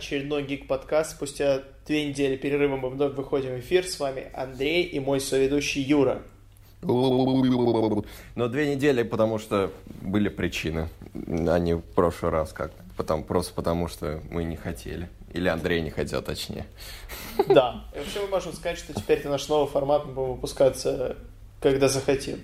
очередной 0.00 0.42
Гик 0.44 0.66
подкаст. 0.66 1.10
Спустя 1.10 1.62
две 1.86 2.08
недели 2.08 2.34
перерыва 2.34 2.76
мы 2.76 2.88
вновь 2.88 3.12
выходим 3.12 3.50
в 3.50 3.58
эфир. 3.60 3.86
С 3.86 4.00
вами 4.00 4.30
Андрей 4.32 4.82
и 4.84 4.98
мой 4.98 5.20
соведущий 5.20 5.82
Юра. 5.82 6.22
Но 6.80 8.48
две 8.48 8.74
недели, 8.74 9.02
потому 9.02 9.38
что 9.38 9.70
были 10.00 10.30
причины, 10.30 10.88
а 11.14 11.58
не 11.58 11.74
в 11.74 11.82
прошлый 11.82 12.32
раз 12.32 12.54
как. 12.54 12.72
Потом, 12.96 13.22
просто 13.22 13.52
потому 13.52 13.88
что 13.88 14.22
мы 14.30 14.44
не 14.44 14.56
хотели. 14.56 15.10
Или 15.34 15.48
Андрей 15.48 15.82
не 15.82 15.90
хотел, 15.90 16.22
точнее. 16.22 16.64
Да. 17.48 17.84
И 17.94 17.98
вообще 17.98 18.20
мы 18.22 18.28
можем 18.28 18.54
сказать, 18.54 18.78
что 18.78 18.94
теперь 18.94 19.18
это 19.18 19.28
наш 19.28 19.48
новый 19.48 19.70
формат, 19.70 20.06
мы 20.06 20.12
будем 20.14 20.32
выпускаться, 20.32 21.16
когда 21.60 21.88
захотим. 21.88 22.40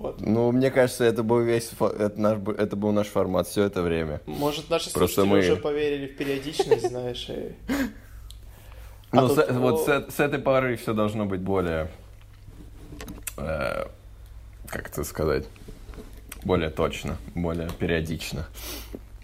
Вот. 0.00 0.18
Ну, 0.18 0.50
мне 0.50 0.70
кажется, 0.70 1.04
это 1.04 1.22
был 1.22 1.40
весь 1.40 1.72
это, 1.78 2.14
наш, 2.16 2.38
это 2.56 2.74
был 2.74 2.90
наш 2.90 3.08
формат 3.08 3.46
все 3.46 3.64
это 3.64 3.82
время. 3.82 4.22
Может, 4.24 4.70
наши 4.70 4.90
Просто 4.90 5.20
слушатели 5.20 5.48
мы... 5.48 5.52
уже 5.52 5.56
поверили 5.56 6.06
в 6.06 6.16
периодичность, 6.16 6.88
знаешь, 6.88 7.28
и... 7.28 7.54
А 9.10 9.16
ну, 9.16 9.28
тут... 9.28 9.44
с, 9.44 9.50
вот 9.50 9.84
с, 9.84 10.14
с 10.16 10.20
этой 10.20 10.38
поры 10.38 10.76
все 10.76 10.94
должно 10.94 11.26
быть 11.26 11.40
более, 11.40 11.90
э, 13.36 13.84
как 14.68 14.88
это 14.88 15.04
сказать, 15.04 15.44
более 16.44 16.70
точно, 16.70 17.18
более 17.34 17.68
периодично. 17.68 18.46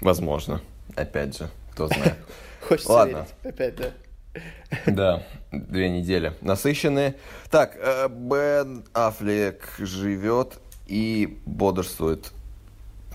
Возможно, 0.03 0.61
опять 0.95 1.39
же, 1.39 1.49
кто 1.73 1.87
знает. 1.87 2.17
Хочется 2.69 2.93
Ладно. 2.93 3.27
верить, 3.43 3.55
опять, 3.55 3.77
да. 3.77 3.93
Да, 4.87 5.23
две 5.53 5.89
недели. 5.89 6.35
Насыщенные. 6.43 7.15
Так, 7.51 7.77
э, 7.77 8.09
Бен 8.11 8.85
Аффлек 8.93 9.73
живет 9.79 10.59
и 10.87 11.39
бодрствует. 11.47 12.33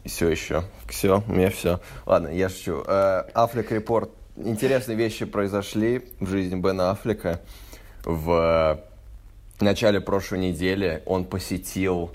Все 0.06 0.30
еще. 0.30 0.64
Все, 0.88 1.24
у 1.28 1.32
меня 1.32 1.50
все. 1.50 1.80
Ладно, 2.06 2.30
я 2.30 2.50
шучу. 2.50 2.84
Э, 2.88 3.24
Аффлек 3.34 3.72
Репорт. 3.72 4.10
Интересные 4.36 4.98
вещи 4.98 5.26
произошли 5.26 6.10
в 6.20 6.28
жизни 6.28 6.60
Бена 6.60 6.92
Аффлека. 6.92 7.42
В 8.04 8.80
начале 9.60 10.02
прошлой 10.02 10.40
недели 10.40 11.04
он 11.06 11.26
посетил 11.26 12.12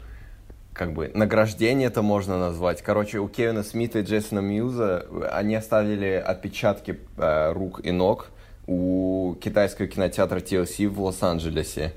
как 0.73 0.93
бы 0.93 1.11
награждение 1.15 1.89
это 1.89 2.03
можно 2.03 2.39
назвать. 2.39 2.83
Короче, 2.83 3.19
у 3.19 3.29
Кевина 3.29 3.63
Смита 3.63 4.01
и 4.01 4.03
Джейсона 4.03 4.41
Мьюза 4.41 5.07
они 5.33 5.55
оставили 5.55 6.13
отпечатки 6.13 7.01
э, 7.17 7.53
рук 7.53 7.81
и 7.83 7.93
ног 7.93 8.31
у 8.67 9.37
китайского 9.41 9.89
кинотеатра 9.89 10.41
TLC 10.41 10.89
в 10.89 11.01
Лос-Анджелесе. 11.01 11.95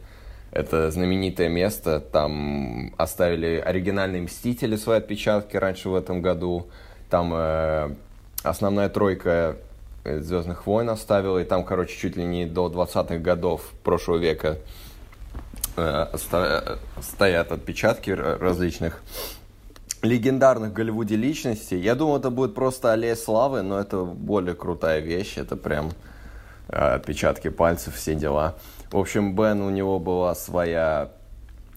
Это 0.51 0.89
знаменитое 0.89 1.47
место. 1.47 1.99
Там 1.99 2.93
оставили 2.97 3.61
оригинальные 3.63 4.23
«Мстители» 4.23 4.75
свои 4.75 4.97
отпечатки 4.97 5.57
раньше 5.57 5.89
в 5.89 5.95
этом 5.95 6.21
году. 6.21 6.67
Там 7.09 7.31
э, 7.35 7.95
основная 8.43 8.89
тройка 8.89 9.57
э, 10.03 10.19
«Звездных 10.21 10.65
войн» 10.65 10.89
оставила. 10.89 11.37
И 11.37 11.43
там, 11.43 11.63
короче, 11.63 11.95
чуть 11.95 12.15
ли 12.17 12.23
не 12.23 12.45
до 12.45 12.67
20-х 12.67 13.17
годов 13.17 13.61
прошлого 13.83 14.17
века 14.17 14.57
э, 15.77 16.07
стоят 16.17 17.51
отпечатки 17.51 18.09
различных 18.09 19.03
легендарных 20.01 20.71
в 20.71 20.73
Голливуде 20.73 21.15
личностей. 21.15 21.77
Я 21.77 21.93
думал, 21.93 22.17
это 22.17 22.29
будет 22.31 22.55
просто 22.55 22.93
аллея 22.93 23.15
славы, 23.15 23.61
но 23.61 23.79
это 23.79 24.03
более 24.03 24.55
крутая 24.55 24.99
вещь. 24.99 25.37
Это 25.37 25.55
прям 25.55 25.89
э, 25.89 25.91
отпечатки 26.69 27.49
пальцев, 27.49 27.95
все 27.95 28.15
дела. 28.15 28.55
В 28.91 28.97
общем, 28.97 29.35
Бен, 29.35 29.61
у 29.61 29.69
него 29.69 29.99
была 29.99 30.35
своя 30.35 31.11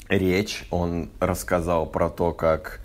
речь. 0.09 0.65
Он 0.71 1.11
рассказал 1.21 1.87
про 1.87 2.11
то, 2.11 2.33
как 2.33 2.81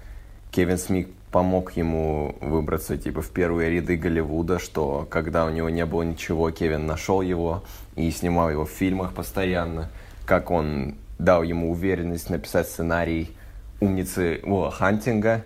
Кевин 0.51 0.77
Смит 0.77 1.09
помог 1.31 1.73
ему 1.73 2.35
выбраться 2.41 2.97
типа 2.97 3.21
в 3.21 3.29
первые 3.29 3.69
ряды 3.69 3.97
Голливуда, 3.97 4.59
что 4.59 5.05
когда 5.09 5.45
у 5.45 5.49
него 5.49 5.69
не 5.69 5.85
было 5.85 6.03
ничего, 6.03 6.51
Кевин 6.51 6.85
нашел 6.87 7.21
его 7.21 7.63
и 7.95 8.09
снимал 8.11 8.49
его 8.49 8.65
в 8.65 8.71
фильмах 8.71 9.13
постоянно, 9.13 9.89
как 10.25 10.51
он 10.51 10.95
дал 11.19 11.43
ему 11.43 11.71
уверенность 11.71 12.29
написать 12.29 12.67
сценарий 12.67 13.31
умницы 13.79 14.39
Уилла 14.43 14.71
Хантинга. 14.71 15.43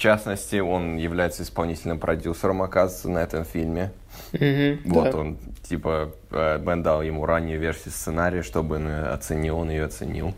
В 0.00 0.02
частности, 0.02 0.56
он 0.56 0.96
является 0.96 1.42
исполнительным 1.42 1.98
продюсером, 1.98 2.62
оказывается, 2.62 3.10
на 3.10 3.18
этом 3.18 3.44
фильме. 3.44 3.92
Mm-hmm, 4.32 4.80
вот 4.86 5.10
да. 5.10 5.18
он 5.18 5.36
типа, 5.68 6.14
э, 6.30 6.58
Бен 6.58 6.82
дал 6.82 7.02
ему 7.02 7.26
раннюю 7.26 7.60
версию 7.60 7.92
сценария, 7.92 8.42
чтобы 8.42 8.76
он 8.76 8.88
ее 8.88 9.08
оценил, 9.08 9.58
он 9.58 9.68
ее 9.68 9.84
оценил. 9.84 10.32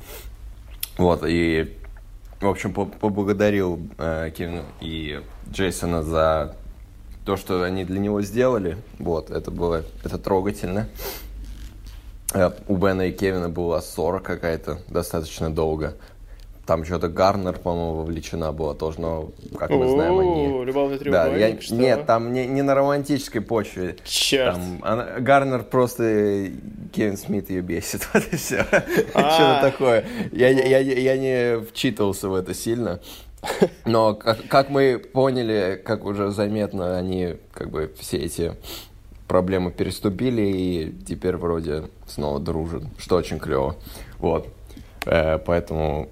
Вот, 0.99 1.23
и, 1.25 1.79
в 2.41 2.49
общем, 2.49 2.75
поблагодарил 2.75 3.79
э, 3.99 4.33
Кевина 4.37 4.65
и 4.81 5.23
Джейсона 5.49 6.03
за 6.03 6.57
то, 7.25 7.37
что 7.37 7.63
они 7.63 7.85
для 7.85 8.01
него 8.01 8.21
сделали. 8.21 8.79
Вот, 8.99 9.31
это 9.31 9.53
было, 9.53 9.85
это 10.03 10.19
трогательно. 10.19 10.89
Э, 12.35 12.51
у 12.67 12.77
Бена 12.77 13.03
и 13.03 13.13
Кевина 13.13 13.49
была 13.49 13.81
ссора 13.81 14.19
какая-то 14.19 14.81
достаточно 14.89 15.55
долго. 15.55 15.95
Там 16.73 16.87
что-то 16.87 17.09
Гарнер, 17.09 17.59
по-моему, 17.59 17.97
вовлечена 17.97 18.51
была 18.51 18.73
тоже, 18.73 18.99
но, 18.99 19.31
как 19.59 19.69
мы 19.69 19.91
знаем, 19.91 20.19
они... 20.21 20.65
Любовный 20.65 20.97
треугольник, 20.97 21.39
да, 21.39 21.75
я... 21.75 21.77
Нет, 21.79 22.07
там 22.07 22.33
не, 22.33 22.47
не 22.47 22.63
на 22.63 22.75
романтической 22.75 23.43
почве. 23.43 23.97
Черт. 24.05 24.55
Там, 24.55 24.79
она... 24.81 25.21
Гарнер 25.21 25.65
просто... 25.65 26.51
Кевин 26.95 27.19
Смит 27.19 27.51
ее 27.51 27.61
бесит, 27.61 28.09
вот 28.15 28.25
и 28.33 28.37
все. 28.37 28.65
А. 29.13 29.31
Что-то 29.33 29.59
такое. 29.61 30.07
Я, 30.33 30.49
я, 30.49 30.79
я 30.79 31.17
не 31.19 31.63
вчитывался 31.63 32.31
в 32.31 32.35
это 32.35 32.55
сильно. 32.55 33.01
Но, 33.85 34.15
как, 34.15 34.49
как 34.49 34.71
мы 34.71 34.97
поняли, 34.97 35.79
как 35.85 36.07
уже 36.07 36.31
заметно, 36.31 36.97
они 36.97 37.37
как 37.53 37.69
бы 37.69 37.93
все 37.99 38.17
эти 38.17 38.55
проблемы 39.29 39.73
переступили 39.73 40.41
и 40.41 40.95
теперь 41.07 41.37
вроде 41.37 41.91
снова 42.07 42.41
дружат, 42.41 42.85
что 42.97 43.17
очень 43.17 43.39
клево. 43.39 43.77
Вот. 44.17 44.49
Э, 45.05 45.37
поэтому 45.37 46.09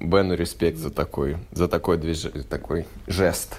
Бену 0.00 0.34
респект 0.34 0.78
за 0.78 0.90
такой, 0.90 1.36
за 1.52 1.68
такой, 1.68 1.98
движ... 1.98 2.26
такой 2.48 2.86
жест. 3.06 3.56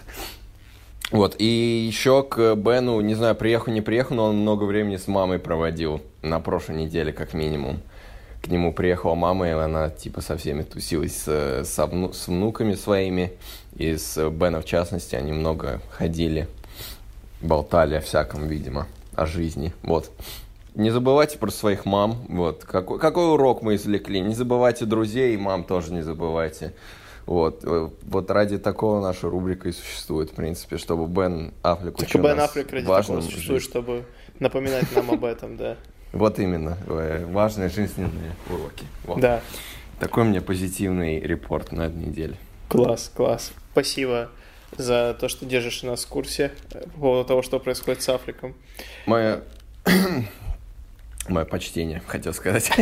Вот, 1.11 1.35
и 1.37 1.45
еще 1.87 2.23
к 2.23 2.55
Бену, 2.55 2.99
не 3.01 3.13
знаю, 3.13 3.35
приехал, 3.35 3.71
не 3.71 3.81
приехал, 3.81 4.15
но 4.15 4.25
он 4.25 4.37
много 4.37 4.63
времени 4.63 4.97
с 4.97 5.07
мамой 5.07 5.37
проводил, 5.37 6.01
на 6.23 6.39
прошлой 6.39 6.77
неделе, 6.77 7.13
как 7.13 7.33
минимум. 7.33 7.79
К 8.41 8.47
нему 8.47 8.73
приехала 8.73 9.15
мама, 9.15 9.47
и 9.47 9.51
она, 9.51 9.89
типа, 9.89 10.21
со 10.21 10.37
всеми 10.37 10.63
тусилась 10.63 11.15
с, 11.15 11.63
со 11.65 11.85
вну, 11.85 12.11
с 12.11 12.27
внуками 12.27 12.73
своими, 12.75 13.33
и 13.75 13.95
с 13.95 14.29
Беном, 14.29 14.61
в 14.61 14.65
частности, 14.65 15.15
они 15.15 15.31
много 15.31 15.81
ходили, 15.91 16.47
болтали 17.41 17.95
о 17.95 18.01
всяком, 18.01 18.47
видимо, 18.47 18.87
о 19.15 19.25
жизни, 19.25 19.73
вот. 19.83 20.11
Не 20.75 20.91
забывайте 20.91 21.37
про 21.37 21.49
своих 21.51 21.85
мам. 21.85 22.25
Вот. 22.27 22.65
Какой, 22.65 22.99
какой 22.99 23.31
урок 23.31 23.61
мы 23.61 23.75
извлекли? 23.75 24.19
Не 24.19 24.35
забывайте 24.35 24.85
друзей, 24.85 25.33
и 25.33 25.37
мам 25.37 25.63
тоже 25.63 25.93
не 25.93 26.01
забывайте. 26.01 26.73
Вот. 27.25 27.63
Э, 27.63 27.89
вот 28.03 28.29
ради 28.29 28.57
такого 28.57 29.01
наша 29.01 29.29
рубрика 29.29 29.69
и 29.69 29.71
существует, 29.71 30.31
в 30.31 30.35
принципе, 30.35 30.77
чтобы 30.77 31.07
Бен 31.07 31.53
Аффлек 31.63 31.97
учил 31.99 32.21
Бен 32.21 32.39
Аффлек 32.39 32.71
ради 32.71 32.85
такого 32.85 33.21
существует, 33.21 33.63
чтобы 33.63 34.05
напоминать 34.39 34.85
нам 34.95 35.11
об 35.11 35.23
этом, 35.23 35.57
да. 35.57 35.77
Вот 36.11 36.39
именно. 36.39 36.77
Э, 36.87 37.25
важные 37.25 37.69
жизненные 37.69 38.35
уроки. 38.49 38.85
Вот. 39.05 39.19
Да. 39.19 39.41
Такой 39.99 40.25
мне 40.25 40.41
позитивный 40.41 41.21
репорт 41.21 41.71
на 41.71 41.83
этой 41.83 41.97
неделе. 41.97 42.35
Класс, 42.67 43.11
класс. 43.16 43.53
Спасибо 43.71 44.29
за 44.78 45.16
то, 45.19 45.29
что 45.29 45.45
держишь 45.45 45.83
нас 45.83 46.03
в 46.03 46.09
курсе 46.09 46.51
по 46.69 46.99
поводу 46.99 47.28
того, 47.28 47.41
что 47.43 47.59
происходит 47.59 48.01
с 48.01 48.09
Африком. 48.09 48.55
Моя 49.05 49.41
Мое 51.27 51.45
почтение, 51.45 52.01
хотел 52.05 52.33
сказать. 52.33 52.72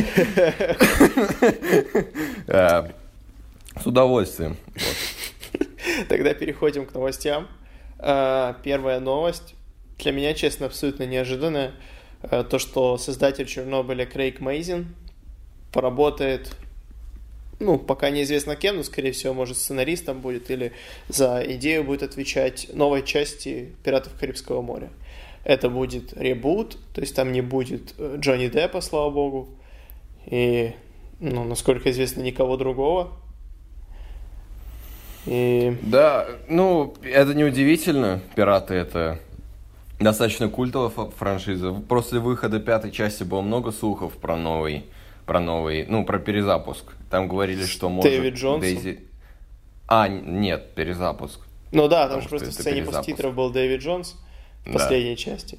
Э, 2.46 2.90
с 3.80 3.86
удовольствием. 3.86 4.58
Тогда 6.10 6.34
переходим 6.34 6.86
к 6.86 6.94
новостям. 6.94 7.48
Э, 8.00 8.54
первая 8.64 9.00
новость. 9.00 9.56
Для 9.98 10.12
меня, 10.12 10.34
честно, 10.34 10.66
абсолютно 10.66 11.04
неожиданная. 11.04 11.72
Э, 12.22 12.44
то, 12.44 12.60
что 12.60 12.98
создатель 12.98 13.46
Чернобыля 13.46 14.06
Крейг 14.06 14.42
Мейзин 14.42 14.94
поработает 15.72 16.56
ну, 17.60 17.80
пока 17.80 18.10
неизвестно 18.10 18.56
кем, 18.58 18.78
но, 18.78 18.84
скорее 18.84 19.14
всего, 19.14 19.34
может, 19.34 19.58
сценаристом 19.58 20.20
будет 20.20 20.52
или 20.52 20.74
за 21.08 21.44
идею 21.48 21.86
будет 21.86 22.04
отвечать 22.04 22.68
новой 22.74 23.04
части 23.04 23.74
«Пиратов 23.84 24.14
Карибского 24.20 24.62
моря» 24.62 24.90
это 25.44 25.70
будет 25.70 26.14
ребут, 26.14 26.78
то 26.94 27.02
есть 27.02 27.16
там 27.16 27.32
не 27.32 27.42
будет 27.42 27.94
э, 27.98 28.16
Джонни 28.20 28.48
Деппа, 28.48 28.82
слава 28.82 29.10
богу, 29.10 29.50
и, 30.26 30.74
ну, 31.20 31.44
насколько 31.44 31.92
известно, 31.92 32.22
никого 32.22 32.56
другого. 32.58 33.12
И... 35.26 35.78
Да, 35.82 36.28
ну, 36.48 36.94
это 37.04 37.34
неудивительно, 37.34 38.22
«Пираты»— 38.36 38.74
это 38.76 39.20
достаточно 40.00 40.50
культовая 40.50 40.90
франшиза. 40.90 41.74
После 41.74 42.20
выхода 42.20 42.60
пятой 42.60 42.92
части 42.92 43.24
было 43.24 43.42
много 43.42 43.72
слухов 43.72 44.14
про 44.14 44.36
новый, 44.36 44.86
про 45.26 45.40
новый, 45.40 45.86
ну, 45.88 46.06
про 46.06 46.20
перезапуск. 46.20 46.94
Там 47.10 47.28
говорили, 47.28 47.66
что 47.66 47.90
может... 47.90 48.12
Дэвид 48.12 48.36
Джонсон? 48.36 48.62
Дейзи... 48.62 49.00
А, 49.88 50.08
нет, 50.08 50.74
перезапуск. 50.76 51.40
Ну 51.72 51.88
да, 51.88 52.08
там 52.08 52.22
же 52.22 52.30
просто 52.30 52.50
в 52.50 52.54
сцене 52.54 52.82
перезапуск. 52.82 52.98
посттитров 53.00 53.34
был 53.34 53.50
Дэвид 53.50 53.82
Джонс 53.82 54.16
в 54.66 54.72
Да. 54.74 54.80
последней 54.80 55.18
части. 55.18 55.58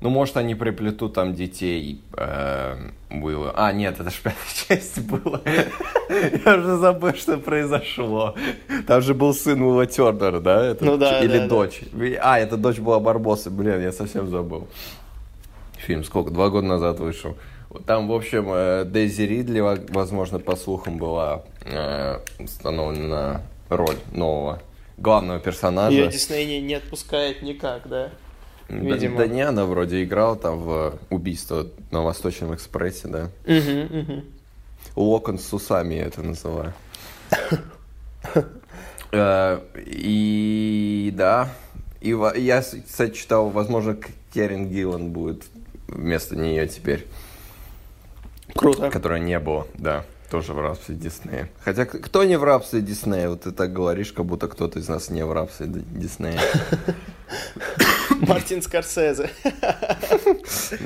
Ну, 0.00 0.10
может, 0.10 0.36
они 0.36 0.56
приплетут 0.56 1.14
там 1.14 1.32
детей 1.32 2.00
э, 2.16 2.76
Уилла. 3.10 3.52
А, 3.56 3.72
нет, 3.72 4.00
это 4.00 4.10
же 4.10 4.16
пятая 4.20 4.36
часть 4.68 4.98
была. 5.02 5.40
Я 6.44 6.56
уже 6.56 6.76
забыл, 6.78 7.14
что 7.14 7.38
произошло. 7.38 8.34
Там 8.88 9.00
же 9.00 9.14
был 9.14 9.32
сын 9.32 9.62
Уилла 9.62 9.86
Тернера, 9.86 10.40
да? 10.40 10.66
Это 10.66 10.84
Ну 10.84 10.96
да, 10.96 11.20
Или 11.20 11.38
да, 11.38 11.42
да. 11.44 11.48
дочь. 11.48 11.82
А, 12.20 12.40
это 12.40 12.56
дочь 12.56 12.78
была 12.80 12.98
Барбоса. 12.98 13.48
Блин, 13.50 13.80
я 13.80 13.92
совсем 13.92 14.28
забыл. 14.28 14.66
Фильм 15.78 16.02
сколько? 16.04 16.30
Два 16.32 16.48
года 16.50 16.66
назад 16.66 16.98
вышел. 16.98 17.36
Там, 17.86 18.08
в 18.08 18.12
общем, 18.12 18.48
э, 18.52 18.84
Дейзи 18.84 19.22
Ридли, 19.22 19.60
во- 19.60 19.78
возможно, 19.90 20.38
по 20.40 20.56
слухам, 20.56 20.98
была 20.98 21.44
э, 21.64 22.18
установлена 22.40 23.40
на 23.70 23.76
роль 23.76 23.96
нового 24.12 24.60
главного 24.98 25.38
персонажа. 25.38 25.96
Ее 25.96 26.08
Дисней 26.08 26.44
не, 26.44 26.60
не 26.60 26.74
отпускает 26.74 27.40
никак, 27.42 27.88
да? 27.88 28.10
Видимо. 28.80 29.18
Да, 29.18 29.26
не, 29.26 29.42
она 29.42 29.66
вроде 29.66 30.02
играла 30.02 30.36
там 30.36 30.58
в 30.58 30.98
«Убийство 31.10 31.66
на 31.90 32.02
Восточном 32.02 32.54
экспрессе», 32.54 33.08
да. 33.08 33.30
Угу, 33.46 33.98
угу. 33.98 34.24
Локон 34.96 35.38
с 35.38 35.52
усами 35.52 35.94
я 35.94 36.06
это 36.06 36.22
называю. 36.22 36.72
Э, 39.14 39.60
И 39.76 41.12
да, 41.14 41.50
и 42.00 42.16
я, 42.36 42.62
кстати, 42.62 43.14
читал, 43.14 43.50
возможно, 43.50 43.94
Керин 44.32 44.70
Гиллан 44.70 45.10
будет 45.10 45.44
вместо 45.86 46.34
нее 46.34 46.66
теперь, 46.66 47.06
Круто. 48.54 48.90
которой 48.90 49.20
не 49.20 49.38
было, 49.38 49.66
да, 49.74 50.04
тоже 50.30 50.54
в 50.54 50.60
рабстве 50.60 50.94
Диснея. 50.94 51.50
Хотя 51.62 51.84
кто 51.84 52.24
не 52.24 52.38
в 52.38 52.44
рабстве 52.44 52.80
Диснея? 52.80 53.28
Вот 53.28 53.42
ты 53.42 53.52
так 53.52 53.72
говоришь, 53.72 54.12
как 54.12 54.24
будто 54.24 54.48
кто-то 54.48 54.78
из 54.78 54.88
нас 54.88 55.10
не 55.10 55.24
в 55.26 55.32
рабстве 55.32 55.66
Диснея. 55.68 56.40
Мартин 58.22 58.62
Скорсезе. 58.62 59.30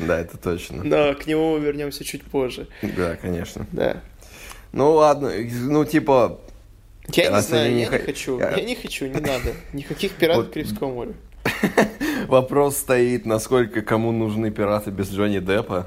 Да, 0.07 0.19
это 0.21 0.37
точно. 0.37 0.83
Но 0.85 1.15
к 1.15 1.27
нему 1.27 1.55
мы 1.59 1.65
вернемся 1.65 2.05
чуть 2.05 2.23
позже. 2.25 2.67
Да, 2.83 3.17
конечно. 3.17 3.67
Да. 3.73 4.03
Ну 4.73 4.93
ладно, 4.93 5.33
ну 5.63 5.85
типа, 5.85 6.41
Я 7.13 7.25
не 7.25 7.31
Раз 7.31 7.49
знаю, 7.49 7.71
я 7.71 7.77
не 7.77 7.85
хо- 7.87 7.99
хочу. 8.05 8.39
я- 8.41 8.61
не 8.61 8.75
хочу, 8.75 9.07
не 9.07 9.21
надо. 9.21 9.53
Никаких 9.73 10.13
пиратов. 10.13 10.51
Карибского 10.53 10.93
моря. 10.93 11.13
Вопрос 12.29 12.77
стоит, 12.79 13.25
насколько 13.27 13.83
кому 13.83 14.13
нужны 14.13 14.51
пираты 14.51 14.91
без 14.91 15.11
Джонни 15.11 15.39
Деппа. 15.39 15.87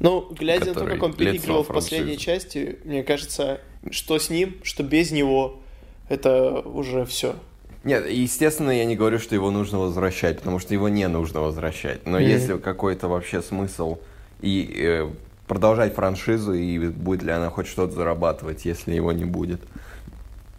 Ну, 0.00 0.28
глядя 0.30 0.66
на 0.66 0.74
то, 0.74 0.86
как 0.86 1.02
он 1.02 1.12
переигрывал 1.12 1.64
в 1.64 1.68
последней 1.68 2.16
части, 2.18 2.78
мне 2.84 3.02
кажется, 3.02 3.60
что 3.90 4.18
с 4.18 4.30
ним, 4.30 4.56
что 4.62 4.82
без 4.84 5.10
него, 5.10 5.60
это 6.08 6.60
уже 6.60 7.04
все. 7.04 7.34
Нет, 7.84 8.08
естественно, 8.10 8.70
я 8.70 8.84
не 8.84 8.96
говорю, 8.96 9.18
что 9.18 9.34
его 9.34 9.50
нужно 9.50 9.78
возвращать, 9.78 10.38
потому 10.38 10.58
что 10.58 10.74
его 10.74 10.88
не 10.88 11.06
нужно 11.08 11.40
возвращать. 11.40 12.06
Но 12.06 12.18
Мгм. 12.18 12.26
если 12.28 12.58
какой-то 12.58 13.08
вообще 13.08 13.40
смысл 13.40 13.98
и 14.40 14.70
э, 14.76 15.10
продолжать 15.46 15.94
франшизу, 15.94 16.52
и 16.54 16.78
будет 16.88 17.22
ли 17.22 17.30
она 17.32 17.50
хоть 17.50 17.66
что-то 17.68 17.94
зарабатывать, 17.94 18.64
если 18.64 18.94
его 18.94 19.12
не 19.12 19.24
будет. 19.24 19.60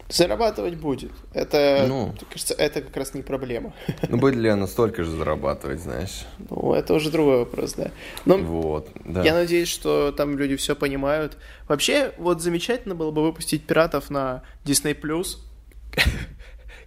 Зарабатывать 0.08 0.74
будет. 0.74 1.12
Это, 1.34 1.84
Ну. 1.88 2.12
кажется, 2.28 2.54
это 2.54 2.80
как 2.82 2.96
раз 2.96 3.14
не 3.14 3.22
проблема. 3.22 3.72
Ну, 4.08 4.16
будет 4.16 4.34
ли 4.34 4.48
она 4.48 4.66
столько 4.66 5.04
же 5.04 5.10
зарабатывать, 5.12 5.80
знаешь? 5.80 6.24
Ну, 6.50 6.74
это 6.74 6.94
уже 6.94 7.10
другой 7.10 7.38
вопрос, 7.38 7.74
да. 7.74 7.92
Но 8.24 8.36
Вот, 8.38 8.88
да. 9.04 9.22
я 9.22 9.34
надеюсь, 9.34 9.68
что 9.68 10.10
там 10.10 10.36
люди 10.36 10.56
все 10.56 10.74
понимают. 10.74 11.36
Вообще, 11.68 12.10
вот 12.18 12.42
замечательно 12.42 12.96
было 12.96 13.12
бы 13.12 13.22
выпустить 13.22 13.62
пиратов 13.64 14.10
на 14.10 14.42
Disney 14.64 15.00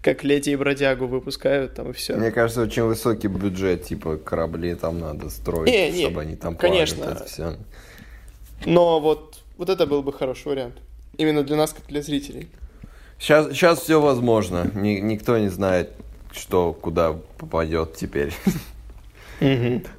как 0.03 0.23
Леди 0.23 0.49
и 0.49 0.55
Бродягу 0.55 1.07
выпускают 1.07 1.75
там 1.75 1.89
и 1.89 1.93
все. 1.93 2.15
Мне 2.15 2.29
кажется, 2.29 2.61
очень 2.61 2.83
высокий 2.83 3.27
бюджет, 3.29 3.85
типа 3.85 4.17
корабли 4.17 4.75
там 4.75 4.99
надо 4.99 5.29
строить, 5.29 5.71
Не, 5.71 5.91
не, 5.91 6.03
чтобы 6.03 6.21
они 6.21 6.35
там 6.35 6.55
конечно. 6.57 6.97
плавали, 6.97 7.17
это 7.17 7.25
все. 7.25 7.57
Но 8.65 8.99
вот, 8.99 9.39
вот 9.57 9.69
это 9.69 9.87
был 9.87 10.03
бы 10.03 10.11
хороший 10.11 10.47
вариант. 10.47 10.75
Именно 11.17 11.43
для 11.43 11.55
нас, 11.55 11.71
как 11.73 11.85
для 11.87 12.01
зрителей. 12.01 12.49
Сейчас, 13.17 13.47
сейчас 13.51 13.79
все 13.79 14.01
возможно. 14.01 14.69
Ни- 14.73 14.99
никто 14.99 15.37
не 15.37 15.47
знает, 15.49 15.91
что 16.33 16.73
куда 16.73 17.13
попадет 17.37 17.95
теперь. 17.95 18.33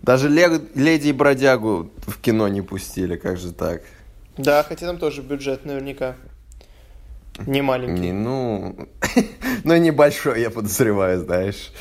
Даже 0.02 0.28
Ле- 0.28 0.60
Леди 0.74 1.08
и 1.08 1.12
Бродягу 1.12 1.90
в 2.06 2.20
кино 2.20 2.48
не 2.48 2.60
пустили, 2.62 3.16
как 3.16 3.38
же 3.38 3.52
так? 3.52 3.82
Да, 4.36 4.62
хотя 4.62 4.86
там 4.86 4.98
тоже 4.98 5.22
бюджет 5.22 5.64
наверняка 5.64 6.16
не 7.46 7.62
маленький. 7.62 8.00
Не, 8.00 8.12
ну, 8.12 8.76
ну 9.64 9.76
небольшой, 9.76 10.40
я 10.40 10.50
подозреваю, 10.50 11.20
знаешь. 11.20 11.72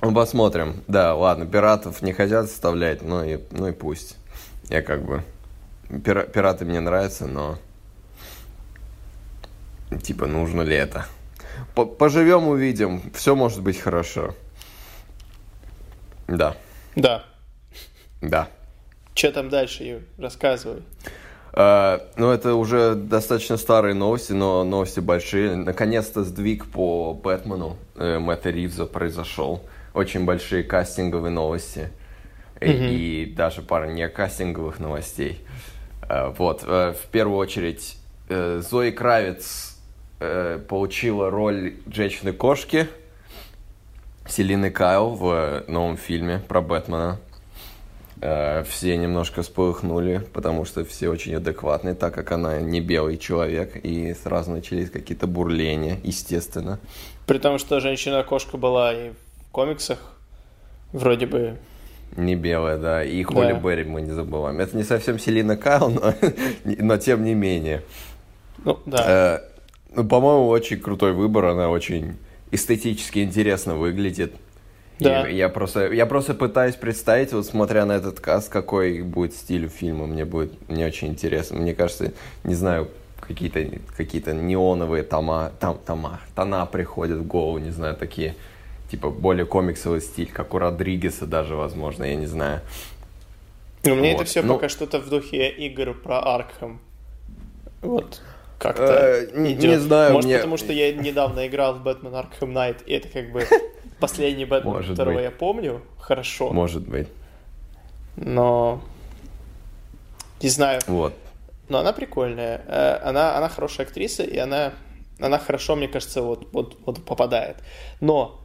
Ну, 0.00 0.14
посмотрим. 0.14 0.82
Да, 0.86 1.14
ладно, 1.14 1.46
пиратов 1.46 2.02
не 2.02 2.12
хотят 2.12 2.48
вставлять, 2.48 3.02
ну 3.02 3.24
и, 3.24 3.38
ну 3.50 3.66
и 3.68 3.72
пусть. 3.72 4.16
Я 4.68 4.82
как 4.82 5.04
бы... 5.04 5.24
пира- 5.88 6.30
пираты 6.30 6.64
мне 6.64 6.80
нравятся, 6.80 7.26
но... 7.26 7.58
Типа, 10.02 10.26
нужно 10.26 10.62
ли 10.62 10.76
это? 10.76 11.06
По- 11.74 11.86
Поживем, 11.86 12.46
увидим. 12.46 13.10
Все 13.14 13.34
может 13.34 13.62
быть 13.62 13.78
хорошо. 13.80 14.34
Да, 16.28 16.56
Да. 16.94 17.24
да. 18.20 18.48
Что 19.14 19.32
там 19.32 19.48
дальше, 19.48 19.82
Юр? 19.82 20.02
Рассказывай. 20.18 20.82
Э, 21.52 21.98
Ну, 22.16 22.30
это 22.30 22.54
уже 22.54 22.94
достаточно 22.94 23.56
старые 23.56 23.94
новости, 23.94 24.32
но 24.32 24.64
новости 24.64 25.00
большие. 25.00 25.54
Наконец-то 25.56 26.24
сдвиг 26.24 26.66
по 26.66 27.14
Бэтмену 27.14 27.76
э, 27.96 28.18
Мэтта 28.18 28.50
Ривза 28.50 28.86
произошел. 28.86 29.62
Очень 29.94 30.24
большие 30.24 30.62
кастинговые 30.62 31.30
новости. 31.30 31.90
И, 32.60 32.68
Мгм. 32.68 32.84
и 32.88 33.24
даже 33.36 33.62
пара 33.62 33.86
не 33.86 34.08
кастинговых 34.08 34.80
новостей. 34.80 35.40
Вот, 36.38 36.62
в 36.62 36.96
первую 37.12 37.36
очередь, 37.38 37.96
Зои 38.28 38.90
Кравец 38.90 39.76
получила 40.68 41.30
роль 41.30 41.74
женщины-кошки 41.86 42.88
Селины 44.26 44.70
Кайл 44.70 45.10
в 45.10 45.64
новом 45.68 45.96
фильме 45.96 46.40
про 46.48 46.60
Бэтмена. 46.60 47.18
Э, 48.20 48.64
Все 48.64 48.96
немножко 48.96 49.42
вспыхнули, 49.42 50.24
потому 50.32 50.64
что 50.64 50.84
все 50.84 51.08
очень 51.08 51.34
адекватные, 51.34 51.94
так 51.94 52.14
как 52.14 52.32
она 52.32 52.60
не 52.60 52.80
белый 52.80 53.16
человек, 53.16 53.76
и 53.76 54.14
сразу 54.14 54.50
начались 54.50 54.90
какие-то 54.90 55.26
бурления, 55.26 55.98
естественно. 56.02 56.80
При 57.26 57.38
том, 57.38 57.58
что 57.58 57.80
женщина-кошка 57.80 58.56
была 58.56 58.92
и 58.92 59.10
в 59.10 59.52
комиксах, 59.52 59.98
вроде 60.92 61.26
бы... 61.26 61.56
Не 62.16 62.34
белая, 62.34 62.78
да, 62.78 63.04
и 63.04 63.22
Холли 63.22 63.52
Да. 63.52 63.60
Берри 63.60 63.84
мы 63.84 64.00
не 64.00 64.12
забываем. 64.12 64.58
Это 64.60 64.76
не 64.76 64.82
совсем 64.82 65.18
Селина 65.18 65.56
Кайл, 65.56 65.90
но, 65.90 66.14
но 66.64 66.96
тем 66.96 67.22
не 67.22 67.34
менее. 67.34 67.82
Ну, 68.64 68.78
да. 68.86 69.04
Э, 69.06 69.40
Ну, 69.94 70.04
по-моему, 70.04 70.48
очень 70.48 70.80
крутой 70.80 71.12
выбор, 71.12 71.46
она 71.46 71.68
очень 71.70 72.16
эстетически 72.50 73.20
интересно 73.20 73.74
выглядит. 73.76 74.32
И 74.98 75.04
Да. 75.04 75.28
я 75.28 75.48
просто, 75.48 75.92
я 75.92 76.06
просто 76.06 76.34
пытаюсь 76.34 76.74
представить, 76.74 77.32
вот 77.32 77.46
смотря 77.46 77.84
на 77.84 77.92
этот 77.92 78.18
каст, 78.20 78.48
какой 78.48 79.02
будет 79.02 79.32
стиль 79.34 79.66
у 79.66 79.68
фильма. 79.68 80.06
Мне 80.06 80.24
будет, 80.24 80.68
мне 80.68 80.86
очень 80.86 81.08
интересно. 81.08 81.58
Мне 81.58 81.74
кажется, 81.74 82.12
не 82.42 82.54
знаю, 82.54 82.88
какие-то 83.20 83.64
какие 83.96 84.22
неоновые 84.32 85.02
тома, 85.04 85.52
там, 85.60 85.78
тома, 85.86 86.20
тона 86.34 86.66
приходят 86.66 87.18
в 87.18 87.26
голову, 87.26 87.58
не 87.58 87.70
знаю, 87.70 87.94
такие, 87.94 88.34
типа, 88.90 89.10
более 89.10 89.46
комиксовый 89.46 90.00
стиль, 90.00 90.30
как 90.32 90.52
у 90.54 90.58
Родригеса 90.58 91.26
даже, 91.26 91.54
возможно, 91.54 92.04
я 92.04 92.16
не 92.16 92.26
знаю. 92.26 92.60
Но 93.84 93.94
мне 93.94 94.12
вот. 94.12 94.22
это 94.22 94.24
все 94.24 94.42
Ну- 94.42 94.54
пока 94.54 94.68
что-то 94.68 94.98
в 94.98 95.08
духе 95.08 95.48
игр 95.50 95.94
про 95.94 96.18
Аркхем. 96.34 96.80
Вот. 97.82 98.20
Как-то 98.58 98.82
Э, 98.82 99.30
не- 99.38 99.52
идет. 99.52 99.70
не 99.70 99.76
знаю, 99.78 100.14
Может, 100.14 100.26
мне- 100.26 100.36
потому 100.38 100.56
что 100.56 100.72
я 100.72 100.92
недавно 100.92 101.46
играл 101.46 101.74
в 101.74 101.82
Бэтмен 101.84 102.12
Аркхем 102.16 102.52
Найт, 102.52 102.78
и 102.86 102.92
это 102.94 103.08
как 103.08 103.30
бы 103.30 103.44
последний 104.00 104.44
Бэтмен, 104.44 104.72
Может 104.72 104.90
которого 104.90 105.14
быть. 105.14 105.24
я 105.24 105.30
помню. 105.30 105.82
Хорошо. 105.98 106.50
Может 106.52 106.86
быть. 106.88 107.08
Но... 108.16 108.80
Не 110.42 110.48
знаю. 110.48 110.80
Вот. 110.86 111.14
Но 111.68 111.78
она 111.78 111.92
прикольная. 111.92 112.62
Э, 112.66 113.00
Она, 113.02 113.36
она 113.36 113.48
хорошая 113.48 113.86
актриса, 113.86 114.22
и 114.22 114.38
она, 114.38 114.72
она 115.20 115.38
хорошо, 115.38 115.76
мне 115.76 115.88
кажется, 115.88 116.22
вот, 116.22 116.48
вот, 116.52 116.76
вот 116.86 117.04
попадает. 117.04 117.56
Но 118.00 118.40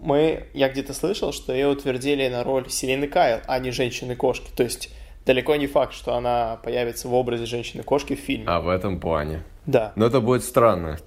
мы, 0.00 0.46
я 0.54 0.68
где-то 0.68 0.94
слышал, 0.94 1.32
что 1.32 1.52
ее 1.52 1.68
утвердили 1.68 2.26
на 2.28 2.42
роль 2.42 2.68
Селины 2.70 3.06
Кайл, 3.06 3.40
а 3.46 3.58
не 3.58 3.70
женщины-кошки. 3.70 4.50
То 4.56 4.62
есть 4.62 4.90
далеко 5.26 5.56
не 5.56 5.66
факт, 5.66 5.92
что 5.92 6.14
она 6.14 6.58
появится 6.64 7.06
в 7.08 7.14
образе 7.14 7.44
женщины-кошки 7.46 8.16
в 8.16 8.20
фильме. 8.20 8.46
А 8.48 8.60
в 8.60 8.68
этом 8.68 8.98
плане. 8.98 9.42
Да. 9.66 9.92
Но 9.96 10.06
это 10.06 10.20
будет 10.20 10.42
странно. 10.42 10.98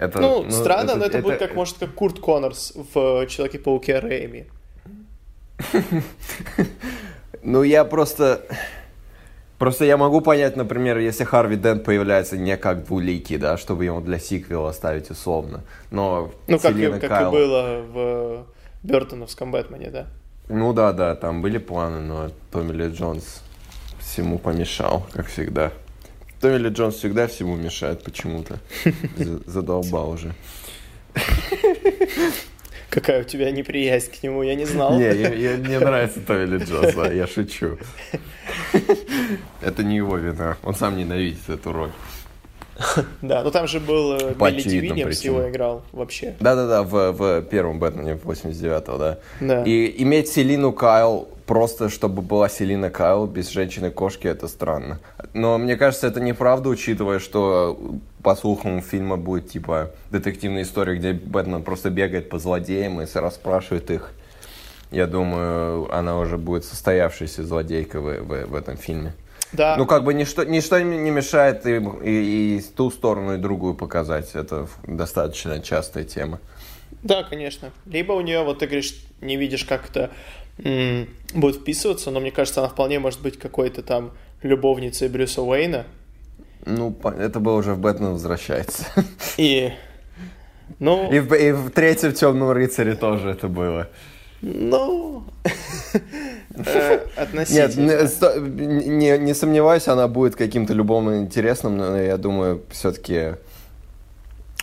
Это, 0.00 0.18
Ну, 0.18 0.50
странно, 0.50 0.96
но 0.96 1.04
это, 1.04 1.18
будет 1.18 1.38
как, 1.38 1.54
может, 1.54 1.76
как 1.76 1.92
Курт 1.92 2.20
Коннорс 2.20 2.72
в 2.74 3.26
Человеке-пауке 3.26 3.98
Рэйми. 3.98 4.46
Ну, 7.42 7.62
я 7.62 7.84
просто... 7.84 8.42
Просто 9.58 9.84
я 9.84 9.98
могу 9.98 10.22
понять, 10.22 10.56
например, 10.56 10.96
если 10.98 11.24
Харви 11.24 11.56
Дент 11.56 11.84
появляется 11.84 12.38
не 12.38 12.56
как 12.56 12.86
двуликий, 12.86 13.36
да, 13.36 13.58
чтобы 13.58 13.84
ему 13.84 14.00
для 14.00 14.18
сиквела 14.18 14.70
оставить 14.70 15.10
условно. 15.10 15.64
Но 15.90 16.32
Ну, 16.46 16.58
как, 16.58 16.72
и, 16.72 16.74
Селина 16.74 16.98
как 16.98 17.10
Кайл- 17.10 17.28
и 17.28 17.32
было 17.32 17.82
в 17.82 18.46
Бертоновском 18.82 19.52
Бэтмене, 19.52 19.90
да? 19.90 20.06
Ну 20.48 20.72
да, 20.72 20.94
да, 20.94 21.14
там 21.14 21.42
были 21.42 21.58
планы, 21.58 22.00
но 22.00 22.30
Томми 22.50 22.72
Ли 22.72 22.88
Джонс 22.88 23.42
всему 23.98 24.38
помешал, 24.38 25.06
как 25.12 25.26
всегда. 25.26 25.72
Томми 26.40 26.56
Ли 26.58 26.70
Джонс 26.70 26.96
всегда 26.96 27.26
всему 27.26 27.56
мешает 27.56 28.02
почему-то. 28.02 28.58
За- 29.16 29.40
Задолбал 29.50 30.10
уже. 30.10 30.32
Какая 32.88 33.20
у 33.20 33.24
тебя 33.24 33.50
неприязнь 33.52 34.10
к 34.10 34.22
нему, 34.22 34.42
я 34.42 34.54
не 34.56 34.64
знал. 34.64 34.98
Не, 34.98 35.04
я- 35.04 35.32
я- 35.34 35.56
мне 35.58 35.78
нравится 35.78 36.20
Томми 36.20 36.46
Ли 36.46 36.58
Джонс, 36.64 36.94
да, 36.94 37.12
я 37.12 37.26
шучу. 37.26 37.78
Это 39.62 39.84
не 39.84 39.96
его 39.96 40.16
вина, 40.16 40.56
он 40.64 40.74
сам 40.74 40.96
ненавидит 40.96 41.48
эту 41.48 41.72
роль. 41.72 41.90
Да, 43.20 43.42
ну 43.44 43.50
там 43.50 43.68
же 43.68 43.78
был 43.78 44.16
Билли 44.16 44.56
очевидным 44.58 44.92
Уильямс, 44.96 45.20
его 45.20 45.48
играл 45.50 45.82
вообще. 45.92 46.34
Да-да-да, 46.40 46.82
в, 46.82 47.12
в 47.12 47.42
первом 47.42 47.78
Бэтмене 47.78 48.14
89-го, 48.14 48.96
да. 48.96 49.18
Да. 49.40 49.62
И 49.64 50.02
иметь 50.02 50.28
Селину 50.28 50.72
Кайл 50.72 51.28
просто, 51.54 51.88
чтобы 51.88 52.22
была 52.22 52.48
Селина 52.48 52.90
Кайл 52.90 53.26
без 53.26 53.48
женщины-кошки, 53.50 54.28
это 54.28 54.46
странно. 54.46 55.00
Но 55.34 55.58
мне 55.58 55.74
кажется, 55.76 56.06
это 56.06 56.20
неправда, 56.20 56.68
учитывая, 56.68 57.18
что 57.18 57.76
по 58.22 58.36
слухам 58.36 58.80
фильма 58.80 59.16
будет 59.16 59.50
типа 59.50 59.90
детективная 60.12 60.62
история, 60.62 60.94
где 60.96 61.12
Бэтмен 61.12 61.64
просто 61.64 61.90
бегает 61.90 62.28
по 62.28 62.38
злодеям 62.38 63.00
и 63.00 63.06
расспрашивает 63.12 63.90
их. 63.90 64.12
Я 64.92 65.08
думаю, 65.08 65.92
она 65.92 66.20
уже 66.20 66.38
будет 66.38 66.64
состоявшейся 66.64 67.42
злодейка 67.42 68.00
в, 68.00 68.04
в- 68.20 68.46
в 68.46 68.54
этом 68.54 68.76
фильме. 68.76 69.12
Да, 69.52 69.74
Ну, 69.76 69.86
как 69.86 70.04
бы 70.04 70.14
ничто, 70.14 70.44
ничто 70.44 70.78
не 70.78 71.10
мешает 71.10 71.66
и, 71.66 71.78
и, 72.04 72.58
и 72.58 72.62
ту 72.76 72.92
сторону, 72.92 73.34
и 73.34 73.38
другую 73.38 73.74
показать. 73.74 74.36
Это 74.36 74.68
достаточно 74.86 75.58
частая 75.60 76.04
тема. 76.04 76.38
да, 77.02 77.24
конечно. 77.24 77.70
Либо 77.86 78.12
у 78.12 78.20
нее, 78.20 78.44
вот 78.44 78.60
ты 78.60 78.66
говоришь, 78.66 78.94
не 79.20 79.36
видишь, 79.36 79.64
как 79.64 79.88
это 79.90 80.00
м, 80.00 80.10
будет 80.58 81.56
вписываться, 81.56 82.10
но 82.10 82.20
мне 82.20 82.30
кажется, 82.30 82.60
она 82.60 82.68
вполне 82.68 82.98
может 82.98 83.20
быть 83.22 83.38
какой-то 83.38 83.82
там 83.82 84.12
любовницей 84.42 85.08
Брюса 85.08 85.42
Уэйна. 85.42 85.86
Ну, 86.66 86.94
это 87.18 87.40
было 87.40 87.56
уже 87.56 87.72
в 87.74 87.78
Бэтмен 87.78 88.12
возвращается. 88.12 88.84
И, 89.38 89.72
ну, 90.78 91.10
И 91.10 91.18
в, 91.20 91.32
и 91.34 91.52
в 91.52 91.70
третьем 91.70 92.12
Темном 92.12 92.50
рыцаре 92.50 92.94
тоже 92.94 93.30
это 93.30 93.48
было. 93.48 93.88
ну, 94.42 95.24
э, 95.84 95.88
Нет, 96.54 97.08
относительно. 97.16 98.00
не, 98.02 98.08
сто- 98.08 98.38
не, 98.38 99.18
не 99.18 99.34
сомневаюсь, 99.34 99.88
она 99.88 100.06
будет 100.08 100.36
каким-то 100.36 100.74
любовно 100.74 101.18
интересным, 101.20 101.78
но 101.78 101.96
я 101.98 102.16
думаю, 102.18 102.62
все-таки 102.70 103.36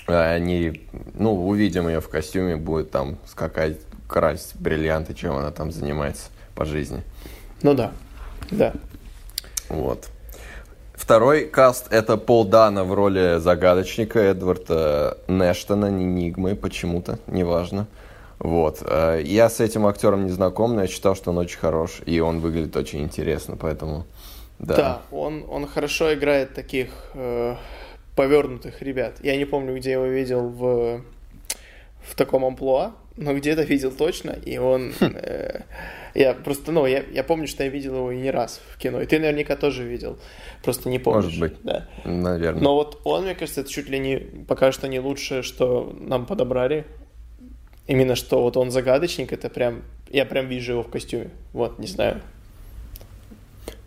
они, 0.05 0.81
ну, 1.15 1.47
увидим 1.47 1.87
ее 1.87 1.99
в 1.99 2.07
костюме, 2.09 2.55
будет 2.57 2.91
там 2.91 3.17
скакать, 3.25 3.77
красть 4.07 4.55
бриллианты, 4.55 5.13
чем 5.13 5.35
она 5.35 5.51
там 5.51 5.71
занимается 5.71 6.29
по 6.55 6.65
жизни. 6.65 7.03
Ну 7.61 7.73
да, 7.73 7.91
да. 8.51 8.73
Вот. 9.69 10.09
Второй 10.93 11.45
каст 11.45 11.87
это 11.91 12.17
Пол 12.17 12.45
Дана 12.45 12.83
в 12.83 12.93
роли 12.93 13.37
загадочника 13.39 14.19
Эдварда 14.19 15.17
Нештона, 15.27 15.91
не 15.91 16.05
Нигмы, 16.05 16.55
почему-то, 16.55 17.19
неважно. 17.27 17.87
Вот. 18.39 18.81
Э, 18.81 19.21
Я 19.23 19.49
с 19.49 19.59
этим 19.59 19.85
актером 19.85 20.25
не 20.25 20.31
знаком, 20.31 20.75
но 20.75 20.81
я 20.81 20.87
читал, 20.87 21.15
что 21.15 21.31
он 21.31 21.37
очень 21.37 21.59
хорош, 21.59 22.01
и 22.05 22.19
он 22.19 22.39
выглядит 22.39 22.75
очень 22.75 23.01
интересно, 23.01 23.55
поэтому... 23.59 24.05
Да. 24.59 24.75
Да, 24.75 25.01
он, 25.11 25.45
он 25.47 25.67
хорошо 25.67 26.13
играет 26.15 26.55
таких 26.55 26.89
э, 27.13 27.55
повернутых 28.15 28.81
ребят. 28.81 29.17
Я 29.21 29.37
не 29.37 29.45
помню, 29.45 29.75
где 29.75 29.91
я 29.91 29.95
его 29.97 30.07
видел 30.07 30.49
в, 30.49 31.01
в 32.07 32.15
таком 32.15 32.45
амплуа, 32.45 32.93
но 33.15 33.33
где-то 33.33 33.63
видел 33.63 33.91
точно, 33.91 34.31
и 34.31 34.57
он... 34.57 34.93
э, 34.99 35.61
я 36.13 36.33
просто, 36.33 36.71
ну, 36.71 36.85
я, 36.85 37.03
я 37.11 37.23
помню, 37.23 37.47
что 37.47 37.63
я 37.63 37.69
видел 37.69 37.95
его 37.95 38.11
и 38.11 38.17
не 38.17 38.31
раз 38.31 38.61
в 38.73 38.77
кино, 38.77 39.01
и 39.01 39.05
ты 39.05 39.19
наверняка 39.19 39.55
тоже 39.55 39.83
видел, 39.83 40.17
просто 40.63 40.89
не 40.89 40.99
помнишь. 40.99 41.25
Может 41.25 41.39
быть. 41.39 41.53
Да. 41.63 41.87
Наверное. 42.05 42.61
Но 42.61 42.75
вот 42.75 43.01
он, 43.03 43.23
мне 43.23 43.35
кажется, 43.35 43.61
это 43.61 43.69
чуть 43.69 43.89
ли 43.89 43.99
не 43.99 44.17
пока 44.47 44.71
что 44.71 44.87
не 44.87 44.99
лучшее, 44.99 45.41
что 45.43 45.95
нам 45.99 46.25
подобрали. 46.25 46.85
Именно 47.87 48.15
что 48.15 48.41
вот 48.41 48.57
он 48.57 48.69
загадочник, 48.71 49.31
это 49.31 49.49
прям... 49.49 49.83
Я 50.09 50.25
прям 50.25 50.47
вижу 50.47 50.73
его 50.73 50.83
в 50.83 50.89
костюме. 50.89 51.29
Вот, 51.53 51.79
не 51.79 51.87
знаю. 51.87 52.21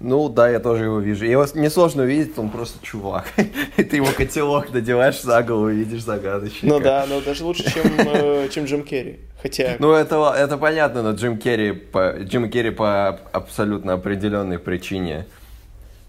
Ну 0.01 0.31
да, 0.31 0.49
я 0.49 0.61
тоже 0.61 0.85
его 0.85 0.99
вижу. 0.99 1.27
Его 1.27 1.47
несложно 1.55 2.05
увидеть, 2.05 2.39
он 2.39 2.49
просто 2.49 2.85
чувак. 2.85 3.27
И 3.77 3.83
ты 3.83 3.97
его 3.97 4.09
котелок 4.17 4.73
надеваешь 4.73 5.21
за 5.21 5.43
голову 5.43 5.69
и 5.69 5.75
видишь 5.75 6.05
загадочника. 6.05 6.67
Ну 6.67 6.81
да, 6.81 7.05
но 7.07 7.21
даже 7.21 7.45
лучше, 7.45 7.71
чем, 7.71 7.83
э, 7.99 8.49
чем 8.51 8.65
Джим 8.65 8.83
Керри. 8.83 9.21
Хотя... 9.43 9.77
Ну, 9.79 9.93
это, 9.93 10.35
это 10.37 10.57
понятно, 10.57 11.03
но 11.03 11.13
Джим 11.13 11.37
Керри 11.37 11.73
по, 11.73 12.17
Джим 12.19 12.51
Керри 12.51 12.71
по 12.71 13.21
абсолютно 13.33 13.93
определенной 13.93 14.59
причине 14.59 15.27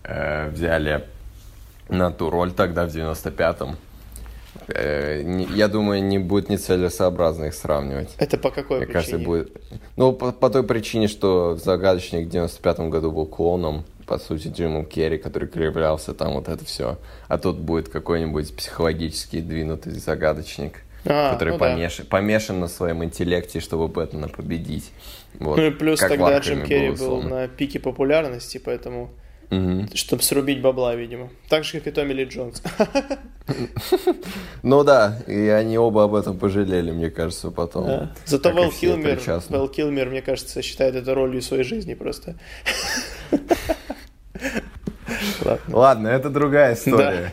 э, 0.04 0.50
взяли 0.50 1.04
на 1.90 2.12
ту 2.12 2.30
роль 2.30 2.54
тогда, 2.54 2.86
в 2.86 2.90
95-м. 2.90 3.76
Э, 4.68 5.24
я 5.53 5.68
думаю, 5.68 6.03
не 6.03 6.20
будет 6.20 6.50
нецелесообразно 6.50 7.46
их 7.46 7.53
сравнивать. 7.53 8.10
Это 8.18 8.38
по 8.38 8.51
какой 8.51 8.77
Мне 8.77 8.86
причине? 8.88 8.94
кажется, 8.94 9.18
будет... 9.20 9.62
Ну, 9.98 10.13
по, 10.13 10.32
по 10.32 10.50
той 10.50 10.63
причине, 10.63 11.08
что 11.08 11.56
Загадочник 11.56 12.27
в 12.27 12.32
95-м 12.32 12.89
году 12.89 13.12
был 13.12 13.25
клоном, 13.25 13.84
по 14.06 14.18
сути, 14.18 14.48
Джимом 14.50 14.86
Керри, 14.86 15.18
который 15.18 15.48
кривлялся, 15.48 16.13
там 16.13 16.34
вот 16.34 16.48
это 16.50 16.63
все. 16.65 16.98
А 17.27 17.38
тут 17.38 17.58
будет 17.58 17.89
какой-нибудь 17.89 18.56
психологически 18.56 19.39
двинутый 19.41 19.94
Загадочник, 19.94 20.84
А, 21.06 21.34
который 21.34 21.53
ну 21.53 21.60
да. 21.60 21.75
помеш- 21.75 22.06
помешан 22.06 22.60
на 22.60 22.68
своем 22.68 23.03
интеллекте, 23.03 23.60
чтобы 23.60 23.88
Бэтмена 23.88 24.27
победить. 24.27 24.91
Вот. 25.39 25.58
Ну 25.58 25.65
и 25.68 25.72
плюс 25.72 26.00
Как 26.00 26.10
тогда 26.10 26.39
Джим 26.39 26.63
Керри 26.65 26.88
был 26.89 26.94
условно. 26.96 27.30
на 27.30 27.48
пике 27.48 27.80
популярности, 27.80 28.58
поэтому... 28.63 29.10
Мгм. 29.51 29.89
Чтобы 29.93 30.24
срубить 30.24 30.62
бабла, 30.62 30.96
видимо. 30.96 31.29
Так 31.50 31.65
же, 31.65 31.77
как 31.77 31.88
и 31.88 31.91
Томми 31.91 32.13
Ли 32.13 32.24
Джонс. 32.24 32.63
Ну 34.63 34.84
да, 34.84 35.22
и 35.27 35.48
они 35.50 35.77
оба 35.77 36.05
об 36.05 36.15
этом 36.15 36.38
пожалели, 36.38 36.91
мне 36.91 37.10
кажется, 37.10 37.51
потом. 37.51 37.86
Да. 37.86 38.15
Зато 38.25 38.51
Вэл 38.51 38.72
Килмер. 38.72 39.20
Вэл 39.50 39.67
Килмер, 39.67 40.10
мне 40.10 40.22
кажется, 40.22 40.62
считает 40.62 40.96
это 40.96 41.13
ролью 41.13 41.41
своей 41.41 41.63
жизни 41.63 41.96
просто. 41.96 42.38
Ладно. 45.43 45.77
Ладно, 45.77 46.08
это 46.08 46.29
другая 46.29 46.74
история. 46.74 47.31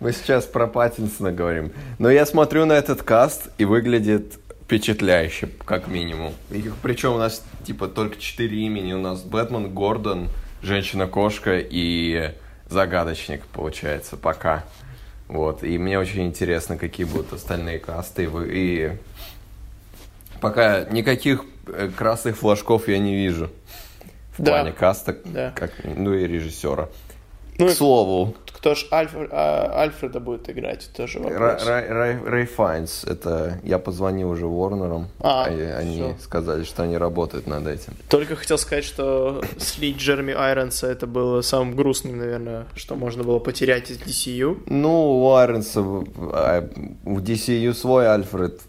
Мы 0.00 0.12
сейчас 0.12 0.44
про 0.44 0.66
Паттинсона 0.66 1.32
говорим. 1.32 1.72
Но 1.98 2.10
я 2.10 2.26
смотрю 2.26 2.66
на 2.66 2.74
этот 2.74 3.02
каст, 3.02 3.48
и 3.56 3.64
выглядит 3.64 4.38
впечатляюще, 4.64 5.48
как 5.64 5.88
минимум. 5.88 6.34
И 6.50 6.70
причем 6.82 7.14
у 7.14 7.18
нас, 7.18 7.42
типа, 7.64 7.88
только 7.88 8.18
четыре 8.18 8.58
имени. 8.58 8.92
У 8.92 9.00
нас 9.00 9.22
Бэтмен, 9.22 9.72
Гордон, 9.72 10.28
Женщина-кошка 10.62 11.58
и 11.58 12.32
Загадочник, 12.68 13.44
получается, 13.46 14.16
пока. 14.16 14.64
Вот, 15.28 15.62
и 15.62 15.76
мне 15.78 15.98
очень 15.98 16.22
интересно, 16.26 16.76
какие 16.78 17.04
будут 17.04 17.32
остальные 17.32 17.78
касты. 17.80 18.28
И 18.46 18.92
пока 20.40 20.84
никаких 20.84 21.44
э, 21.66 21.90
красных 21.96 22.36
флажков 22.38 22.88
я 22.88 22.98
не 22.98 23.14
вижу. 23.14 23.50
В 24.36 24.42
Да. 24.42 24.52
плане 24.52 24.72
каста, 24.72 25.16
Да. 25.24 25.52
как, 25.54 25.72
ну 25.84 26.14
и 26.14 26.26
режиссера. 26.26 26.88
Ну 27.58 27.68
К 27.68 27.72
слову, 27.72 28.34
кто 28.62 28.76
ж 28.76 28.86
Альф- 28.92 29.28
а, 29.32 29.72
Альфреда 29.80 30.20
будет 30.20 30.48
играть, 30.48 30.88
тоже 30.96 31.18
вопрос. 31.18 31.66
Рай, 31.66 31.88
Рай- 31.88 32.18
Рэй 32.24 32.46
Файнс, 32.46 33.02
это 33.02 33.58
я 33.64 33.80
позвонил 33.80 34.30
уже 34.30 34.46
Ворнерам, 34.46 35.08
А, 35.18 35.48
и 35.50 35.60
они 35.60 35.96
всё. 35.96 36.14
сказали, 36.22 36.62
что 36.62 36.84
они 36.84 36.96
работают 36.96 37.48
над 37.48 37.66
этим. 37.66 37.92
Только 38.08 38.36
хотел 38.36 38.58
сказать, 38.58 38.84
что 38.84 39.42
слить 39.58 39.96
Джереми 39.96 40.32
Айронса 40.32 40.86
это 40.86 41.08
было 41.08 41.40
самым 41.42 41.74
грустным, 41.74 42.16
наверное, 42.18 42.66
что 42.76 42.94
можно 42.94 43.24
было 43.24 43.40
потерять 43.40 43.90
из 43.90 43.98
DCU. 43.98 44.62
Ну, 44.66 45.24
у 45.24 45.34
Айронса 45.34 45.82
в- 45.82 46.06
а, 46.32 46.60
в 47.02 47.20
DCU 47.20 47.74
свой 47.74 48.06
Альфред, 48.06 48.60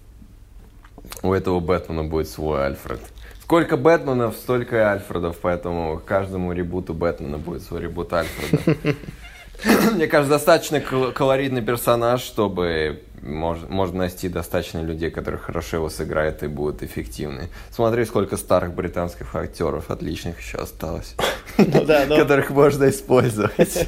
у 1.22 1.34
этого 1.34 1.60
Бэтмена 1.60 2.04
будет 2.04 2.28
свой 2.30 2.66
Альфред. 2.66 3.00
Сколько 3.44 3.78
Бэтменов, 3.78 4.36
столько 4.38 4.76
и 4.78 4.80
Альфредов, 4.80 5.38
поэтому 5.40 6.02
каждому 6.04 6.52
ребуту 6.52 6.96
Бэтмена 6.96 7.38
будет 7.38 7.62
свой 7.62 7.82
ребут 7.82 8.12
Альфреда. 8.12 8.78
Мне 9.93 10.08
кажется, 10.08 10.36
достаточно 10.38 10.82
кол- 10.82 11.12
колоритный 11.12 11.62
персонаж, 11.62 12.22
чтобы 12.22 13.03
мож- 13.22 13.67
можно 13.70 14.00
найти 14.00 14.29
достаточно 14.29 14.79
людей, 14.82 15.10
которые 15.12 15.39
хорошо 15.39 15.77
его 15.77 15.89
сыграют 15.89 16.43
и 16.43 16.48
будут 16.48 16.84
эффективны. 16.84 17.50
Смотри, 17.72 18.05
сколько 18.05 18.38
старых 18.38 18.74
британских 18.74 19.36
актеров 19.36 19.89
отличных 19.89 20.39
еще 20.39 20.58
осталось, 20.58 21.15
Ну 21.58 21.86
но 22.08 22.17
которых 22.17 22.50
можно 22.50 22.89
использовать. 22.89 23.88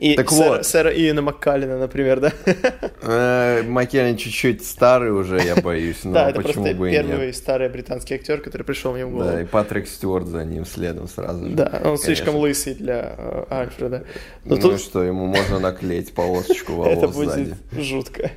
И 0.00 0.16
Так 0.16 0.30
сэра, 0.30 0.48
вот. 0.48 0.66
сэра 0.66 0.90
Иена 0.90 1.20
Маккалина, 1.20 1.76
например, 1.78 2.20
да? 2.20 2.32
Э, 3.02 3.62
Маккеллен 3.62 4.16
чуть-чуть 4.16 4.64
старый 4.64 5.10
уже, 5.12 5.40
я 5.42 5.56
боюсь, 5.56 6.04
но 6.04 6.12
да, 6.12 6.30
это 6.30 6.40
почему 6.42 6.64
просто 6.64 6.78
бы 6.78 6.90
первый 6.90 7.26
нет. 7.26 7.36
старый 7.36 7.68
британский 7.68 8.14
актер, 8.14 8.40
который 8.40 8.62
пришел 8.62 8.92
мне 8.92 9.04
в 9.04 9.10
голову. 9.10 9.30
Да, 9.30 9.42
и 9.42 9.44
Патрик 9.44 9.88
Стюарт 9.88 10.26
за 10.26 10.44
ним 10.44 10.64
следом 10.64 11.06
сразу 11.08 11.44
же. 11.48 11.54
Да, 11.54 11.80
он 11.84 11.98
слишком 11.98 12.26
Конечно. 12.34 12.40
лысый 12.42 12.74
для 12.74 13.14
э, 13.18 13.44
Альфреда. 13.50 14.04
Но 14.44 14.56
Ну 14.56 14.60
тут 14.62 14.80
что, 14.80 15.02
ему 15.02 15.26
можно 15.26 15.58
наклеить 15.58 16.12
полосочку 16.14 16.84
это 16.84 17.00
волос 17.06 17.16
будет 17.16 17.30
сзади. 17.32 17.56
жутко. 17.78 18.30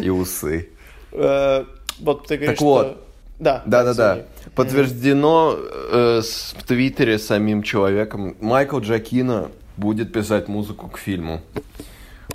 И 0.00 0.10
усы. 0.10 0.68
Э, 1.12 1.64
Вот 2.00 2.26
ты 2.28 2.36
говоришь, 2.36 2.58
Так 2.58 2.60
вот. 2.60 2.86
что... 2.86 3.04
Да, 3.40 3.62
Да-да-да. 3.66 4.12
извини. 4.14 4.26
Подтверждено 4.54 5.56
э, 5.58 6.22
в 6.56 6.62
Твиттере 6.64 7.18
самим 7.18 7.62
человеком. 7.62 8.36
Майкл 8.40 8.78
Джакина 8.80 9.50
будет 9.78 10.12
писать 10.12 10.48
музыку 10.48 10.88
к 10.88 10.98
фильму. 10.98 11.40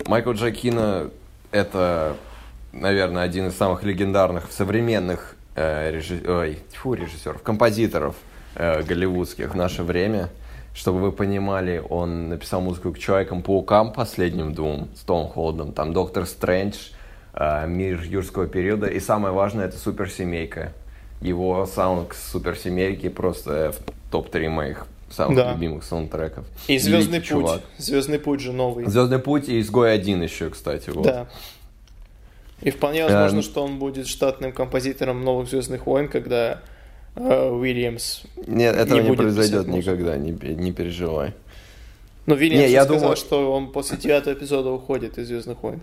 Майкл 0.06 0.32
Джакина 0.32 1.10
это, 1.52 2.16
наверное, 2.72 3.22
один 3.22 3.46
из 3.48 3.56
самых 3.56 3.84
легендарных 3.84 4.50
современных 4.50 5.36
э, 5.54 5.92
режи- 5.92 6.24
ой, 6.26 6.58
тьфу, 6.72 6.94
режиссеров, 6.94 7.42
композиторов 7.42 8.16
э, 8.56 8.82
голливудских 8.82 9.52
в 9.52 9.56
наше 9.56 9.82
время. 9.82 10.30
Чтобы 10.74 10.98
вы 11.00 11.12
понимали, 11.12 11.80
он 11.88 12.30
написал 12.30 12.60
музыку 12.60 12.92
к 12.92 12.98
Человекам-паукам 12.98 13.92
последним 13.92 14.52
двум, 14.52 14.88
с 14.96 15.00
Том 15.00 15.28
Холдом. 15.28 15.72
Там 15.72 15.92
Доктор 15.92 16.26
Стрэндж, 16.26 16.88
э, 17.34 17.68
Мир 17.68 18.02
юрского 18.02 18.48
периода. 18.48 18.88
И 18.88 18.98
самое 18.98 19.32
важное, 19.32 19.66
это 19.66 19.76
Суперсемейка. 19.76 20.72
Его 21.20 21.64
саунд 21.66 22.08
к 22.08 22.14
Суперсемейке 22.14 23.10
просто 23.10 23.72
в 23.72 24.10
топ-3 24.10 24.48
моих 24.48 24.86
самых 25.14 25.36
Да. 25.36 25.52
любимых 25.52 25.84
саундтреков. 25.84 26.44
И 26.68 26.78
Звездный 26.78 27.18
Великий 27.18 27.34
путь. 27.34 27.42
чувак. 27.46 27.60
Звездный 27.78 28.18
путь 28.18 28.40
же 28.40 28.52
новый. 28.52 28.86
Звездный 28.86 29.18
путь 29.18 29.48
и 29.48 29.60
Изгой 29.60 29.92
один 29.94 30.22
еще, 30.22 30.50
кстати. 30.50 30.90
Вот. 30.90 31.04
Да. 31.04 31.26
И 32.62 32.70
вполне 32.70 33.04
возможно, 33.04 33.36
Эм. 33.38 33.42
что 33.42 33.62
он 33.64 33.78
будет 33.78 34.06
штатным 34.06 34.52
композитором 34.52 35.22
новых 35.24 35.48
Звездных 35.48 35.86
войн, 35.86 36.08
когда 36.08 36.60
э, 37.16 37.48
Уильямс. 37.50 38.22
Нет, 38.46 38.74
этого 38.76 39.00
Не 39.00 39.10
не, 39.10 39.16
произойдет 39.16 39.66
никогда, 39.68 40.16
не, 40.16 40.30
не 40.32 40.72
переживай. 40.72 41.32
Ну, 42.26 42.34
Уильямс 42.34 42.60
Не, 42.66 42.70
я 42.72 42.84
сказал, 42.84 43.00
думаю- 43.00 43.16
что 43.16 43.52
он 43.52 43.70
после 43.70 43.98
девятого 43.98 44.34
эпизода 44.34 44.70
уходит 44.70 45.18
из 45.18 45.28
Звездных 45.28 45.62
войн. 45.62 45.80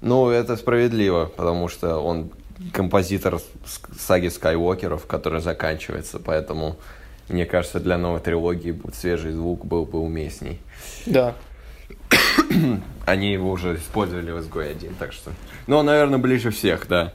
Ну, 0.00 0.28
это 0.30 0.56
справедливо, 0.56 1.26
потому 1.36 1.68
что 1.68 1.98
он 1.98 2.30
композитор 2.72 3.40
саги 3.98 4.28
Скайуокеров, 4.28 5.06
которая 5.06 5.40
заканчивается, 5.40 6.18
поэтому, 6.18 6.76
мне 7.32 7.46
кажется, 7.46 7.80
для 7.80 7.98
новой 7.98 8.20
трилогии 8.20 8.80
свежий 8.94 9.32
звук 9.32 9.64
был 9.64 9.84
бы 9.84 9.98
уместней. 10.00 10.60
Да. 11.06 11.34
Они 13.06 13.32
его 13.32 13.50
уже 13.50 13.76
использовали 13.76 14.30
в 14.30 14.40
изгой 14.40 14.70
один, 14.70 14.94
так 14.94 15.12
что... 15.12 15.32
Ну, 15.66 15.78
он, 15.78 15.86
наверное, 15.86 16.18
ближе 16.18 16.50
всех, 16.50 16.86
да. 16.88 17.12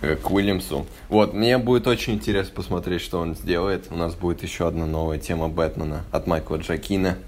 Э, 0.00 0.16
К 0.16 0.30
Уильямсу. 0.30 0.86
Вот, 1.08 1.34
мне 1.34 1.58
будет 1.58 1.86
очень 1.86 2.14
интересно 2.14 2.54
посмотреть, 2.54 3.00
что 3.02 3.18
он 3.20 3.34
сделает. 3.34 3.86
У 3.90 3.96
нас 3.96 4.14
будет 4.14 4.42
еще 4.42 4.68
одна 4.68 4.86
новая 4.86 5.18
тема 5.18 5.48
Бэтмена 5.48 6.04
от 6.12 6.26
Майкла 6.26 6.56
Джакина. 6.56 7.18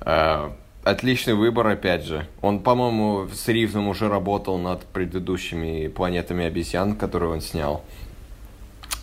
Э, 0.00 0.50
Отличный 0.82 1.34
выбор, 1.34 1.66
опять 1.66 2.04
же. 2.04 2.26
Он, 2.40 2.60
по-моему, 2.60 3.28
с 3.34 3.46
Ривзом 3.48 3.88
уже 3.88 4.08
работал 4.08 4.56
над 4.56 4.82
предыдущими 4.86 5.88
планетами 5.88 6.46
обезьян, 6.46 6.96
которые 6.96 7.32
он 7.32 7.42
снял. 7.42 7.84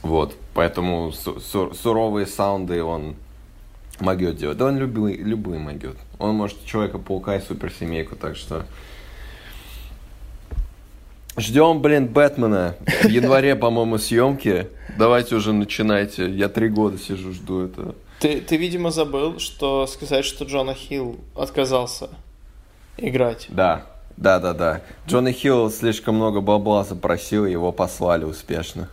Вот, 0.04 0.36
поэтому 0.54 1.12
су- 1.12 1.39
су- 1.39 1.74
суровые 1.74 2.25
саунды 2.27 2.84
он 2.84 3.16
могет 4.00 4.38
делать. 4.38 4.58
Да 4.58 4.66
он 4.66 4.77
любые, 4.77 5.18
любые 5.18 5.60
могет. 5.60 5.98
Он 6.20 6.36
может 6.36 6.63
Человека-паука 6.66 7.36
и 7.36 7.42
суперсемейку, 7.42 8.16
так 8.16 8.36
что... 8.36 8.65
Ждем, 11.38 11.82
блин, 11.82 12.08
Бэтмена. 12.08 12.76
В 13.04 13.10
январе, 13.10 13.56
по-моему, 13.58 14.00
съемки. 14.00 14.69
Давайте 14.98 15.36
уже 15.36 15.54
начинайте. 15.54 16.28
Я 16.32 16.50
три 16.50 16.67
года 16.67 16.98
сижу, 16.98 17.32
жду 17.32 17.65
это. 17.65 17.93
Ты, 18.19 18.41
ты, 18.41 18.58
видимо, 18.58 18.89
забыл, 18.89 19.38
что 19.38 19.86
сказать, 19.86 20.26
что 20.26 20.45
Джона 20.45 20.74
Хилл 20.74 21.17
отказался 21.36 22.10
играть. 22.98 23.45
Да, 23.50 23.86
да, 24.15 24.39
да, 24.39 24.54
да. 24.54 24.82
Джонни 25.08 25.32
Хилл 25.32 25.69
слишком 25.69 26.15
много 26.15 26.41
бабла 26.41 26.84
запросил, 26.84 27.45
его 27.45 27.71
послали 27.71 28.24
успешно. 28.24 28.89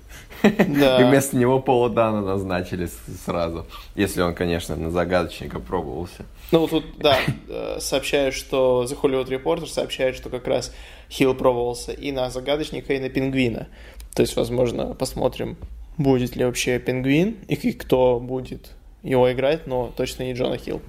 Да. 0.69 1.01
И 1.01 1.05
вместо 1.05 1.37
него 1.37 1.61
Пола 1.61 1.89
Дана 1.89 2.21
назначили 2.21 2.89
сразу. 3.25 3.67
Если 3.95 4.21
он, 4.21 4.35
конечно, 4.35 4.77
на 4.77 4.91
загадочника 4.91 5.59
пробовался. 5.61 6.27
Ну, 6.53 6.67
тут, 6.69 6.85
да, 6.99 7.19
э, 7.49 7.79
сообщают, 7.81 8.35
что 8.35 8.85
The 8.85 8.99
Hollywood 9.01 9.29
Reporter 9.29 9.67
сообщает, 9.67 10.17
что 10.17 10.29
как 10.29 10.47
раз 10.47 10.73
Хилл 11.11 11.35
пробовался 11.35 11.93
и 11.93 12.13
на 12.13 12.31
Загадочника, 12.31 12.93
и 12.95 13.01
на 13.01 13.09
Пингвина. 13.09 13.69
То 14.15 14.23
есть, 14.23 14.37
возможно, 14.37 14.95
посмотрим, 14.95 15.57
будет 15.97 16.37
ли 16.37 16.45
вообще 16.45 16.79
Пингвин 16.79 17.39
и 17.49 17.73
кто 17.73 18.21
будет 18.21 18.73
его 19.03 19.31
играть, 19.33 19.67
но 19.67 19.93
точно 19.97 20.25
не 20.25 20.35
Джона 20.35 20.57
Хилл. 20.57 20.81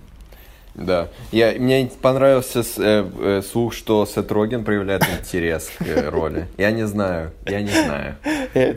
Да. 0.76 1.08
Я, 1.32 1.54
мне 1.54 1.90
понравился 2.02 2.62
с- 2.64 2.78
э, 2.78 3.06
э, 3.20 3.42
слух, 3.42 3.74
что 3.74 4.06
Сет 4.06 4.32
Роген 4.32 4.64
проявляет 4.66 5.04
интерес 5.20 5.72
к 5.80 5.82
э, 5.88 6.10
роли. 6.10 6.48
Я 6.58 6.72
не 6.72 6.86
знаю, 6.86 7.32
я 7.48 7.62
не 7.62 7.70
знаю. 7.72 8.16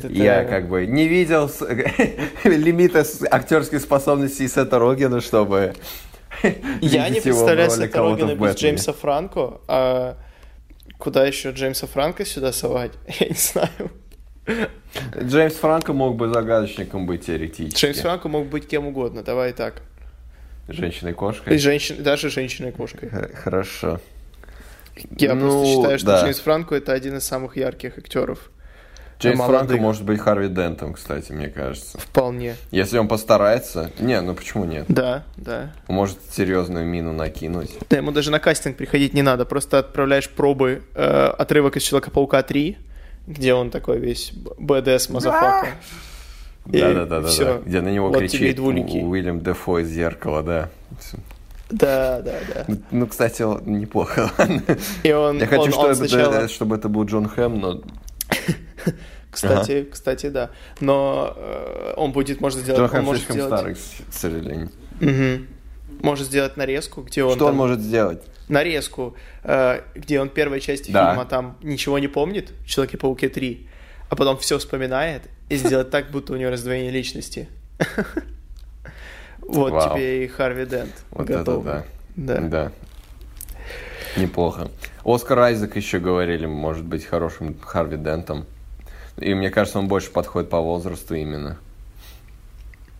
Я 0.08 0.44
как 0.44 0.68
бы 0.68 0.86
не 0.86 1.08
видел 1.08 1.50
лимита 2.44 3.02
с- 3.04 3.22
актерской 3.28 3.80
способности 3.80 4.46
Сета 4.46 4.78
Рогена, 4.78 5.20
чтобы 5.20 5.74
Я 6.80 7.08
не 7.08 7.20
представляю 7.20 7.70
Сета 7.70 7.98
Рогена 8.00 8.34
без. 8.36 8.54
Джеймса 8.54 8.92
Франко, 8.92 9.60
а 9.66 10.16
куда 10.98 11.26
еще 11.26 11.50
Джеймса 11.50 11.86
Франко 11.88 12.24
сюда 12.24 12.52
совать? 12.52 12.92
Я 13.20 13.28
не 13.28 13.34
знаю. 13.34 13.90
Джеймс 15.20 15.54
Франко 15.54 15.92
мог 15.92 16.16
бы 16.16 16.28
загадочником 16.28 17.06
быть 17.06 17.26
теоретически. 17.26 17.78
Джеймс 17.84 17.98
Франко 18.00 18.28
мог 18.28 18.46
быть 18.46 18.66
кем 18.68 18.86
угодно, 18.86 19.22
давай 19.22 19.52
так. 19.52 19.82
И 20.68 20.72
Женщиной-кошкой. 20.72 21.58
женщин, 21.58 22.02
даже 22.02 22.28
женщиной-кошкой. 22.30 23.10
Хорошо. 23.34 24.00
Я 25.16 25.34
Ну, 25.34 25.40
просто 25.48 25.66
считаю, 25.66 25.98
что 25.98 26.06
да. 26.06 26.22
Джеймс 26.22 26.40
Франко 26.40 26.74
это 26.74 26.92
один 26.92 27.16
из 27.16 27.24
самых 27.24 27.56
ярких 27.56 27.96
актеров. 27.98 28.50
Джеймс. 29.20 29.40
Франко 29.40 29.76
может 29.78 30.04
быть 30.04 30.20
Харви 30.20 30.48
Дентом, 30.48 30.92
кстати, 30.94 31.32
мне 31.32 31.48
кажется. 31.48 31.98
Вполне. 31.98 32.54
Если 32.70 32.98
он 32.98 33.08
постарается... 33.08 33.90
Не, 33.98 34.20
ну 34.20 34.34
почему 34.34 34.64
нет? 34.64 34.84
Да, 34.88 35.24
да. 35.36 35.72
Он 35.88 35.96
может 35.96 36.18
серьезную 36.32 36.84
мину 36.86 37.12
накинуть. 37.12 37.70
Да, 37.90 37.96
ему 37.96 38.12
даже 38.12 38.30
на 38.30 38.38
кастинг 38.38 38.76
приходить 38.76 39.14
не 39.14 39.22
надо, 39.22 39.44
просто 39.44 39.78
отправляешь 39.78 40.28
пробы, 40.28 40.82
э, 40.94 41.32
отрывок 41.36 41.76
из 41.76 41.82
Человека-паука 41.82 42.42
3, 42.42 42.78
где 43.26 43.54
он 43.54 43.70
такой 43.70 43.98
весь 43.98 44.32
badass 44.58 45.08
motherfucker. 45.08 45.68
Да-да-да, 46.68 47.28
всё. 47.28 47.62
где 47.64 47.80
на 47.80 47.88
него 47.88 48.08
Вот 48.08 48.18
кричит 48.18 48.58
Уильям 48.60 49.40
Дефо 49.40 49.78
из 49.80 49.88
зеркала, 49.88 50.42
да. 50.42 50.68
Да, 51.70 52.20
да, 52.22 52.32
да. 52.54 52.64
Ну, 52.68 52.76
Ну, 52.90 53.06
кстати, 53.06 53.42
неплохо. 53.68 54.30
И 55.02 55.12
он, 55.12 55.38
Я 55.38 55.46
хочу, 55.46 55.62
он- 55.62 55.70
чтобы, 55.70 55.84
он 55.86 55.90
это, 55.92 56.08
сначала... 56.08 56.48
чтобы 56.48 56.76
это 56.76 56.88
был 56.88 57.04
Джон 57.04 57.28
Хэм, 57.28 57.60
но 57.60 57.82
Кстати, 59.30 59.86
кстати, 59.90 60.28
да. 60.30 60.50
Но 60.80 61.34
э, 61.36 61.92
он 61.96 62.12
будет, 62.12 62.40
может 62.40 62.60
сделать... 62.60 62.78
Джон 62.80 62.84
он 62.86 62.90
Хэм 62.90 63.04
может 63.04 63.22
слишком 63.24 63.36
сделать- 63.36 63.58
старый, 63.60 63.74
к 64.10 64.12
сожалению. 64.14 64.70
Мгм. 65.00 65.46
Может 66.02 66.26
сделать 66.26 66.56
нарезку, 66.56 67.02
где 67.02 67.22
он 67.24 67.34
Что 67.34 67.44
он 67.46 67.50
там- 67.50 67.56
может 67.56 67.80
сделать? 67.80 68.22
нарезку, 68.48 69.14
э, 69.44 69.82
где 69.94 70.20
он 70.22 70.30
первой 70.30 70.60
части 70.60 70.90
Да. 70.90 71.10
фильма 71.10 71.26
там 71.26 71.58
ничего 71.62 71.98
не 71.98 72.08
помнит, 72.08 72.50
в 72.64 72.66
Человеке-пауке 72.66 73.28
3, 73.28 73.68
а 74.08 74.16
потом 74.16 74.38
все 74.38 74.56
вспоминает 74.58 75.22
и 75.48 75.56
сделать 75.56 75.90
так, 75.90 76.10
будто 76.10 76.32
у 76.32 76.36
него 76.36 76.50
раздвоение 76.50 76.90
личности. 76.90 77.48
Вот 79.40 79.72
Вау. 79.72 79.94
тебе 79.96 80.24
и 80.24 80.28
Харви 80.28 80.66
Дент. 80.66 80.92
Вот 81.10 81.26
готов. 81.26 81.64
это 81.66 81.86
Да. 82.16 82.34
да. 82.36 82.48
Да. 82.48 82.72
Неплохо. 84.20 84.68
Оскар 85.04 85.38
Айзек 85.38 85.74
еще 85.76 86.00
говорили, 86.00 86.44
может 86.44 86.84
быть 86.84 87.06
хорошим 87.06 87.56
Харви 87.58 87.96
Дентом. 87.96 88.44
И 89.16 89.32
мне 89.32 89.48
кажется, 89.50 89.78
он 89.78 89.88
больше 89.88 90.10
подходит 90.10 90.50
по 90.50 90.60
возрасту 90.60 91.14
именно. 91.14 91.56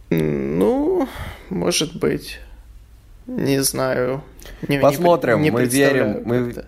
Ну, 0.09 1.07
может 1.51 1.99
быть. 1.99 2.39
Не 3.27 3.63
знаю. 3.63 4.23
Не- 4.67 4.77
не 4.77 4.81
Посмотрим, 4.81 5.41
пре- 5.41 5.43
не 5.43 5.51
мы 5.51 5.65
верим, 5.67 6.23
мы-. 6.25 6.65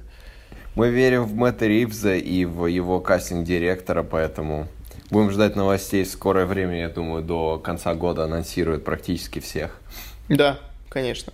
Мы 0.75 0.91
верим 0.91 1.25
в 1.25 1.35
Мэтта 1.35 1.67
Ривза 1.67 2.17
и 2.17 2.45
в 2.45 2.67
его 2.67 3.01
кастинг-директора, 3.01 4.03
поэтому 4.03 4.69
будем 5.11 5.31
ждать 5.31 5.57
новостей 5.57 6.05
в 6.05 6.09
скорое 6.09 6.47
время, 6.47 6.81
я 6.81 6.89
думаю, 6.89 7.23
до 7.23 7.59
конца 7.59 7.95
года 7.95 8.25
анонсируют 8.25 8.85
практически 8.85 9.41
всех. 9.41 9.81
Да, 10.29 10.59
конечно. 10.89 11.33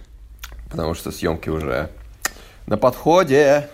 Потому 0.71 0.95
что 0.95 1.13
съемки 1.13 1.49
уже 1.49 1.91
на 2.67 2.77
подходе. 2.77 3.69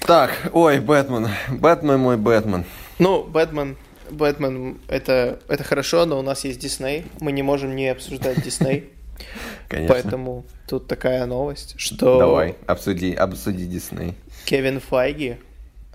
Так, 0.00 0.50
ой, 0.52 0.80
Бэтмен. 0.80 1.28
Бэтмен 1.50 1.98
мой 1.98 2.16
Бэтмен. 2.16 2.64
Ну, 2.98 3.24
Бэтмен, 3.24 3.76
Бэтмен 4.10 4.80
это, 4.88 5.38
это 5.48 5.64
хорошо, 5.64 6.06
но 6.06 6.18
у 6.18 6.22
нас 6.22 6.44
есть 6.44 6.60
Дисней. 6.60 7.06
Мы 7.20 7.32
не 7.32 7.42
можем 7.42 7.76
не 7.76 7.88
обсуждать 7.88 8.42
Дисней. 8.42 8.90
Конечно. 9.68 9.94
Поэтому 9.94 10.44
тут 10.66 10.86
такая 10.86 11.26
новость, 11.26 11.74
что 11.76 12.18
Давай, 12.18 12.56
обсуди, 12.66 13.12
обсуди 13.12 13.66
Дисней. 13.66 14.14
Кевин 14.46 14.80
Файги 14.80 15.36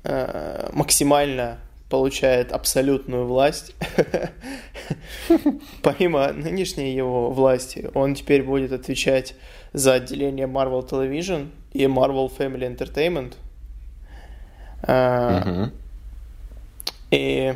э, 0.04 0.70
максимально 0.74 1.58
получает 1.94 2.52
абсолютную 2.52 3.28
власть. 3.28 3.76
Помимо 5.84 6.34
нынешней 6.34 6.92
его 6.96 7.30
власти, 7.30 7.92
он 7.94 8.16
теперь 8.16 8.42
будет 8.42 8.72
отвечать 8.72 9.36
за 9.74 9.94
отделение 9.94 10.48
Marvel 10.48 10.90
Television 10.90 11.50
и 11.72 11.84
Marvel 11.84 12.36
Family 12.36 12.66
Entertainment. 12.76 13.36
Мгм. 14.88 15.72
И 17.12 17.54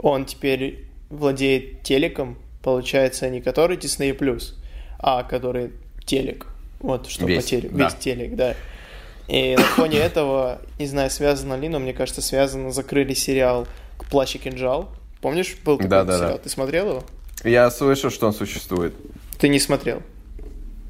он 0.00 0.24
теперь 0.24 0.84
владеет 1.10 1.82
телеком, 1.84 2.38
получается, 2.60 3.30
не 3.30 3.40
который 3.40 3.76
Disney+, 3.76 4.42
а 4.98 5.22
который 5.22 5.70
телек. 6.04 6.48
Вот, 6.80 7.06
что 7.06 7.24
Весь, 7.24 7.44
по 7.44 7.50
телеку. 7.50 7.76
да. 7.76 7.84
Весь 7.84 7.94
телек, 7.94 8.34
да. 8.34 8.56
И 9.28 9.56
на 9.56 9.62
фоне 9.62 9.98
этого, 9.98 10.60
не 10.78 10.86
знаю, 10.86 11.10
связано 11.10 11.54
ли, 11.54 11.68
но 11.68 11.78
мне 11.78 11.92
кажется, 11.92 12.20
связано, 12.22 12.72
закрыли 12.72 13.14
сериал 13.14 13.66
«Плащ 14.10 14.34
и 14.34 14.38
кинжал». 14.38 14.88
Помнишь, 15.20 15.56
был 15.64 15.76
такой 15.76 15.90
Да-да-да. 15.90 16.18
сериал? 16.18 16.40
Ты 16.42 16.48
смотрел 16.48 16.88
его? 16.90 17.04
Я 17.44 17.70
слышал, 17.70 18.10
что 18.10 18.26
он 18.26 18.32
существует. 18.32 18.94
Ты 19.38 19.48
не 19.48 19.58
смотрел. 19.58 20.02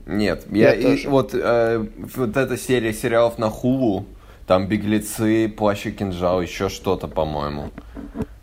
Нет, 0.06 0.44
я, 0.50 0.72
Я 0.72 0.74
и 0.74 0.82
тоже. 0.96 1.08
вот 1.08 1.30
э, 1.34 1.86
вот 2.16 2.36
эта 2.36 2.56
серия 2.56 2.92
сериалов 2.92 3.38
на 3.38 3.50
Хулу, 3.50 4.06
там 4.46 4.66
беглецы, 4.66 5.48
плащ 5.48 5.86
и 5.86 5.92
кинжал, 5.92 6.42
еще 6.42 6.68
что-то, 6.68 7.06
по-моему. 7.06 7.70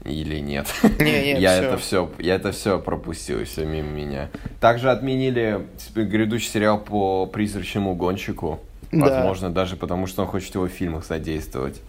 Или 0.05 0.39
нет? 0.39 0.67
Не, 0.99 1.33
не, 1.33 1.39
я 1.41 1.57
всё. 1.57 1.63
это 1.63 1.77
все, 1.77 2.11
я 2.19 2.35
это 2.35 2.51
все 2.53 2.79
пропустил, 2.79 3.43
все 3.43 3.65
мимо 3.65 3.89
меня. 3.89 4.29
Также 4.61 4.89
отменили 4.89 5.67
грядущий 5.95 6.49
сериал 6.49 6.79
по 6.79 7.25
призрачному 7.25 7.93
гонщику. 7.95 8.61
Возможно, 8.91 9.49
даже 9.49 9.75
потому, 9.75 10.07
что 10.07 10.23
он 10.23 10.27
хочет 10.27 10.53
его 10.55 10.65
в 10.65 10.71
фильмах 10.71 11.05
задействовать. 11.05 11.81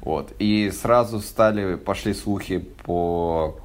Вот. 0.00 0.32
И 0.38 0.70
сразу 0.70 1.20
стали, 1.20 1.76
пошли 1.76 2.14
слухи 2.14 2.58
по 2.58 3.58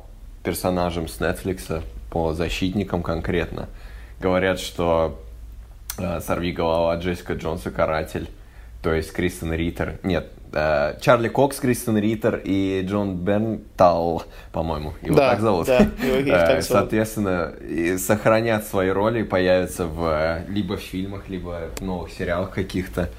персонажам 0.43 1.07
с 1.07 1.19
Netflix, 1.19 1.81
по 2.09 2.33
защитникам 2.33 3.01
конкретно. 3.01 3.69
Говорят, 4.19 4.59
что 4.59 5.19
э, 5.97 6.19
сорви 6.21 6.51
голова 6.51 6.95
Джессика 6.97 7.33
Джонс 7.33 7.65
и 7.65 7.71
каратель. 7.71 8.29
То 8.81 8.93
есть 8.93 9.11
Кристен 9.11 9.53
Риттер. 9.53 9.99
Нет, 10.03 10.31
Чарли 10.51 11.27
Кокс, 11.27 11.59
Кристен 11.59 11.97
Риттер 11.97 12.41
и 12.43 12.81
Джон 12.85 13.17
Бернтал, 13.17 14.23
по-моему. 14.51 14.93
Его 15.01 15.15
Да, 15.15 15.31
так 15.31 15.41
зовут. 15.41 15.67
да, 15.67 15.79
его 15.79 16.15
Э, 16.17 16.25
так 16.25 16.63
зовут. 16.63 16.65
Соответственно, 16.65 17.53
и 17.61 17.97
сохранят 17.97 18.65
свои 18.65 18.89
роли 18.89 19.21
и 19.21 19.23
появятся 19.23 19.85
в, 19.85 20.05
э, 20.05 20.45
либо 20.49 20.77
в 20.77 20.81
фильмах, 20.81 21.27
либо 21.29 21.69
в 21.77 21.81
новых 21.81 22.11
сериалах 22.11 22.51
каких-то. 22.51 23.09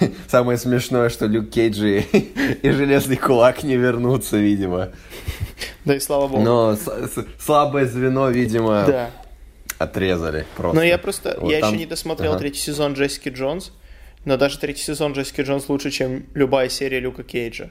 Самое 0.28 0.58
смешное, 0.58 1.08
что 1.08 1.26
Люк 1.26 1.48
Кейдж 1.50 1.82
и, 1.82 2.00
и 2.62 2.70
Железный 2.70 3.16
Кулак 3.16 3.62
не 3.62 3.76
вернутся, 3.76 4.36
видимо. 4.36 4.88
Да 5.84 5.94
и 5.94 6.00
слава 6.00 6.28
богу. 6.28 6.42
Но 6.42 6.74
с- 6.76 6.80
с- 6.86 7.24
слабое 7.40 7.86
звено, 7.86 8.28
видимо, 8.28 8.84
Да. 8.86 9.10
отрезали 9.78 10.44
просто. 10.56 10.76
Но 10.76 10.82
я 10.84 10.98
просто, 10.98 11.38
Вот 11.40 11.50
я 11.50 11.60
там- 11.60 11.70
еще 11.70 11.78
не 11.78 11.86
досмотрел 11.86 12.32
Ага. 12.32 12.40
третий 12.40 12.60
сезон 12.60 12.92
Джессики 12.94 13.30
Джонс, 13.30 13.72
но 14.28 14.36
даже 14.36 14.58
третий 14.58 14.82
сезон 14.82 15.14
Джессики 15.14 15.40
Джонс 15.40 15.70
лучше, 15.70 15.90
чем 15.90 16.26
любая 16.34 16.68
серия 16.68 17.00
Люка 17.00 17.22
Кейджа. 17.22 17.70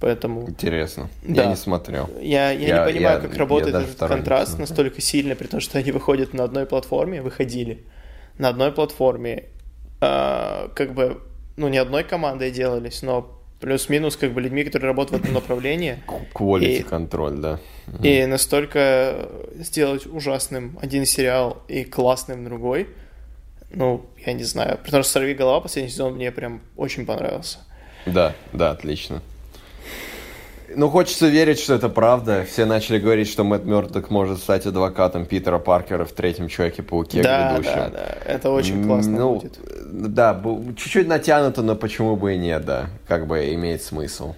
Поэтому 0.00 0.48
Интересно. 0.48 1.08
Да. 1.22 1.44
Я 1.44 1.48
не 1.50 1.54
смотрел. 1.56 2.10
я, 2.20 2.50
я, 2.50 2.66
Я- 2.68 2.78
не 2.86 2.92
понимаю, 2.92 3.22
я- 3.22 3.28
как 3.28 3.36
работает 3.36 3.76
этот 3.76 3.96
контраст 4.08 4.58
настолько 4.58 5.00
сильно, 5.00 5.36
при 5.36 5.46
том, 5.46 5.60
что 5.60 5.78
они 5.78 5.92
выходят 5.92 6.34
на 6.34 6.42
одной 6.42 6.66
платформе, 6.66 7.22
выходили 7.22 7.84
на 8.36 8.48
одной 8.48 8.72
платформе, 8.72 9.44
а, 10.00 10.70
как 10.74 10.92
бы, 10.94 11.20
ну, 11.56 11.68
не 11.68 11.78
одной 11.78 12.02
командой 12.02 12.50
делались, 12.50 13.02
но 13.02 13.38
плюс-минус, 13.60 14.16
как 14.16 14.32
бы, 14.32 14.40
людьми, 14.40 14.64
которые 14.64 14.88
работают 14.88 15.20
в 15.20 15.24
этом 15.24 15.34
направлении. 15.34 16.02
Quality 16.34 16.78
И- 16.80 16.82
контроль, 16.82 17.36
да. 17.38 17.60
И 18.02 18.26
настолько 18.26 19.28
сделать 19.54 20.06
ужасным 20.06 20.76
один 20.82 21.06
сериал 21.06 21.62
и 21.68 21.84
классным 21.84 22.44
другой, 22.44 22.88
ну, 23.74 24.04
я 24.24 24.32
не 24.32 24.44
знаю. 24.44 24.78
Потому 24.84 25.02
что 25.02 25.12
«Сорви 25.12 25.34
голова» 25.34 25.60
последний 25.60 25.90
сезон 25.90 26.14
мне 26.14 26.30
прям 26.30 26.60
очень 26.76 27.06
понравился. 27.06 27.58
Да, 28.06 28.34
да, 28.52 28.70
отлично. 28.70 29.22
Ну, 30.74 30.88
хочется 30.88 31.28
верить, 31.28 31.58
что 31.58 31.74
это 31.74 31.88
правда. 31.88 32.46
Все 32.50 32.64
начали 32.64 32.98
говорить, 32.98 33.28
что 33.28 33.44
Мэтт 33.44 33.64
Мёрдок 33.64 34.10
может 34.10 34.38
стать 34.38 34.64
адвокатом 34.66 35.26
Питера 35.26 35.58
Паркера 35.58 36.04
в 36.04 36.12
третьем 36.12 36.48
Человеке-пауке 36.48 37.22
да, 37.22 37.52
грядущем. 37.52 37.76
да, 37.76 37.90
да. 37.90 38.16
Это 38.24 38.50
очень 38.50 38.84
классно 38.84 39.18
ну, 39.18 39.34
будет. 39.34 39.58
Да, 40.14 40.40
чуть-чуть 40.76 41.08
натянуто, 41.08 41.62
но 41.62 41.76
почему 41.76 42.16
бы 42.16 42.34
и 42.34 42.38
нет, 42.38 42.64
да. 42.64 42.86
Как 43.06 43.26
бы 43.26 43.52
имеет 43.54 43.82
смысл. 43.82 44.34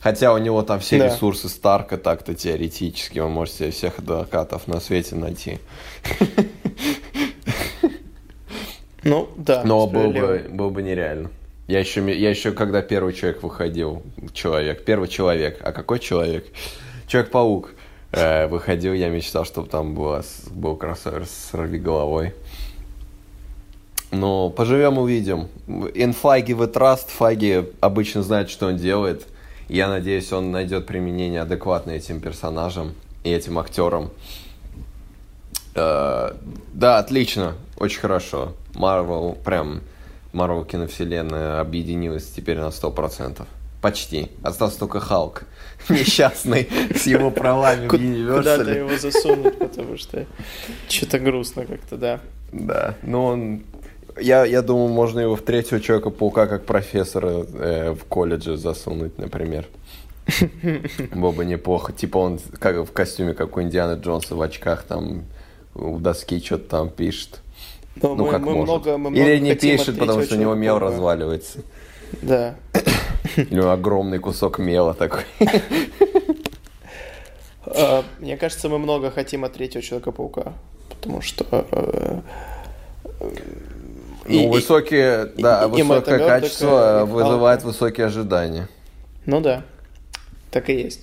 Хотя 0.00 0.32
у 0.32 0.38
него 0.38 0.62
там 0.62 0.80
все 0.80 0.98
Да. 0.98 1.06
ресурсы 1.06 1.48
Старка, 1.48 1.96
так-то 1.96 2.34
теоретически 2.34 3.20
он 3.20 3.32
может 3.32 3.54
себе 3.54 3.70
всех 3.70 3.98
адвокатов 4.00 4.66
на 4.66 4.80
свете 4.80 5.14
найти. 5.14 5.58
Ну, 9.04 9.28
да. 9.36 9.62
Но 9.64 9.86
было 9.86 10.08
бы, 10.08 10.46
было 10.50 10.70
бы 10.70 10.82
нереально. 10.82 11.30
Я 11.68 11.80
еще, 11.80 12.00
я 12.12 12.30
еще, 12.30 12.52
когда 12.52 12.82
первый 12.82 13.14
человек 13.14 13.42
выходил, 13.42 14.02
человек, 14.32 14.84
первый 14.84 15.08
человек, 15.08 15.58
а 15.62 15.72
какой 15.72 16.00
человек? 16.00 16.46
Человек-паук 17.06 17.70
э, 18.12 18.46
выходил, 18.48 18.92
я 18.92 19.08
мечтал, 19.08 19.44
чтобы 19.44 19.68
там 19.68 19.94
было, 19.94 20.24
был 20.50 20.76
кроссовер 20.76 21.24
с 21.26 21.52
головой. 21.52 22.34
Ну, 24.10 24.50
поживем 24.50 24.98
увидим. 24.98 25.48
Файги 25.66 26.52
we 26.52 26.70
trust. 26.70 27.08
Файги 27.08 27.64
обычно 27.80 28.22
знает, 28.22 28.50
что 28.50 28.66
он 28.66 28.76
делает. 28.76 29.26
Я 29.68 29.88
надеюсь, 29.88 30.30
он 30.32 30.50
найдет 30.50 30.86
применение 30.86 31.40
адекватное 31.40 31.96
этим 31.96 32.20
персонажам 32.20 32.92
и 33.24 33.30
этим 33.30 33.58
актерам. 33.58 34.10
Э, 35.74 36.34
да, 36.74 36.98
отлично, 36.98 37.54
очень 37.78 38.00
хорошо. 38.00 38.52
Марвел, 38.74 39.36
прям, 39.44 39.82
Марвел 40.32 40.64
киновселенная 40.64 41.60
объединилась 41.60 42.26
теперь 42.30 42.58
на 42.58 42.68
100%. 42.68 43.46
Почти. 43.80 44.30
Остался 44.42 44.78
только 44.78 45.00
Халк. 45.00 45.44
Несчастный, 45.88 46.68
с 46.94 47.06
его 47.06 47.30
правами 47.30 47.86
в 47.86 47.90
Ку- 47.90 47.96
Куда-то 47.96 48.62
Universal. 48.62 48.76
его 48.78 48.96
засунуть, 48.98 49.58
потому 49.58 49.96
что 49.98 50.26
что-то 50.88 51.18
грустно 51.18 51.66
как-то, 51.66 51.96
да. 51.96 52.20
Да, 52.52 52.94
ну 53.02 53.24
он... 53.24 53.62
Я, 54.20 54.44
я 54.44 54.60
думаю, 54.60 54.88
можно 54.88 55.20
его 55.20 55.36
в 55.36 55.40
третьего 55.42 55.80
Человека-паука 55.80 56.46
как 56.46 56.66
профессора 56.66 57.46
э, 57.54 57.92
в 57.92 58.04
колледже 58.04 58.58
засунуть, 58.58 59.16
например. 59.16 59.66
Было 61.14 61.32
бы 61.32 61.44
неплохо. 61.46 61.92
Типа 61.92 62.18
он 62.18 62.38
как 62.58 62.76
в 62.76 62.92
костюме, 62.92 63.32
как 63.34 63.56
у 63.56 63.62
Индианы 63.62 63.98
Джонса 63.98 64.36
в 64.36 64.42
очках, 64.42 64.82
там 64.84 65.24
у 65.74 65.98
доски 65.98 66.40
что-то 66.44 66.68
там 66.68 66.90
пишет. 66.90 67.40
Но 67.96 68.14
Ну, 68.14 68.24
мы, 68.26 68.30
как 68.30 68.40
мы 68.42 68.52
может. 68.54 68.64
много, 68.64 68.98
мы 68.98 69.10
Или 69.10 69.20
много 69.22 69.38
не 69.40 69.54
пишет, 69.54 69.98
потому 69.98 70.22
что 70.22 70.34
у 70.34 70.38
него 70.38 70.54
мел 70.54 70.76
Человека-паука. 70.78 70.94
разваливается. 70.94 71.58
Да. 72.22 72.54
Или 73.36 73.60
огромный 73.60 74.18
кусок 74.18 74.58
мела 74.58 74.94
такой. 74.94 75.24
А, 77.64 78.04
Мне 78.18 78.36
кажется, 78.36 78.68
мы 78.68 78.78
много 78.78 79.10
хотим 79.10 79.44
от 79.44 79.52
третьего 79.54 79.82
Человека-паука. 79.82 80.52
Потому 80.88 81.20
что... 81.20 81.46
э, 81.50 82.20
и- 84.28 84.38
Ну, 84.38 84.44
и- 84.44 84.48
высокие, 84.48 85.26
да, 85.36 85.64
и- 85.64 85.80
и 85.80 85.82
Мэтта 85.82 86.10
высокое 86.12 86.28
качество 86.28 87.02
и 87.02 87.06
вызывает 87.06 87.62
высокие 87.62 88.06
ожидания. 88.06 88.68
Ну 89.26 89.40
да, 89.40 89.62
так 90.50 90.68
и 90.70 90.74
есть. 90.74 91.00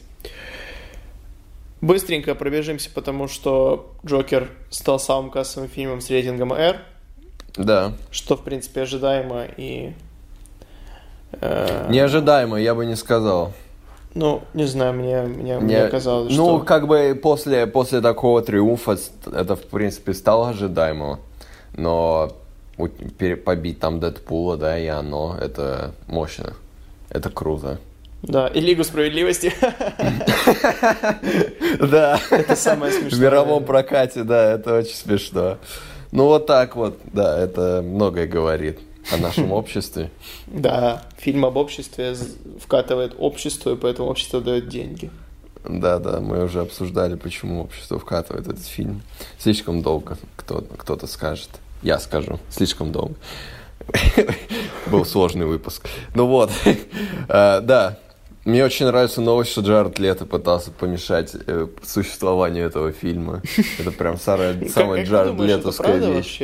Быстренько 1.81 2.35
пробежимся, 2.35 2.89
потому 2.93 3.27
что 3.27 3.91
Джокер 4.05 4.49
стал 4.69 4.99
самым 4.99 5.31
кассовым 5.31 5.69
фильмом 5.69 6.01
с 6.01 6.09
рейтингом 6.09 6.51
R, 6.53 6.77
Да. 7.55 7.93
что, 8.11 8.35
в 8.35 8.43
принципе, 8.43 8.81
ожидаемо 8.81 9.45
и... 9.57 9.93
э, 11.39 11.87
Неожидаемо, 11.89 12.57
я 12.59 12.75
бы 12.75 12.85
не 12.85 12.95
сказал. 12.95 13.53
Ну, 14.15 14.41
не 14.53 14.65
знаю, 14.65 14.93
мне, 14.93 15.21
мне, 15.21 15.53
Не- 15.53 15.59
мне 15.59 15.87
казалось, 15.87 16.35
ну, 16.35 16.57
что... 16.57 16.65
как 16.65 16.87
бы 16.87 17.17
после, 17.21 17.67
после 17.67 18.01
такого 18.01 18.41
триумфа 18.41 18.97
это, 19.31 19.55
в 19.55 19.61
принципе, 19.67 20.13
стало 20.13 20.49
ожидаемо. 20.49 21.19
Но 21.77 22.31
побить 23.45 23.79
там 23.79 23.99
Дэдпула, 23.99 24.57
да, 24.57 24.77
и 24.79 24.87
оно, 24.87 25.37
это 25.39 25.91
мощно. 26.07 26.53
Это 27.09 27.29
круто. 27.29 27.79
Да, 28.21 28.47
и 28.47 28.60
Лигу 28.60 28.84
Справедливости. 28.84 29.53
Да. 31.79 32.19
Это 32.29 32.55
самое 32.55 32.91
В 32.91 32.95
смешное. 32.95 33.19
мировом 33.21 33.63
прокате, 33.63 34.23
да, 34.23 34.53
это 34.53 34.75
очень 34.75 34.95
смешно. 34.95 35.58
Ну, 36.12 36.25
вот 36.25 36.45
так 36.45 36.75
вот, 36.75 36.99
да, 37.13 37.38
это 37.39 37.82
многое 37.84 38.27
говорит 38.27 38.79
о 39.12 39.17
нашем 39.17 39.51
обществе. 39.51 40.12
Да, 40.47 41.03
фильм 41.17 41.45
об 41.45 41.58
обществе 41.58 42.15
вкатывает 42.60 43.15
общество, 43.17 43.73
и 43.73 43.75
поэтому 43.75 44.10
общество 44.10 44.41
дает 44.41 44.67
деньги. 44.69 45.10
Да, 45.67 45.99
да, 45.99 46.19
мы 46.19 46.43
уже 46.43 46.62
обсуждали, 46.62 47.15
почему 47.15 47.63
общество 47.63 47.99
вкатывает 47.99 48.47
этот 48.47 48.65
фильм. 48.65 49.01
Слишком 49.38 49.82
долго, 49.82 50.17
кто, 50.36 50.62
кто-то 50.62 51.05
скажет. 51.08 51.49
Я 51.84 51.99
скажу, 51.99 52.39
слишком 52.49 52.91
долго. 52.91 53.15
Был 54.88 55.05
сложный 55.05 55.45
выпуск. 55.45 55.88
Ну 56.15 56.27
вот, 56.27 56.51
э, 56.65 57.62
да, 57.62 57.99
мне 58.45 58.63
очень 58.63 58.86
нравится 58.86 59.19
новость, 59.19 59.52
что 59.52 59.62
Джаред 59.62 59.99
Лето 59.99 60.25
пытался 60.25 60.71
помешать 60.71 61.36
э, 61.45 61.67
существованию 61.84 62.65
этого 62.67 62.91
фильма. 62.91 63.41
Это 63.80 63.91
прям 63.91 64.17
самая, 64.17 64.56
самая 64.69 65.06
Джаред 65.06 65.39
Летовская 65.39 65.97
вещь. 65.97 66.41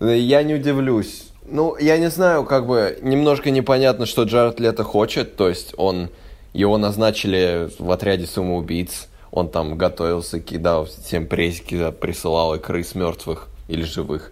Я 0.00 0.42
не 0.44 0.54
удивлюсь. 0.54 1.32
Ну, 1.48 1.76
я 1.78 1.98
не 1.98 2.08
знаю, 2.08 2.44
как 2.44 2.66
бы 2.66 2.98
немножко 3.02 3.50
непонятно, 3.50 4.06
что 4.06 4.24
Джаред 4.24 4.60
Лето 4.60 4.84
хочет. 4.84 5.36
То 5.36 5.48
есть 5.48 5.74
он 5.76 6.10
его 6.52 6.78
назначили 6.78 7.68
в 7.78 7.90
отряде 7.90 8.26
самоубийц. 8.26 9.08
Он 9.32 9.48
там 9.48 9.76
готовился, 9.76 10.40
кидал 10.40 10.86
всем 10.86 11.26
прессики, 11.26 11.90
присылал 11.90 12.54
икры 12.54 12.84
с 12.84 12.94
мертвых 12.94 13.48
или 13.66 13.82
живых. 13.82 14.30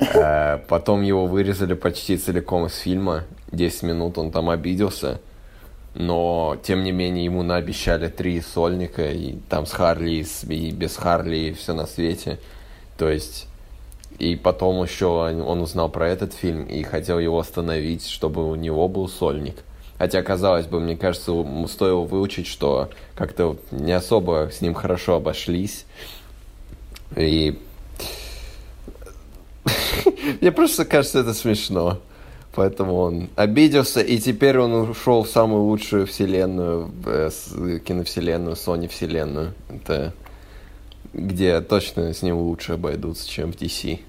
Э, 0.00 0.58
потом 0.68 1.02
его 1.02 1.26
вырезали 1.26 1.74
почти 1.74 2.16
целиком 2.16 2.66
из 2.66 2.76
фильма. 2.76 3.24
10 3.52 3.82
минут 3.82 4.16
он 4.16 4.32
там 4.32 4.48
обиделся 4.48 5.20
но 5.94 6.56
тем 6.62 6.84
не 6.84 6.92
менее 6.92 7.24
ему 7.24 7.42
наобещали 7.42 8.08
три 8.08 8.40
сольника, 8.40 9.10
и 9.10 9.36
там 9.48 9.66
с 9.66 9.72
Харли, 9.72 10.24
и 10.48 10.70
без 10.70 10.96
Харли, 10.96 11.36
и 11.36 11.52
все 11.52 11.74
на 11.74 11.86
свете. 11.86 12.38
То 12.96 13.10
есть, 13.10 13.46
и 14.18 14.36
потом 14.36 14.82
еще 14.82 15.06
он 15.06 15.60
узнал 15.60 15.88
про 15.88 16.08
этот 16.08 16.32
фильм 16.32 16.64
и 16.64 16.82
хотел 16.82 17.18
его 17.18 17.38
остановить, 17.38 18.06
чтобы 18.06 18.48
у 18.48 18.54
него 18.54 18.88
был 18.88 19.08
сольник. 19.08 19.56
Хотя, 19.98 20.22
казалось 20.22 20.66
бы, 20.66 20.80
мне 20.80 20.96
кажется, 20.96 21.32
стоило 21.68 22.02
выучить, 22.02 22.46
что 22.46 22.90
как-то 23.14 23.56
не 23.70 23.92
особо 23.92 24.50
с 24.52 24.60
ним 24.60 24.74
хорошо 24.74 25.14
обошлись. 25.16 25.84
И 27.14 27.58
мне 30.40 30.50
просто 30.50 30.84
кажется, 30.84 31.20
это 31.20 31.34
смешно. 31.34 32.00
Поэтому 32.54 32.96
он 32.96 33.30
обиделся, 33.34 34.00
и 34.00 34.18
теперь 34.18 34.58
он 34.58 34.90
ушел 34.90 35.22
в 35.22 35.28
самую 35.28 35.62
лучшую 35.62 36.06
вселенную, 36.06 36.90
э, 37.06 37.30
киновселенную, 37.84 38.56
Sony 38.56 38.88
вселенную. 38.88 39.54
Это 39.70 40.12
где 41.14 41.60
точно 41.60 42.12
с 42.12 42.22
ним 42.22 42.36
лучше 42.36 42.74
обойдутся, 42.74 43.28
чем 43.28 43.52
в 43.52 43.56
DC. 43.56 44.00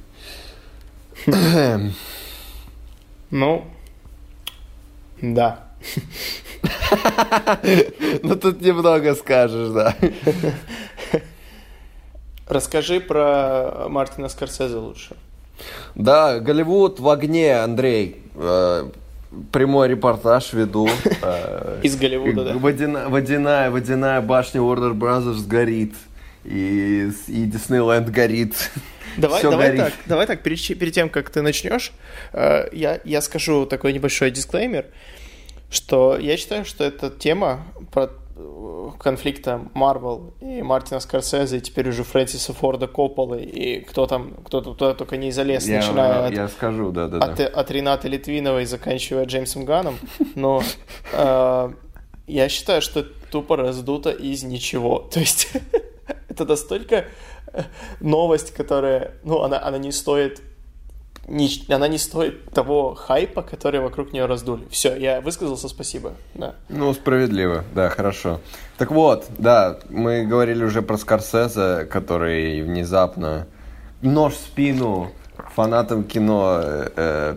Ну, 3.31 3.65
да. 5.21 5.63
Ну, 8.21 8.35
тут 8.35 8.61
немного 8.61 9.15
скажешь, 9.15 9.69
да. 9.69 9.95
Расскажи 12.47 13.01
про 13.01 13.87
Мартина 13.89 14.29
Скорсезе 14.29 14.75
лучше. 14.75 15.15
Да, 15.95 16.39
Голливуд 16.39 16.99
в 16.99 17.09
огне, 17.09 17.55
Андрей. 17.57 18.21
Э, 18.35 18.89
прямой 19.51 19.89
репортаж 19.89 20.53
веду. 20.53 20.89
Э, 21.21 21.79
Из 21.83 21.95
Голливуда, 21.95 22.43
да. 22.43 22.53
Водяная, 22.57 23.07
водяная, 23.07 23.71
водяная 23.71 24.21
башня 24.21 24.61
Warner 24.61 24.93
Brothers 24.93 25.47
горит. 25.47 25.93
И, 26.43 27.09
и 27.27 27.45
Disneyland 27.45 28.11
горит. 28.11 28.53
Давай, 29.17 29.43
давай 29.43 29.67
горит. 29.67 29.79
так, 29.79 29.93
давай 30.07 30.25
так, 30.25 30.41
перед, 30.41 30.59
перед 30.79 30.91
тем, 30.91 31.07
как 31.07 31.29
ты 31.29 31.43
начнешь, 31.43 31.91
э, 32.31 32.67
я, 32.71 32.99
я 33.03 33.21
скажу 33.21 33.67
такой 33.67 33.93
небольшой 33.93 34.31
дисклеймер, 34.31 34.87
что 35.69 36.17
я 36.17 36.35
считаю, 36.35 36.65
что 36.65 36.83
эта 36.83 37.11
тема 37.11 37.63
про 37.91 38.09
конфликта 38.97 39.67
Марвел 39.73 40.33
и 40.41 40.61
Мартина 40.61 40.99
Скорсезе, 40.99 41.57
и 41.57 41.61
теперь 41.61 41.89
уже 41.89 42.03
Фрэнсиса 42.03 42.53
Форда 42.53 42.87
Копполы, 42.87 43.43
и 43.43 43.81
кто 43.81 44.07
там, 44.07 44.33
кто 44.45 44.61
туда 44.61 44.93
только 44.93 45.17
не 45.17 45.31
залез, 45.31 45.67
я, 45.67 45.77
начиная 45.77 46.31
я 46.31 46.45
от, 46.45 46.51
скажу, 46.51 46.91
да, 46.91 47.07
да, 47.07 47.19
от, 47.19 47.35
да. 47.35 47.47
от 47.47 47.71
Рената 47.71 48.07
Литвиновой, 48.07 48.65
заканчивая 48.65 49.25
Джеймсом 49.25 49.65
Ганом, 49.65 49.99
но 50.35 50.63
э, 51.13 51.73
я 52.27 52.49
считаю, 52.49 52.81
что 52.81 53.03
тупо 53.03 53.57
раздуто 53.57 54.09
из 54.09 54.43
ничего. 54.43 54.99
То 55.11 55.19
есть 55.19 55.51
это 56.29 56.45
настолько 56.45 57.05
новость, 57.99 58.51
которая, 58.51 59.15
ну, 59.23 59.41
она, 59.41 59.61
она 59.61 59.77
не 59.77 59.91
стоит 59.91 60.41
не, 61.27 61.49
она 61.69 61.87
не 61.87 61.97
стоит 61.97 62.45
того 62.51 62.95
хайпа, 62.95 63.43
который 63.43 63.79
вокруг 63.79 64.11
нее 64.11 64.25
раздули. 64.25 64.65
Все, 64.69 64.95
я 64.95 65.21
высказался, 65.21 65.69
спасибо. 65.69 66.13
Да. 66.33 66.55
Ну, 66.69 66.93
справедливо, 66.93 67.63
да, 67.73 67.89
хорошо. 67.89 68.41
Так 68.77 68.91
вот, 68.91 69.25
да, 69.37 69.79
мы 69.89 70.25
говорили 70.25 70.63
уже 70.63 70.81
про 70.81 70.97
Скорсезе, 70.97 71.85
который 71.85 72.61
внезапно 72.61 73.47
нож 74.01 74.33
в 74.33 74.37
спину 74.37 75.11
фанатам 75.55 76.03
кино 76.03 76.59
э, 76.61 76.89
э 76.95 77.35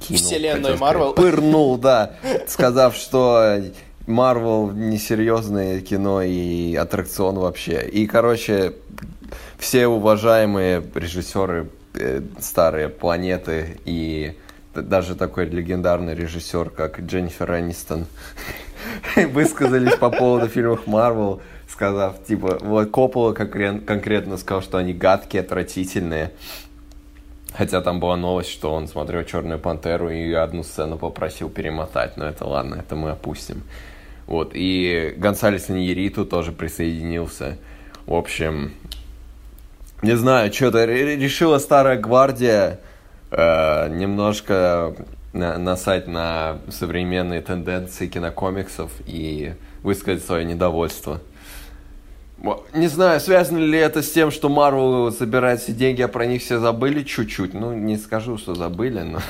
кинул, 0.00 0.22
Вселенной 0.22 0.76
Марвел. 0.78 1.12
Пырнул, 1.12 1.76
да, 1.76 2.12
сказав, 2.46 2.96
что 2.96 3.60
Марвел 4.06 4.70
несерьезное 4.70 5.80
кино 5.82 6.22
и 6.22 6.74
аттракцион 6.74 7.38
вообще. 7.38 7.86
И, 7.86 8.06
короче, 8.06 8.72
все 9.58 9.86
уважаемые 9.86 10.82
режиссеры 10.94 11.68
старые 12.38 12.88
планеты 12.88 13.78
и 13.84 14.36
даже 14.74 15.14
такой 15.14 15.46
легендарный 15.46 16.14
режиссер, 16.14 16.70
как 16.70 17.00
Дженнифер 17.00 17.60
Энистон, 17.60 18.06
высказались 19.16 19.96
по 19.96 20.10
поводу 20.10 20.48
фильмов 20.48 20.86
Марвел, 20.86 21.42
сказав, 21.68 22.24
типа, 22.24 22.58
вот 22.60 22.90
Коппола 22.90 23.32
конкретно 23.32 24.36
сказал, 24.36 24.62
что 24.62 24.78
они 24.78 24.92
гадкие, 24.92 25.42
отвратительные. 25.42 26.32
Хотя 27.54 27.82
там 27.82 28.00
была 28.00 28.16
новость, 28.16 28.50
что 28.50 28.72
он 28.72 28.88
смотрел 28.88 29.24
«Черную 29.24 29.58
пантеру» 29.58 30.08
и 30.08 30.32
одну 30.32 30.62
сцену 30.62 30.96
попросил 30.96 31.50
перемотать, 31.50 32.16
но 32.16 32.26
это 32.26 32.46
ладно, 32.46 32.76
это 32.76 32.96
мы 32.96 33.10
опустим. 33.10 33.62
Вот, 34.26 34.52
и 34.54 35.14
Гонсалес 35.18 35.68
Ньериту 35.68 36.24
тоже 36.24 36.52
присоединился. 36.52 37.58
В 38.06 38.14
общем, 38.14 38.72
не 40.02 40.16
знаю, 40.16 40.52
что-то 40.52 40.84
решила 40.84 41.58
старая 41.58 41.98
гвардия 41.98 42.80
э, 43.30 43.88
немножко 43.88 44.94
на, 45.32 45.58
насать 45.58 46.06
на 46.08 46.58
современные 46.68 47.40
тенденции 47.40 48.08
кинокомиксов 48.08 48.90
и 49.06 49.54
высказать 49.82 50.24
свое 50.24 50.44
недовольство. 50.44 51.20
Не 52.74 52.88
знаю, 52.88 53.20
связано 53.20 53.58
ли 53.58 53.78
это 53.78 54.02
с 54.02 54.10
тем, 54.10 54.32
что 54.32 54.48
Марвел 54.48 55.12
собирает 55.12 55.60
все 55.60 55.72
деньги, 55.72 56.02
а 56.02 56.08
про 56.08 56.26
них 56.26 56.42
все 56.42 56.58
забыли 56.58 57.04
чуть-чуть. 57.04 57.54
Ну, 57.54 57.72
не 57.72 57.96
скажу, 57.96 58.36
что 58.36 58.56
забыли, 58.56 59.00
но 59.00 59.20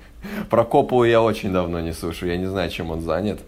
про 0.50 0.64
Копполу 0.64 1.04
я 1.04 1.20
очень 1.20 1.52
давно 1.52 1.80
не 1.80 1.92
слышу. 1.92 2.26
Я 2.26 2.38
не 2.38 2.46
знаю, 2.46 2.70
чем 2.70 2.90
он 2.90 3.02
занят. 3.02 3.40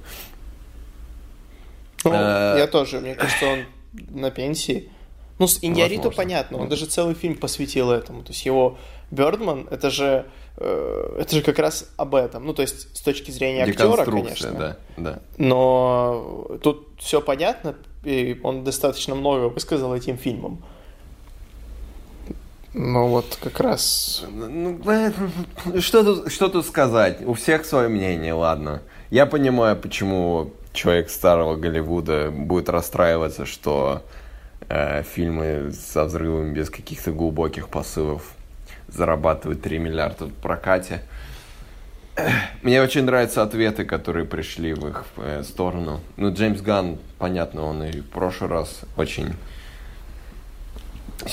Ну, 2.04 2.12
э, 2.12 2.56
я 2.58 2.66
тоже. 2.66 3.00
Мне 3.00 3.14
кажется, 3.14 3.46
он 3.46 3.58
на 4.10 4.30
пенсии. 4.30 4.90
Ну, 5.38 5.46
с 5.46 5.58
Индиариту 5.62 6.10
понятно, 6.10 6.58
он 6.58 6.68
даже 6.68 6.86
целый 6.86 7.14
фильм 7.14 7.36
посвятил 7.36 7.90
этому. 7.90 8.22
То 8.22 8.32
есть 8.32 8.46
его 8.46 8.78
Бёрдман, 9.10 9.66
это 9.70 9.90
же, 9.90 10.26
э, 10.56 11.16
это 11.20 11.36
же 11.36 11.42
как 11.42 11.58
раз 11.58 11.90
об 11.96 12.14
этом. 12.14 12.46
Ну, 12.46 12.54
то 12.54 12.62
есть 12.62 12.96
с 12.96 13.00
точки 13.00 13.30
зрения 13.30 13.64
актера, 13.64 14.04
конечно. 14.04 14.52
Да, 14.52 14.76
да. 14.96 15.18
Но 15.38 16.58
тут 16.62 16.88
все 16.98 17.20
понятно, 17.20 17.74
и 18.04 18.38
он 18.42 18.64
достаточно 18.64 19.14
много 19.14 19.48
высказал 19.48 19.94
этим 19.94 20.18
фильмом. 20.18 20.62
Ну 22.74 23.06
вот 23.06 23.38
как 23.40 23.60
раз... 23.60 24.24
Ну, 24.28 24.80
что, 25.80 26.02
тут, 26.02 26.32
что 26.32 26.48
тут 26.48 26.66
сказать? 26.66 27.22
У 27.24 27.34
всех 27.34 27.64
свое 27.64 27.88
мнение, 27.88 28.32
ладно. 28.32 28.82
Я 29.10 29.26
понимаю, 29.26 29.76
почему 29.76 30.52
человек 30.72 31.08
старого 31.08 31.54
Голливуда 31.54 32.32
будет 32.32 32.68
расстраиваться, 32.68 33.46
что 33.46 34.02
э, 34.68 35.03
фильмы 35.03 35.72
со 35.72 36.05
взрывами 36.05 36.53
без 36.53 36.70
каких-то 36.70 37.12
глубоких 37.12 37.68
посылов 37.68 38.35
зарабатывают 38.88 39.62
3 39.62 39.79
миллиарда 39.79 40.27
в 40.27 40.35
прокате. 40.35 41.03
Мне 42.62 42.81
очень 42.81 43.05
нравятся 43.05 43.42
ответы, 43.42 43.85
которые 43.85 44.24
пришли 44.24 44.72
в 44.72 44.87
их 44.87 45.05
э, 45.16 45.42
сторону. 45.42 46.00
Ну, 46.16 46.33
Джеймс 46.33 46.61
Ганн, 46.61 46.98
понятно, 47.18 47.62
он 47.62 47.83
и 47.83 48.00
в 48.00 48.09
прошлый 48.09 48.50
раз 48.50 48.83
очень 48.96 49.33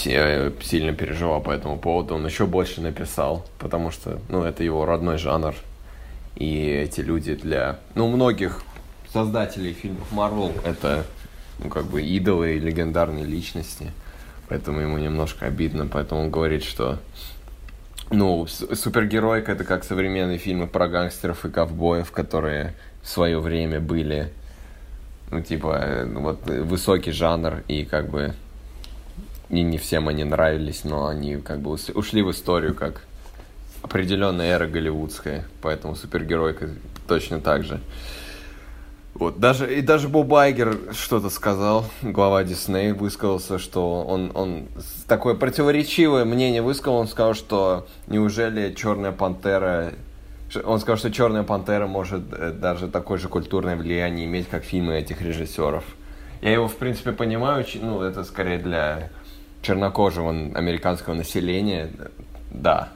э, 0.06 0.52
сильно 0.64 0.94
переживал 0.94 1.42
по 1.42 1.52
этому 1.52 1.78
поводу. 1.78 2.16
Он 2.16 2.26
еще 2.26 2.48
больше 2.48 2.82
написал, 2.82 3.46
потому 3.60 3.92
что, 3.92 4.20
ну, 4.28 4.44
это 4.44 4.64
его 4.64 4.86
родной 4.86 5.18
жанр. 5.18 5.54
И 6.36 6.66
эти 6.66 7.02
люди 7.02 7.36
для, 7.36 7.80
ну, 7.94 8.08
многих 8.08 8.64
создателей 9.14 9.74
фильмов 9.74 10.12
Марвел 10.12 10.52
это 10.64 11.06
ну, 11.64 11.70
как 11.70 11.86
бы 11.86 12.02
идолы 12.02 12.56
и 12.56 12.60
легендарные 12.60 13.26
личности. 13.26 13.92
Поэтому 14.50 14.82
ему 14.82 14.98
немножко 14.98 15.46
обидно. 15.46 15.88
Поэтому 15.88 16.22
он 16.22 16.32
говорит, 16.32 16.64
что 16.64 17.00
ну, 18.10 18.46
супергеройка 18.48 19.54
это 19.54 19.64
как 19.64 19.84
современные 19.84 20.38
фильмы 20.38 20.68
про 20.68 20.88
гангстеров 20.88 21.46
и 21.46 21.50
ковбоев, 21.50 22.12
которые 22.12 22.74
в 23.02 23.08
свое 23.08 23.40
время 23.40 23.80
были 23.80 24.32
Ну, 25.30 25.42
типа, 25.42 25.78
э, 25.82 26.06
вот 26.06 26.46
высокий 26.46 27.12
жанр, 27.12 27.64
и 27.70 27.86
как 27.86 28.10
бы 28.10 28.34
и 29.50 29.62
не 29.62 29.78
всем 29.78 30.08
они 30.08 30.24
нравились, 30.24 30.84
но 30.84 31.08
они 31.08 31.38
как 31.38 31.60
бы 31.60 31.72
ушли 31.72 32.22
в 32.22 32.32
историю 32.32 32.74
как 32.74 33.02
определенная 33.82 34.56
эра 34.56 34.68
голливудская, 34.68 35.46
поэтому 35.62 35.96
супергеройка 35.96 36.70
точно 37.08 37.42
так 37.42 37.64
же. 37.64 37.80
Вот, 39.22 39.40
даже, 39.40 39.72
и 39.72 39.82
даже 39.82 40.10
Боб 40.10 40.34
Айгер 40.34 40.80
что-то 40.94 41.30
сказал, 41.30 41.86
глава 42.02 42.44
Дисней 42.44 42.92
высказался, 42.92 43.60
что 43.60 44.02
он, 44.02 44.32
он 44.34 44.66
такое 45.08 45.36
противоречивое 45.36 46.26
мнение 46.26 46.64
высказал, 46.64 46.96
он 46.96 47.08
сказал, 47.08 47.36
что 47.36 47.86
неужели 48.08 48.74
Черная 48.74 49.12
Пантера, 49.12 49.94
он 50.66 50.80
сказал, 50.80 50.98
что 50.98 51.12
Черная 51.12 51.44
Пантера 51.44 51.86
может 51.86 52.34
э, 52.34 52.52
даже 52.52 52.88
такое 52.88 53.20
же 53.20 53.28
культурное 53.28 53.76
влияние 53.76 54.26
иметь, 54.26 54.50
как 54.50 54.64
фильмы 54.64 54.96
этих 54.96 55.22
режиссеров. 55.22 55.84
Я 56.42 56.54
его, 56.54 56.68
в 56.68 56.78
принципе, 56.78 57.12
понимаю, 57.12 57.64
ну, 57.76 58.02
это 58.02 58.24
скорее 58.24 58.58
для 58.58 59.12
чернокожего 59.62 60.32
американского 60.32 61.14
населения, 61.14 61.92
да. 62.50 62.90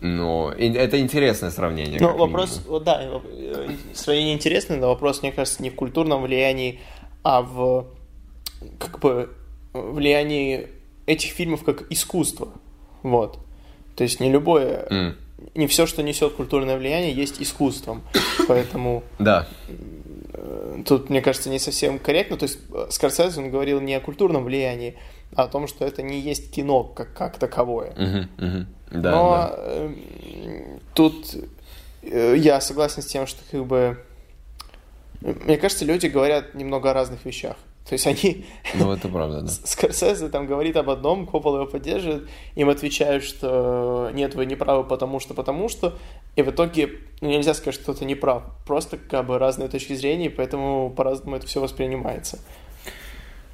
Э, 0.00 0.06
ну, 0.06 0.50
это 0.50 1.00
интересное 1.00 1.50
сравнение. 1.50 1.98
Ну, 2.00 2.16
вопрос, 2.16 2.60
минимум. 2.64 2.84
да, 2.84 3.00
э, 3.02 3.70
сравнение 3.94 4.34
интересное, 4.34 4.76
но 4.76 4.88
вопрос, 4.88 5.22
мне 5.22 5.32
кажется, 5.32 5.62
не 5.62 5.70
в 5.70 5.74
культурном 5.74 6.22
влиянии, 6.22 6.80
а 7.22 7.42
в 7.42 7.86
как 8.78 8.98
бы 9.00 9.30
влиянии 9.72 10.68
этих 11.06 11.30
фильмов 11.32 11.64
как 11.64 11.90
искусство. 11.90 12.48
Вот. 13.02 13.38
То 13.96 14.04
есть 14.04 14.20
не 14.20 14.30
любое, 14.30 14.86
mm. 14.88 15.14
не 15.54 15.66
все, 15.66 15.86
что 15.86 16.02
несет 16.02 16.34
культурное 16.34 16.76
влияние, 16.76 17.12
есть 17.12 17.40
искусством. 17.40 18.02
Поэтому 18.48 19.04
да. 19.18 19.46
Э, 20.32 20.82
тут, 20.84 21.10
мне 21.10 21.20
кажется, 21.20 21.50
не 21.50 21.58
совсем 21.58 21.98
корректно. 21.98 22.36
То 22.36 22.44
есть 22.44 22.58
Скорсезе, 22.90 23.40
он 23.40 23.50
говорил 23.50 23.80
не 23.80 23.94
о 23.94 24.00
культурном 24.00 24.44
влиянии, 24.44 24.96
о 25.36 25.48
том, 25.48 25.66
что 25.66 25.84
это 25.84 26.02
не 26.02 26.20
есть 26.20 26.52
кино 26.52 26.84
как, 26.84 27.12
как 27.14 27.38
таковое. 27.38 27.92
Uh-huh, 27.92 28.28
uh-huh. 28.38 28.66
Да, 28.90 29.10
Но 29.10 29.30
да. 29.30 29.54
Э, 29.56 29.94
тут 30.94 31.36
э, 32.02 32.34
я 32.36 32.60
согласен 32.60 33.02
с 33.02 33.06
тем, 33.06 33.26
что 33.26 33.40
как 33.50 33.66
бы... 33.66 33.98
Мне 35.20 35.56
кажется, 35.56 35.84
люди 35.84 36.06
говорят 36.06 36.54
немного 36.54 36.90
о 36.90 36.94
разных 36.94 37.24
вещах. 37.24 37.56
То 37.88 37.92
есть 37.92 38.06
они... 38.06 38.46
Ну, 38.74 38.92
это 38.92 39.08
правда, 39.08 39.42
да. 39.42 39.48
Скорсезе 39.64 40.28
там 40.28 40.46
говорит 40.46 40.76
об 40.76 40.88
одном, 40.88 41.26
Коппола 41.26 41.56
его 41.56 41.66
поддерживает, 41.66 42.28
им 42.54 42.70
отвечают, 42.70 43.24
что 43.24 44.10
нет, 44.14 44.34
вы 44.34 44.46
не 44.46 44.56
правы, 44.56 44.84
потому 44.84 45.20
что, 45.20 45.34
потому 45.34 45.68
что, 45.68 45.98
и 46.34 46.42
в 46.42 46.50
итоге 46.50 47.00
ну, 47.20 47.28
нельзя 47.28 47.52
сказать, 47.52 47.74
что 47.74 47.84
кто-то 47.84 48.06
не 48.06 48.14
прав. 48.14 48.44
Просто 48.66 48.96
как 48.96 49.26
бы 49.26 49.38
разные 49.38 49.68
точки 49.68 49.92
зрения, 49.94 50.30
поэтому 50.30 50.90
по-разному 50.96 51.36
это 51.36 51.46
все 51.46 51.60
воспринимается. 51.60 52.38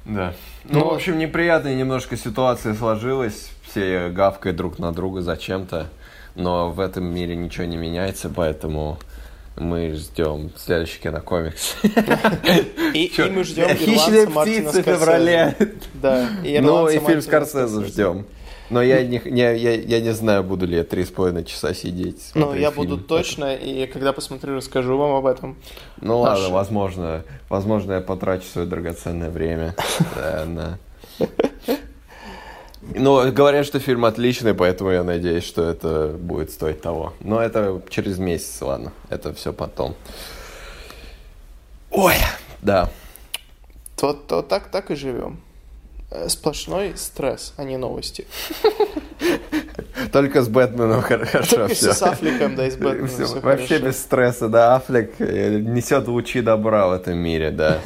Да. 0.05 0.33
Ну, 0.65 0.79
Но... 0.79 0.89
в 0.89 0.93
общем, 0.93 1.17
неприятная 1.17 1.75
немножко 1.75 2.17
ситуация 2.17 2.73
сложилась. 2.73 3.51
Все 3.63 4.09
гавкают 4.09 4.57
друг 4.57 4.79
на 4.79 4.91
друга 4.91 5.21
зачем-то. 5.21 5.87
Но 6.35 6.71
в 6.71 6.79
этом 6.79 7.05
мире 7.05 7.35
ничего 7.35 7.65
не 7.65 7.77
меняется, 7.77 8.29
поэтому 8.29 8.97
мы 9.57 9.93
ждем 9.93 10.51
следующий 10.55 10.99
кинокомикс. 11.01 11.75
И, 12.93 13.11
мы 13.29 13.43
ждем 13.43 13.67
Хищные 13.75 14.27
птицы 14.27 14.81
в 14.81 14.85
феврале. 14.85 15.55
Да. 15.93 16.29
Ну 16.43 16.87
и 16.87 16.99
фильм 16.99 17.21
Скорсезе 17.21 17.85
ждем. 17.85 18.25
Но 18.71 18.81
я 18.81 19.03
не, 19.03 19.21
не, 19.25 19.57
я, 19.57 19.73
я 19.73 19.99
не 19.99 20.13
знаю, 20.13 20.45
буду 20.45 20.65
ли 20.65 20.77
я 20.77 20.85
три 20.85 21.03
с 21.03 21.09
половиной 21.09 21.43
часа 21.43 21.73
сидеть. 21.73 22.31
Ну, 22.35 22.53
я 22.53 22.71
фильм. 22.71 22.87
буду 22.87 22.97
точно, 22.97 23.53
и 23.53 23.85
когда 23.85 24.13
посмотрю, 24.13 24.55
расскажу 24.55 24.97
вам 24.97 25.11
об 25.11 25.25
этом. 25.25 25.57
Ну 25.99 26.23
Наш... 26.23 26.39
ладно, 26.39 26.55
возможно, 26.55 27.23
возможно, 27.49 27.91
я 27.93 28.01
потрачу 28.01 28.45
свое 28.45 28.65
драгоценное 28.67 29.29
время. 29.29 29.75
Ну, 32.95 33.31
говорят, 33.31 33.67
что 33.67 33.79
фильм 33.79 34.05
отличный, 34.05 34.55
поэтому 34.55 34.89
я 34.89 35.03
надеюсь, 35.03 35.43
что 35.43 35.69
это 35.69 36.15
будет 36.19 36.49
стоить 36.49 36.81
того. 36.81 37.13
Но 37.19 37.39
это 37.39 37.79
через 37.89 38.17
месяц, 38.17 38.59
ладно. 38.59 38.91
Это 39.07 39.33
все 39.35 39.53
потом. 39.53 39.95
Ой, 41.91 42.15
да. 42.63 42.89
То, 43.95 44.13
то 44.13 44.41
так, 44.41 44.71
так 44.71 44.89
и 44.89 44.95
живем. 44.95 45.39
Э, 46.13 46.27
сплошной 46.27 46.93
стресс, 46.97 47.53
а 47.55 47.63
не 47.63 47.77
новости. 47.77 48.27
Только 50.11 50.41
с 50.41 50.49
Бэтменом 50.49 51.01
хорошо 51.01 51.43
Только 51.43 51.73
все. 51.73 51.93
с 51.93 52.03
Аффлеком, 52.03 52.57
да, 52.57 52.67
и 52.67 52.71
с 52.71 52.75
Бэтменом 52.75 53.07
все, 53.07 53.25
все 53.25 53.39
Вообще 53.39 53.67
хорошо. 53.67 53.85
без 53.85 53.99
стресса, 53.99 54.49
да, 54.49 54.75
Аффлек 54.75 55.13
э, 55.19 55.59
несет 55.59 56.09
лучи 56.09 56.41
добра 56.41 56.89
в 56.89 56.91
этом 56.91 57.17
мире, 57.17 57.51
да. 57.51 57.79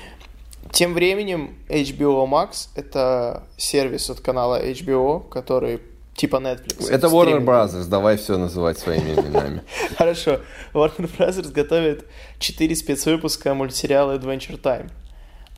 Тем 0.72 0.94
временем 0.94 1.58
HBO 1.68 2.26
Max— 2.26 2.68
это 2.74 3.42
сервис 3.58 4.08
от 4.08 4.20
канала 4.20 4.64
HBO, 4.64 5.28
который 5.28 5.82
типа 6.14 6.36
Netflix. 6.36 6.90
Это 6.90 7.08
Warner 7.08 7.44
Brothers, 7.44 7.86
давай 7.86 8.16
все 8.16 8.38
называть 8.38 8.78
своими 8.78 9.12
именами. 9.12 9.62
Хорошо. 9.98 10.40
Warner 10.72 11.10
Brothers 11.18 11.52
готовит 11.52 12.06
4 12.38 12.76
спецвыпуска 12.76 13.52
мультсериала 13.52 14.16
Adventure 14.16 14.58
Time. 14.58 14.90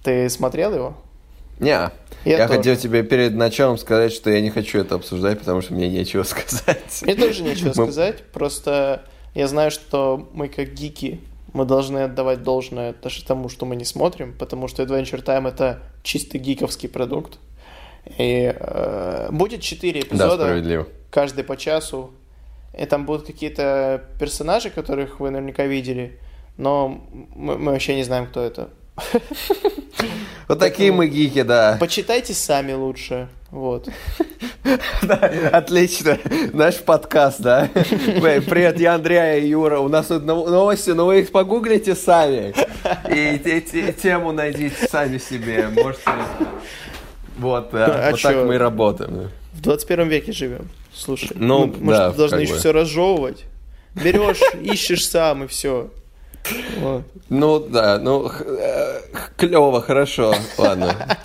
Ты 0.02 0.28
смотрел 0.28 0.74
его? 0.74 0.96
Не, 1.60 1.90
я, 2.24 2.38
я 2.38 2.48
хотел 2.48 2.76
тебе 2.76 3.02
перед 3.02 3.34
началом 3.34 3.78
сказать, 3.78 4.12
что 4.12 4.30
я 4.30 4.40
не 4.40 4.50
хочу 4.50 4.78
это 4.78 4.96
обсуждать, 4.96 5.38
потому 5.38 5.60
что 5.62 5.74
мне 5.74 5.88
нечего 5.88 6.22
сказать. 6.24 7.02
Мне 7.02 7.14
тоже 7.14 7.42
нечего 7.42 7.72
сказать, 7.72 8.22
просто 8.32 9.04
я 9.34 9.46
знаю, 9.46 9.70
что 9.70 10.28
мы 10.32 10.48
как 10.48 10.72
гики, 10.74 11.20
мы 11.52 11.64
должны 11.64 11.98
отдавать 12.00 12.42
должное 12.42 12.94
даже 13.02 13.24
тому, 13.24 13.48
что 13.48 13.66
мы 13.66 13.76
не 13.76 13.84
смотрим, 13.84 14.34
потому 14.38 14.68
что 14.68 14.82
Adventure 14.82 15.22
Time 15.24 15.48
это 15.48 15.80
чисто 16.02 16.38
гиковский 16.38 16.88
продукт. 16.88 17.38
И 18.18 18.54
э, 18.56 19.28
будет 19.30 19.60
4 19.60 20.00
эпизода, 20.00 20.62
да, 20.62 20.86
каждый 21.10 21.44
по 21.44 21.56
часу. 21.56 22.12
И 22.78 22.84
там 22.86 23.04
будут 23.04 23.26
какие-то 23.26 24.04
персонажи, 24.18 24.70
которых 24.70 25.20
вы 25.20 25.30
наверняка 25.30 25.66
видели, 25.66 26.18
но 26.56 27.04
мы, 27.34 27.58
мы 27.58 27.72
вообще 27.72 27.96
не 27.96 28.04
знаем, 28.04 28.26
кто 28.26 28.42
это. 28.42 28.70
Вот 30.48 30.58
такие 30.58 30.90
мы 30.90 31.06
гики, 31.06 31.42
да. 31.42 31.76
Почитайте 31.78 32.34
сами 32.34 32.72
лучше. 32.72 33.28
Вот. 33.52 33.88
отлично. 35.52 36.18
Наш 36.52 36.76
подкаст, 36.78 37.40
да? 37.40 37.68
Привет, 37.74 38.80
я 38.80 38.94
Андрей 38.94 39.42
и 39.42 39.48
Юра. 39.48 39.78
У 39.78 39.88
нас 39.88 40.06
тут 40.06 40.24
новости, 40.24 40.90
но 40.90 41.06
вы 41.06 41.20
их 41.20 41.30
погуглите 41.30 41.94
сами. 41.94 42.52
И 43.08 43.92
тему 43.92 44.32
найдите 44.32 44.88
сами 44.88 45.18
себе. 45.18 45.68
Можете... 45.68 46.02
Вот, 47.38 47.70
да. 47.70 48.08
А 48.08 48.10
вот 48.10 48.20
так 48.20 48.36
мы 48.44 48.56
и 48.56 48.58
работаем. 48.58 49.30
В 49.52 49.60
21 49.60 50.08
веке 50.08 50.32
живем. 50.32 50.68
Слушай, 50.92 51.30
ну, 51.34 51.72
может, 51.80 52.16
должны 52.16 52.40
еще 52.40 52.56
все 52.56 52.72
разжевывать. 52.72 53.44
Берешь, 53.94 54.40
ищешь 54.62 55.06
сам 55.08 55.44
и 55.44 55.46
все. 55.46 55.90
Ну 57.28 57.60
да, 57.60 57.98
ну 57.98 58.30
э, 58.30 59.00
клево, 59.36 59.80
хорошо, 59.80 60.34
ладно. 60.58 61.18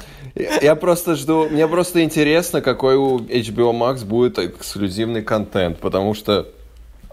Я 0.61 0.75
просто 0.75 1.15
жду, 1.15 1.47
мне 1.49 1.67
просто 1.67 2.03
интересно, 2.03 2.61
какой 2.61 2.97
у 2.97 3.19
HBO 3.19 3.71
Max 3.71 4.03
будет 4.03 4.37
эксклюзивный 4.37 5.21
контент, 5.21 5.79
потому 5.79 6.13
что, 6.13 6.49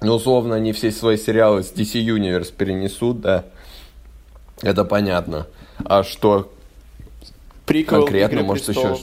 ну, 0.01 0.15
условно, 0.15 0.57
они 0.57 0.73
все 0.73 0.91
свои 0.91 1.17
сериалы 1.17 1.63
с 1.63 1.73
DC 1.73 2.05
Universe 2.05 2.53
перенесут, 2.53 3.21
да, 3.21 3.45
это 4.61 4.85
понятно. 4.85 5.47
А 5.85 6.03
что 6.03 6.53
Приквел 7.65 8.03
конкретно, 8.03 8.35
Игры 8.35 8.47
может, 8.47 8.69
еще... 8.69 8.99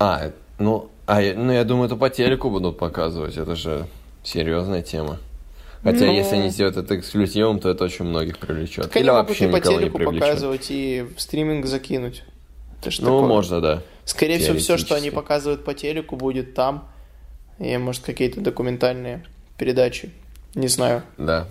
А, 0.00 0.32
ну, 0.58 0.90
а, 1.06 1.20
ну, 1.20 1.52
я 1.52 1.62
думаю, 1.62 1.86
это 1.86 1.94
по 1.94 2.10
телеку 2.10 2.50
будут 2.50 2.76
показывать, 2.76 3.36
это 3.36 3.54
же 3.54 3.86
серьезная 4.24 4.82
тема. 4.82 5.18
Хотя, 5.82 6.06
Но... 6.06 6.12
если 6.12 6.36
они 6.36 6.50
сделают 6.50 6.76
это 6.76 6.98
эксклюзивом, 6.98 7.58
то 7.58 7.68
это 7.68 7.84
очень 7.84 8.04
многих 8.04 8.38
привлечет. 8.38 8.84
Так 8.84 8.96
Или 8.96 9.08
они 9.08 9.18
вообще 9.18 9.46
могут 9.48 9.58
и 9.58 9.62
по 9.62 9.74
телеку 9.74 9.98
показывать, 9.98 10.66
и 10.70 11.04
в 11.16 11.20
стриминг 11.20 11.66
закинуть. 11.66 12.22
Это 12.80 12.90
ну, 13.00 13.06
такое. 13.06 13.26
можно, 13.26 13.60
да. 13.60 13.82
Скорее 14.04 14.38
всего, 14.38 14.58
все, 14.58 14.76
что 14.76 14.94
они 14.94 15.10
показывают 15.10 15.64
по 15.64 15.74
телеку, 15.74 16.16
будет 16.16 16.54
там. 16.54 16.88
И, 17.58 17.76
может, 17.76 18.02
какие-то 18.04 18.40
документальные 18.40 19.24
передачи. 19.56 20.10
Не 20.54 20.68
знаю. 20.68 21.02
Да. 21.18 21.46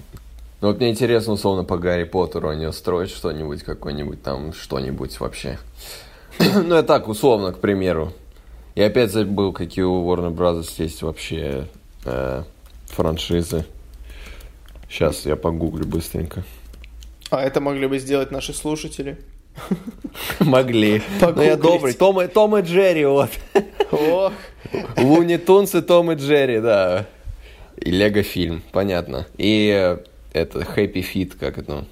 Ну, 0.62 0.68
вот 0.68 0.80
мне 0.80 0.90
интересно, 0.92 1.34
условно, 1.34 1.64
по 1.64 1.78
Гарри 1.78 2.04
Поттеру 2.04 2.50
они 2.50 2.68
устроят 2.68 3.10
что-нибудь, 3.10 3.64
какой-нибудь 3.64 4.22
там, 4.22 4.54
что-нибудь 4.54 5.20
вообще. 5.20 5.58
ну, 6.40 6.76
я 6.76 6.84
так, 6.84 7.08
условно, 7.08 7.52
к 7.52 7.60
примеру. 7.60 8.14
Я 8.76 8.88
опять 8.88 9.12
забыл, 9.12 9.54
какие 9.54 9.84
у 9.84 10.06
Warner 10.06 10.34
Bros. 10.34 10.66
есть 10.78 11.02
вообще 11.02 11.68
э, 12.06 12.44
франшизы. 12.86 13.66
Сейчас 14.92 15.26
я 15.26 15.38
погуглю 15.38 15.86
быстренько. 15.86 16.44
А 17.30 17.42
это 17.42 17.62
могли 17.62 17.88
бы 17.88 17.98
сделать 17.98 18.30
наши 18.30 18.54
слушатели? 18.54 19.18
Могли. 20.40 21.02
Но 21.22 21.42
я 21.42 21.56
добрый. 21.56 21.94
Том, 21.94 22.28
Том 22.28 22.58
и 22.58 22.62
Джерри, 22.62 23.06
вот. 23.06 23.30
Ох. 23.92 24.34
Луни 24.98 25.38
Тунс 25.38 25.76
и 25.76 25.82
Том 25.82 26.12
и 26.12 26.16
Джерри, 26.16 26.60
да. 26.60 27.06
И 27.78 27.90
Лего 27.90 28.22
фильм, 28.22 28.62
понятно. 28.74 29.28
И 29.38 29.98
это 30.34 30.60
Happy 30.60 31.06
Feet, 31.06 31.38
как 31.40 31.58
это, 31.58 31.86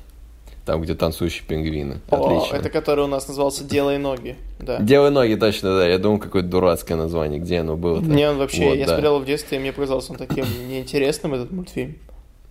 там, 0.65 0.81
где 0.81 0.93
танцующие 0.93 1.43
пингвины. 1.47 2.01
О, 2.09 2.17
Отлично. 2.17 2.57
это 2.57 2.69
который 2.69 3.05
у 3.05 3.07
нас 3.07 3.27
назывался 3.27 3.63
«Делай 3.63 3.97
ноги». 3.97 4.35
Да. 4.59 4.79
Делай 4.79 5.09
ноги, 5.09 5.35
точно, 5.35 5.77
да. 5.77 5.87
Я 5.87 5.99
думал, 5.99 6.19
какое-то 6.19 6.49
дурацкое 6.49 6.97
название, 6.97 7.39
где 7.39 7.59
оно 7.59 7.77
было. 7.77 8.01
Мне 8.01 8.29
он 8.29 8.37
вообще, 8.37 8.65
Вот, 8.65 8.75
я 8.75 8.85
да. 8.85 8.93
смотрел 8.93 9.19
в 9.19 9.25
детстве, 9.25 9.57
и 9.57 9.61
мне 9.61 9.71
показался 9.71 10.11
он 10.11 10.17
таким 10.17 10.45
неинтересным, 10.67 11.33
этот 11.33 11.51
мультфильм. 11.51 11.95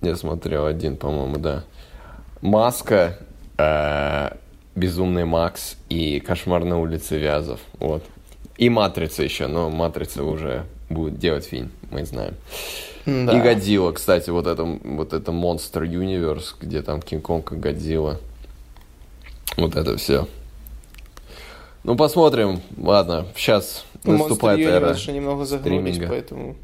Я 0.01 0.17
смотрел 0.17 0.67
один, 0.67 0.97
по-моему, 0.97 1.39
да. 1.39 1.65
Маска, 2.41 3.19
э, 3.57 4.31
Безумный 4.75 5.25
Макс 5.25 5.77
и 5.89 6.21
Кошмар 6.21 6.65
на 6.65 6.79
улице 6.79 7.19
Вязов. 7.19 7.61
Вот. 7.81 8.05
И 8.57 8.71
Матрица 8.71 9.23
еще, 9.23 9.47
но 9.49 9.71
Матрица 9.71 10.23
уже 10.23 10.67
будет 10.89 11.19
делать 11.19 11.45
фильм, 11.45 11.71
мы 11.91 12.05
знаем. 12.05 12.35
Да. 13.07 13.39
И 13.39 13.41
Годзилла, 13.41 13.93
кстати, 13.93 14.31
вот 14.31 14.47
это, 14.47 14.65
вот 14.65 15.13
это 15.13 15.33
Monster 15.33 15.83
Universe, 15.83 16.55
где 16.61 16.83
там 16.83 17.01
Кинг-Конг 17.01 17.53
и 17.53 17.57
Годзилла. 17.57 18.21
Вот 19.57 19.77
это 19.77 19.97
все. 19.97 20.29
Ну, 21.85 21.97
посмотрим. 21.97 22.61
Ладно, 22.77 23.27
сейчас 23.35 23.85
Monster 24.05 24.19
наступает 24.19 24.61
эра. 24.61 24.91
Universe 24.91 25.13
немного 25.13 25.45
загнулись, 25.45 25.95
стриминга. 25.95 26.09
поэтому... 26.09 26.57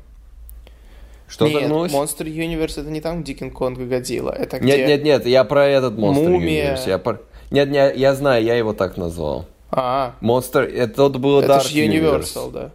Что 1.35 1.49
Нет, 1.49 1.63
загнулось? 1.63 1.93
Monster 1.93 2.27
Universe 2.27 2.81
это 2.81 2.91
не 2.91 3.01
там, 3.01 3.25
где 3.25 3.33
Кинг-Конг 3.33 3.81
и 3.81 3.87
Годзилла, 3.87 4.31
это 4.31 4.61
где... 4.61 4.77
Нет, 4.77 4.87
нет, 4.87 5.03
нет, 5.03 5.27
я 5.27 5.43
про 5.43 5.67
этот 5.67 5.95
Monster 5.95 6.29
Мумия. 6.29 6.77
Universe. 6.77 6.89
Я 6.89 6.99
про... 6.99 7.19
Нет, 7.51 7.71
нет, 7.71 7.97
я 7.97 8.15
знаю, 8.15 8.45
я 8.45 8.55
его 8.55 8.73
так 8.73 8.97
назвал. 8.97 9.45
А, 9.73 10.15
Monster, 10.21 10.63
это 10.63 10.95
тот 10.95 11.17
был 11.17 11.41
это 11.41 11.55
Dark 11.55 11.69
же 11.69 11.77
Universal, 11.77 12.53
да. 12.53 12.71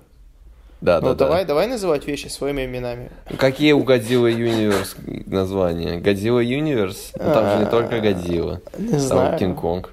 Да, 0.82 1.00
ну 1.00 1.08
да, 1.08 1.16
давай, 1.16 1.44
да. 1.44 1.48
давай 1.48 1.68
называть 1.68 2.06
вещи 2.06 2.28
своими 2.28 2.66
именами. 2.66 3.12
Какие 3.38 3.72
у 3.72 3.84
Годзилла 3.84 4.30
Universe 4.30 4.98
названия? 5.26 5.96
Годзилла 5.96 6.44
Universe? 6.44 7.12
Ну, 7.18 7.34
там 7.34 7.50
же 7.52 7.64
не 7.64 7.72
только 7.72 8.02
Годзилла. 8.02 8.60
Не 8.78 8.90
Там 8.90 9.00
знаю. 9.00 9.40
Кинг-Конг. 9.40 9.92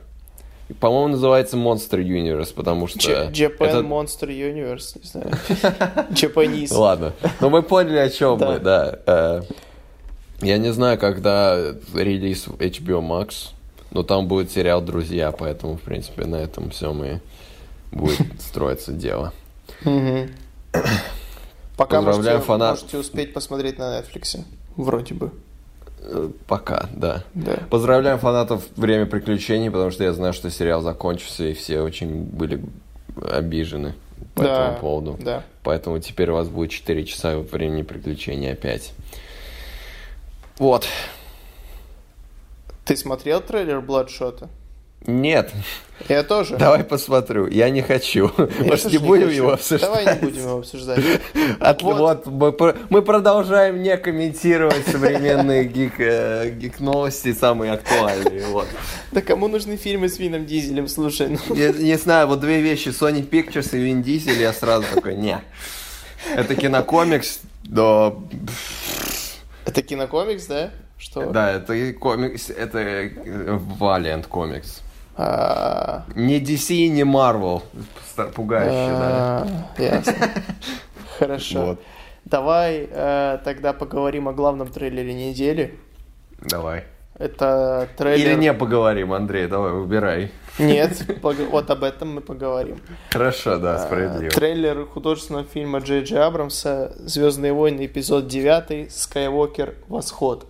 По-моему, 0.80 1.08
называется 1.08 1.56
Monster 1.56 2.00
Universe, 2.02 2.52
потому 2.54 2.88
что... 2.88 2.98
Japan 2.98 3.66
это- 3.66 3.78
Monster 3.80 4.28
Universe, 4.28 4.98
не 5.00 5.06
знаю. 5.08 5.30
Japanese. 6.10 6.74
Ладно. 6.74 7.12
Но 7.40 7.50
мы 7.50 7.62
поняли, 7.62 7.98
о 7.98 8.10
чем 8.10 8.38
мы, 8.38 8.58
да. 8.58 8.98
Э, 9.06 9.42
Я 10.40 10.58
не 10.58 10.72
знаю, 10.72 10.98
когда 10.98 11.56
релиз 11.94 12.48
HBO 12.48 13.00
Max, 13.00 13.50
но 13.92 14.02
там 14.02 14.26
будет 14.26 14.50
сериал 14.50 14.82
«Друзья», 14.82 15.30
поэтому, 15.30 15.76
в 15.76 15.82
принципе, 15.82 16.24
на 16.24 16.36
этом 16.36 16.70
все 16.70 16.92
мы 16.92 17.20
будет 17.92 18.26
строиться 18.40 18.92
дело. 18.92 19.32
Пока 21.76 21.96
Поздравляем 22.02 22.38
можете, 22.38 22.52
фанат- 22.52 22.70
можете 22.70 22.98
успеть 22.98 23.32
посмотреть 23.34 23.78
на 23.78 24.00
Netflix. 24.00 24.40
Вроде 24.76 25.14
бы. 25.14 25.30
Э, 26.00 26.30
Пока, 26.46 26.88
да. 26.92 27.24
Да. 27.34 27.58
Поздравляем 27.70 28.18
фанатов 28.18 28.64
«Время 28.76 29.06
приключений», 29.06 29.70
потому 29.70 29.90
что 29.90 30.04
я 30.04 30.12
знаю, 30.12 30.32
что 30.32 30.50
сериал 30.50 30.82
закончился, 30.82 31.44
и 31.44 31.54
все 31.54 31.80
очень 31.80 32.22
были 32.22 32.62
обижены 33.30 33.94
по 34.34 34.42
Да, 34.42 34.52
этому 34.66 34.78
поводу. 34.78 35.16
Да. 35.20 35.42
Поэтому 35.62 35.98
теперь 35.98 36.30
у 36.30 36.34
вас 36.34 36.48
будет 36.48 36.70
4 36.70 37.04
часа 37.04 37.38
времени 37.38 37.82
приключений 37.82 38.52
опять. 38.52 38.92
Вот. 40.58 40.86
Ты 42.84 42.96
смотрел 42.96 43.40
трейлер 43.40 43.80
Бладшота? 43.80 44.48
Нет, 45.06 45.52
Я 46.08 46.22
тоже. 46.24 46.56
давай 46.56 46.82
посмотрю. 46.84 47.46
Я 47.46 47.70
не 47.70 47.80
хочу. 47.82 48.30
Я 48.38 48.64
Может, 48.64 48.92
не 48.92 48.98
будем 48.98 49.26
хочу. 49.28 49.36
его 49.36 49.52
обсуждать? 49.52 49.80
Давай 49.88 50.14
не 50.16 50.20
будем 50.20 50.42
его 50.42 50.58
обсуждать. 50.58 50.98
От- 51.60 51.82
Вот. 51.82 51.98
вот, 51.98 52.26
мы, 52.26 52.52
про- 52.52 52.74
мы 52.90 53.02
продолжаем 53.02 53.82
не 53.82 53.96
комментировать 53.96 54.86
современные 54.86 55.64
гик, 55.64 55.94
э, 55.98 56.50
гик-новости, 56.50 57.32
самые 57.32 57.72
актуальные. 57.72 58.46
Вот. 58.46 58.66
Да 59.12 59.20
кому 59.20 59.48
нужны 59.48 59.76
фильмы 59.76 60.08
с 60.08 60.18
Вином 60.18 60.44
Дизелем, 60.44 60.88
слушай, 60.88 61.28
ну... 61.48 61.54
Я 61.54 61.72
не 61.72 61.96
знаю, 61.96 62.26
вот 62.26 62.40
две 62.40 62.60
вещи, 62.60 62.88
Sony 62.88 63.26
Pictures 63.28 63.76
и 63.76 63.88
Vin 63.90 64.02
Diesel, 64.02 64.38
я 64.40 64.52
сразу 64.52 64.84
такой, 64.92 65.14
не. 65.14 65.38
Это 66.34 66.54
кинокомикс, 66.56 67.40
но... 67.64 68.22
Это 69.64 69.82
кинокомикс, 69.82 70.46
да? 70.46 70.70
Что? 70.98 71.26
Да, 71.30 71.52
это 71.52 71.92
комикс, 71.92 72.50
это 72.50 72.78
Valiant 73.78 74.26
комикс. 74.26 74.82
А, 75.16 76.04
Не 76.14 76.40
DC 76.40 76.88
не 76.88 77.02
Marvel. 77.02 77.62
Пугающе, 78.34 78.70
да. 78.70 79.46
а, 79.78 79.82
Ясно. 79.82 80.14
Хорошо. 81.18 81.64
Вот. 81.66 81.80
Давай 82.24 82.88
э, 82.90 83.38
тогда 83.44 83.72
поговорим 83.72 84.28
о 84.28 84.32
главном 84.32 84.68
трейлере 84.68 85.14
недели. 85.14 85.78
Давай. 86.40 86.84
Это 87.18 87.88
трейлер... 87.96 88.32
Или 88.32 88.34
не 88.38 88.52
поговорим, 88.52 89.12
Андрей, 89.12 89.46
давай, 89.46 89.72
выбирай. 89.72 90.32
Нет, 90.58 91.04
вот 91.22 91.70
об 91.70 91.84
этом 91.84 92.16
мы 92.16 92.20
поговорим. 92.20 92.78
Хорошо, 93.10 93.58
да, 93.58 93.76
А, 93.76 93.78
справедливо. 93.78 94.30
Трейлер 94.30 94.84
художественного 94.86 95.44
фильма 95.44 95.78
Джей 95.78 96.02
Джей 96.02 96.20
Абрамса 96.20 96.92
«Звездные 96.98 97.52
войны», 97.52 97.86
эпизод 97.86 98.26
9, 98.26 98.92
«Скайуокер. 98.92 99.74
Восход». 99.88 100.46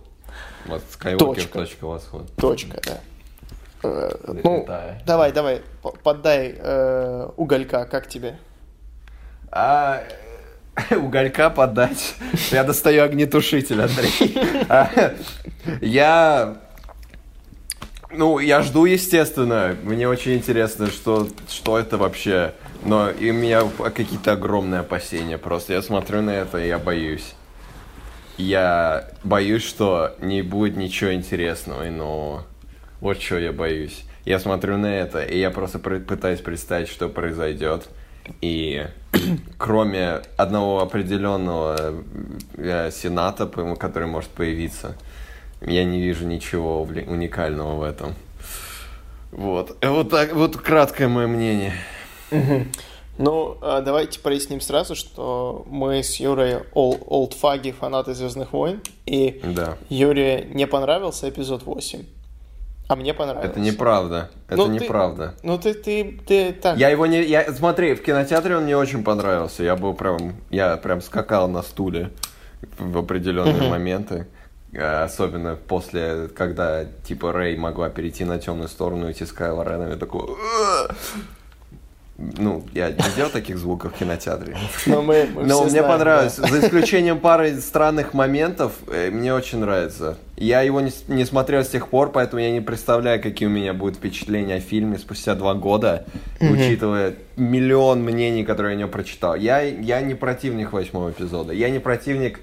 Вот. 0.65 0.81
Точка. 1.17 1.59
Точка 1.59 1.85
восход. 1.85 2.29
Точка, 2.35 2.81
да. 2.85 2.99
Э, 3.87 4.33
Ну, 4.43 4.59
Запятая. 4.59 5.01
давай, 5.05 5.31
давай, 5.31 5.61
поддай 6.03 6.55
э, 6.57 7.29
уголька, 7.37 7.85
как 7.85 8.07
тебе? 8.07 8.37
А 9.51 10.03
э, 10.89 10.95
уголька 10.97 11.49
подать. 11.49 12.15
Я 12.51 12.63
достаю 12.63 13.03
огнетушитель, 13.03 13.81
Андрей. 13.81 14.37
А, 14.69 14.89
Я... 15.81 16.57
Ну, 18.09 18.39
я 18.39 18.61
жду, 18.61 18.85
естественно. 18.85 19.75
Мне 19.83 20.07
очень 20.07 20.35
интересно, 20.35 20.87
что, 20.87 21.27
что 21.49 21.77
это 21.77 21.97
вообще. 21.97 22.53
Но 22.85 23.09
и 23.09 23.31
у 23.31 23.33
меня 23.33 23.63
какие-то 23.93 24.31
огромные 24.33 24.79
опасения 24.79 25.37
просто. 25.37 25.73
Я 25.73 25.81
смотрю 25.81 26.21
на 26.21 26.29
это, 26.31 26.57
и 26.57 26.67
я 26.67 26.79
боюсь. 26.79 27.33
Я 28.37 29.09
боюсь, 29.23 29.65
что 29.65 30.15
не 30.19 30.41
будет 30.41 30.77
ничего 30.77 31.13
интересного, 31.13 31.83
но 31.89 32.45
вот 33.01 33.21
что 33.21 33.37
я 33.39 33.51
боюсь. 33.51 34.03
Я 34.25 34.39
смотрю 34.39 34.77
на 34.77 34.87
это, 34.93 35.21
и 35.23 35.37
я 35.39 35.51
просто 35.51 35.79
пр- 35.79 35.99
пытаюсь 36.01 36.41
представить, 36.41 36.89
что 36.89 37.07
произойдет. 37.09 37.89
И 38.41 38.85
кроме 39.57 40.21
одного 40.35 40.81
определенного 40.81 41.95
э, 42.57 42.91
сената, 42.91 43.47
который 43.79 44.07
может 44.07 44.29
появиться, 44.31 44.95
я 45.61 45.85
не 45.85 46.01
вижу 46.01 46.25
ничего 46.27 46.81
уникального 46.81 47.75
в 47.75 47.83
этом. 47.83 48.15
Вот. 49.31 49.77
Э, 49.81 49.89
Вот 49.89 50.09
так, 50.09 50.33
вот 50.33 50.57
краткое 50.57 51.07
мое 51.07 51.27
мнение. 51.27 51.73
Ну, 53.19 53.57
э, 53.61 53.81
давайте 53.83 54.19
проясним 54.19 54.61
сразу, 54.61 54.93
что 54.93 55.65
мы 55.69 56.03
с 56.03 56.17
Юрой 56.19 56.57
ол- 56.73 56.99
олдфаги, 57.07 57.71
фанаты 57.71 58.13
«Звездных 58.13 58.53
войн», 58.53 58.79
и 59.07 59.41
Да. 59.43 59.77
Юре 59.89 60.47
не 60.53 60.67
понравился 60.67 61.27
эпизод 61.27 61.63
8, 61.63 62.03
а 62.87 62.95
мне 62.95 63.13
понравился. 63.13 63.49
Это 63.51 63.59
неправда. 63.59 64.29
Это 64.47 64.57
Ну, 64.57 64.65
ты- 64.65 64.71
неправда. 64.71 65.33
Ну, 65.43 65.57
ты, 65.57 65.73
ты, 65.73 66.19
ты 66.25 66.53
так... 66.53 66.77
Я 66.77 66.89
его 66.89 67.05
не... 67.05 67.21
Я, 67.23 67.51
смотри, 67.53 67.95
в 67.95 68.01
кинотеатре 68.01 68.55
он 68.57 68.63
мне 68.63 68.77
очень 68.77 69.03
понравился. 69.03 69.63
Я 69.63 69.75
был 69.75 69.93
прям... 69.93 70.35
Я 70.49 70.77
прям 70.77 71.01
скакал 71.01 71.47
на 71.49 71.61
стуле 71.63 72.11
в 72.79 72.97
определенные 72.97 73.69
моменты. 73.69 74.27
Э, 74.73 75.03
Особенно 75.03 75.55
после, 75.55 76.27
когда, 76.29 76.85
типа, 76.85 77.31
Рэй 77.31 77.57
могла 77.57 77.89
перейти 77.89 78.25
на 78.25 78.37
темную 78.39 78.67
сторону 78.69 79.09
и 79.09 79.11
идти 79.11 79.25
с 79.25 79.31
Кайло 79.31 79.63
Реном. 79.63 79.89
Я 79.89 79.95
такой... 79.97 80.21
Ну, 82.19 82.63
я 82.73 82.89
не 82.89 83.15
делал 83.15 83.29
таких 83.29 83.59
звуков 83.59 83.93
в 83.93 83.99
кинотеатре. 83.99 84.57
Но 84.87 85.03
мы, 85.03 85.27
мы 85.35 85.43
Но 85.43 85.53
все 85.55 85.61
мне 85.63 85.69
знаем, 85.69 85.87
понравилось. 85.87 86.35
да. 86.37 86.47
За 86.47 86.59
исключением 86.61 87.19
пары 87.19 87.59
странных 87.61 88.15
моментов, 88.15 88.73
э, 88.87 89.11
мне 89.11 89.31
очень 89.35 89.59
нравится. 89.59 90.17
Я 90.35 90.61
его 90.61 90.81
не, 90.81 90.91
не 91.07 91.25
смотрел 91.25 91.63
с 91.63 91.67
тех 91.67 91.89
пор, 91.89 92.11
поэтому 92.11 92.41
я 92.41 92.51
не 92.51 92.59
представляю, 92.61 93.21
какие 93.21 93.47
у 93.47 93.51
меня 93.51 93.73
будут 93.73 93.97
впечатления 93.97 94.55
о 94.55 94.59
фильме 94.59 94.97
спустя 94.97 95.35
два 95.35 95.53
года, 95.53 96.05
учитывая 96.41 97.13
миллион 97.35 98.01
мнений, 98.03 98.43
которые 98.43 98.73
я 98.73 98.77
о 98.77 98.79
нем 98.79 98.89
прочитал. 98.89 99.35
Я, 99.35 99.61
я 99.61 100.01
не 100.01 100.15
противник 100.15 100.73
восьмого 100.73 101.11
эпизода. 101.11 101.53
Я 101.53 101.69
не 101.69 101.79
противник 101.79 102.39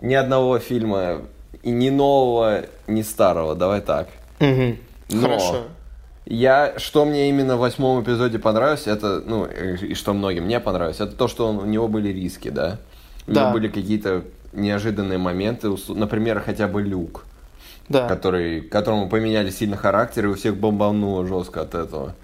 ни 0.00 0.14
одного 0.14 0.58
фильма, 0.58 1.22
и 1.62 1.70
ни 1.70 1.90
нового, 1.90 2.62
ни 2.86 3.02
старого. 3.02 3.54
Давай 3.54 3.82
так. 3.82 4.08
Мгм. 4.38 4.78
Но- 5.10 5.20
Хорошо. 5.22 5.64
Я, 6.30 6.74
что 6.78 7.04
мне 7.04 7.28
именно 7.28 7.56
в 7.56 7.58
восьмом 7.58 8.04
эпизоде 8.04 8.38
понравилось, 8.38 8.86
это, 8.86 9.20
ну, 9.26 9.46
и 9.46 9.94
что 9.94 10.12
многим 10.12 10.46
не 10.46 10.60
понравилось, 10.60 11.00
это 11.00 11.10
то, 11.16 11.26
что 11.26 11.48
он, 11.48 11.58
у 11.58 11.64
него 11.64 11.88
были 11.88 12.10
риски, 12.10 12.50
да? 12.50 12.78
У 13.26 13.32
Да. 13.32 13.40
него 13.42 13.52
были 13.54 13.66
какие-то 13.66 14.22
неожиданные 14.52 15.18
моменты, 15.18 15.74
например, 15.88 16.40
хотя 16.40 16.68
бы 16.68 16.82
Люк, 16.82 17.24
Да. 17.88 18.06
который, 18.06 18.60
которому 18.60 19.08
поменяли 19.08 19.50
сильно 19.50 19.76
характер, 19.76 20.26
и 20.26 20.28
у 20.28 20.34
всех 20.36 20.56
бомбануло 20.56 21.26
жестко 21.26 21.62
от 21.62 21.74
этого. 21.74 22.14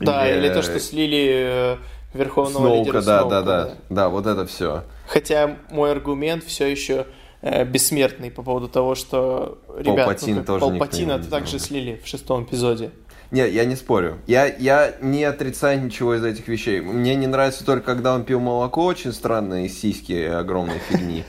Да, 0.00 0.26
или, 0.26 0.48
э, 0.48 0.54
то, 0.54 0.62
что 0.62 0.80
слили 0.80 1.28
э, 1.46 1.76
верховного 2.14 2.68
Сноука, 2.68 2.78
лидера 2.86 3.02
да, 3.02 3.18
Сноука, 3.20 3.42
да, 3.42 3.64
да, 3.64 3.70
да, 3.90 4.08
вот 4.08 4.26
это 4.26 4.46
все. 4.46 4.82
Хотя 5.08 5.58
мой 5.70 5.92
аргумент 5.92 6.42
все 6.42 6.68
еще 6.68 7.06
бессмертный 7.44 8.30
по 8.30 8.42
поводу 8.42 8.68
того, 8.68 8.94
что 8.94 9.58
ребят, 9.76 10.06
Палпатин 10.06 10.36
ну, 10.36 10.44
тоже 10.44 10.60
Палпатина 10.60 11.22
также 11.22 11.58
слили 11.58 12.00
в 12.02 12.08
шестом 12.08 12.44
эпизоде. 12.44 12.90
Не, 13.30 13.48
я 13.48 13.64
не 13.64 13.76
спорю. 13.76 14.18
Я, 14.26 14.46
я 14.46 14.94
не 15.00 15.24
отрицаю 15.24 15.82
ничего 15.82 16.14
из 16.14 16.24
этих 16.24 16.46
вещей. 16.48 16.80
Мне 16.80 17.14
не 17.16 17.26
нравится 17.26 17.64
только, 17.64 17.94
когда 17.94 18.14
он 18.14 18.24
пил 18.24 18.40
молоко, 18.40 18.84
очень 18.84 19.12
странно, 19.12 19.64
из 19.66 19.78
сиськи 19.78 20.24
огромной 20.26 20.78
фигни. 20.88 21.24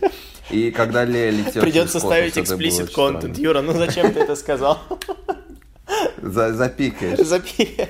И 0.51 0.71
когда 0.71 1.03
Лея 1.03 1.31
летела 1.31 1.63
Придется 1.63 1.99
ставить 1.99 2.37
content. 2.37 2.87
странно. 2.87 3.33
Юра, 3.35 3.61
ну 3.61 3.73
зачем 3.73 4.13
ты 4.13 4.19
это 4.19 4.35
сказал? 4.35 4.79
За- 6.21 6.53
запикаешь. 6.53 7.19
Запи... 7.19 7.87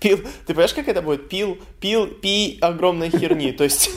Пил... 0.00 0.18
Ты 0.46 0.54
понимаешь, 0.54 0.74
как 0.74 0.86
это 0.86 1.02
будет? 1.02 1.28
Пил, 1.28 1.58
пил, 1.80 2.06
пи 2.06 2.58
огромной 2.60 3.10
херни. 3.10 3.52
То 3.52 3.64
есть 3.64 3.90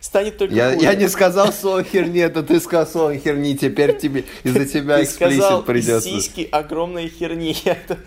станет 0.00 0.38
только 0.38 0.54
Я, 0.54 0.72
хуже. 0.72 0.84
я 0.84 0.94
не 0.94 1.08
сказал 1.08 1.52
слово 1.52 1.82
херни, 1.84 2.20
это 2.20 2.42
ты 2.42 2.60
сказал 2.60 2.86
слово 2.86 3.16
херни, 3.16 3.56
теперь 3.56 3.96
тебе 3.98 4.24
из-за 4.44 4.64
тебя 4.66 5.02
эксплисит 5.02 5.64
придется. 5.64 6.08
сиськи 6.08 6.48
огромной 6.50 7.08
херни. 7.08 7.56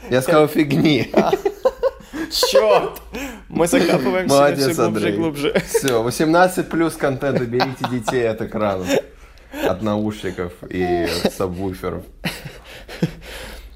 Я, 0.09 0.21
сказал 0.21 0.47
фигни. 0.47 1.11
Черт! 2.51 3.01
Мы 3.49 3.67
закапываемся 3.67 4.33
Молодец, 4.35 4.69
все 4.73 4.83
глубже 4.83 5.09
и 5.09 5.11
глубже. 5.13 5.61
Все, 5.67 6.01
18 6.01 6.69
плюс 6.69 6.95
контента, 6.95 7.45
берите 7.45 7.85
детей 7.89 8.29
от 8.29 8.41
экранов, 8.41 8.87
от 9.67 9.81
наушников 9.81 10.53
и 10.69 11.07
сабвуферов. 11.37 12.03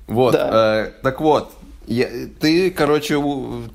Вот, 0.08 0.34
Да. 0.34 0.86
э, 0.86 0.92
так 1.02 1.20
вот, 1.20 1.52
я- 1.88 2.10
ты, 2.40 2.72
короче, 2.72 3.16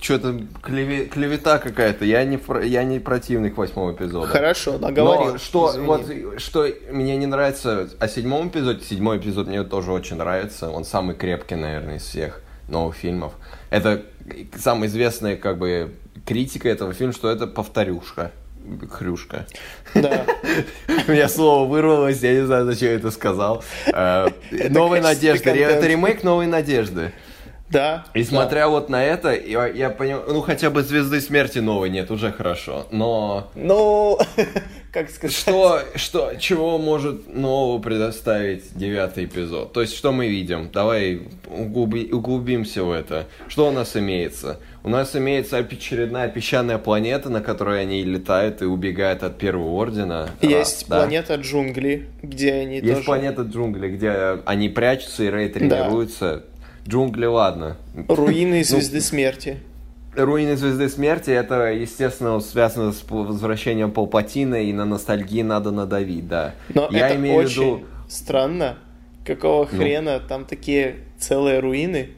что-то 0.01 0.41
клевета 0.63 1.59
какая-то. 1.59 2.05
Я 2.05 2.25
не, 2.25 2.39
я 2.67 2.85
не 2.85 2.99
противник 2.99 3.57
восьмого 3.57 3.93
эпизода. 3.93 4.27
Хорошо, 4.27 4.79
наговорил. 4.79 5.33
Но 5.33 5.39
что, 5.39 5.71
Извини. 5.71 5.87
вот, 5.87 6.41
что 6.41 6.67
мне 6.91 7.17
не 7.17 7.27
нравится 7.27 7.89
о 7.99 8.09
седьмом 8.09 8.49
эпизоде, 8.49 8.85
седьмой 8.85 9.19
эпизод 9.19 9.47
мне 9.49 9.63
тоже 9.65 9.93
очень 9.93 10.17
нравится. 10.17 10.71
Он 10.71 10.85
самый 10.85 11.15
крепкий, 11.15 11.55
наверное, 11.55 11.97
из 11.97 12.03
всех 12.03 12.41
новых 12.69 12.97
фильмов. 12.97 13.33
Это 13.71 14.03
самая 14.57 14.89
известная, 14.89 15.37
как 15.37 15.59
бы, 15.59 15.93
критика 16.27 16.69
этого 16.69 16.93
фильма, 16.93 17.13
что 17.13 17.31
это 17.31 17.47
повторюшка. 17.47 18.33
Хрюшка. 18.91 19.47
Да. 19.95 20.27
У 21.09 21.11
меня 21.11 21.29
слово 21.29 21.67
вырвалось, 21.69 22.21
я 22.23 22.35
не 22.35 22.45
знаю, 22.47 22.67
зачем 22.67 22.91
я 22.91 22.95
это 22.97 23.11
сказал. 23.11 23.65
Э, 23.87 24.29
качественный 24.51 25.01
надежды. 25.01 25.51
Ре- 25.53 25.63
Это 25.63 25.87
ремейк 25.87 26.23
Новой 26.23 26.47
надежды. 26.47 27.13
Да. 27.71 28.05
И 28.15 28.25
смотря 28.25 28.69
вот 28.69 28.89
на 28.89 29.03
это, 29.05 29.33
я, 29.35 29.67
я 29.69 29.91
понял, 29.91 30.23
ну 30.29 30.41
хотя 30.41 30.71
бы 30.71 30.83
Звезды 30.83 31.21
Смерти 31.21 31.61
новой 31.61 31.89
нет, 31.91 32.11
уже 32.11 32.33
хорошо. 32.33 32.87
Но 32.91 33.51
Ну, 33.55 34.19
как 34.93 35.09
сказать? 35.11 35.37
что, 35.37 35.81
что, 35.95 36.35
чего 36.39 36.79
может 36.79 37.33
нового 37.33 37.81
предоставить 37.81 38.77
девятый 38.77 39.27
эпизод? 39.27 39.73
То 39.73 39.83
есть, 39.83 39.97
что 39.97 40.11
мы 40.11 40.27
видим? 40.29 40.69
Давай 40.73 41.23
углуби- 41.47 42.11
углубимся 42.13 42.83
в 42.83 42.91
это. 42.91 43.27
Что 43.49 43.69
у 43.69 43.71
нас 43.71 43.97
имеется? 43.97 44.59
У 44.83 44.89
нас 44.89 45.15
имеется 45.15 45.59
очередная 45.59 46.29
песчаная 46.29 46.79
планета, 46.79 47.29
на 47.29 47.41
которой 47.41 47.83
они 47.83 48.03
летают 48.03 48.63
и 48.63 48.65
убегают 48.65 49.23
от 49.23 49.39
Первого 49.39 49.69
Ордена. 49.81 50.31
Есть 50.41 50.55
Раз, 50.55 50.85
да. 50.89 50.97
планета 51.01 51.35
джунгли, 51.37 52.09
где 52.23 52.55
они 52.55 52.77
Есть 52.77 52.89
тоже... 52.95 53.05
планета 53.05 53.43
джунгли, 53.43 53.91
где 53.91 54.39
они 54.47 54.69
прячутся 54.71 55.23
и 55.25 55.29
Рэй 55.29 55.51
тренируются. 55.51 56.45
Джунгли, 56.89 57.27
ладно. 57.27 57.77
Ну, 57.95 58.15
Руины 58.15 58.65
Звезды 58.65 59.01
Смерти. 59.01 59.59
Руины 60.17 60.57
Звезды 60.57 60.89
Смерти, 60.89 61.31
это, 61.31 61.71
естественно, 61.73 62.41
связано 62.41 62.93
с 62.93 63.05
возвращением 63.09 63.93
Палпатина, 63.93 64.57
и 64.63 64.73
на 64.73 64.85
ностальгии 64.85 65.43
надо 65.43 65.71
надавить, 65.71 66.27
да. 66.27 66.55
Но 66.75 66.89
Я 66.91 67.09
это 67.09 67.17
имею 67.17 67.43
в 67.43 67.45
очень 67.45 67.63
виду... 67.77 67.87
странно. 68.09 68.79
Какого 69.25 69.69
Ну. 69.71 69.79
хрена 69.79 70.19
там 70.19 70.45
такие 70.47 70.97
целые 71.19 71.61
руины, 71.61 72.11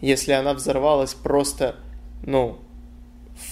если 0.00 0.32
она 0.32 0.54
взорвалась 0.54 1.12
просто, 1.12 1.74
ну, 2.24 2.58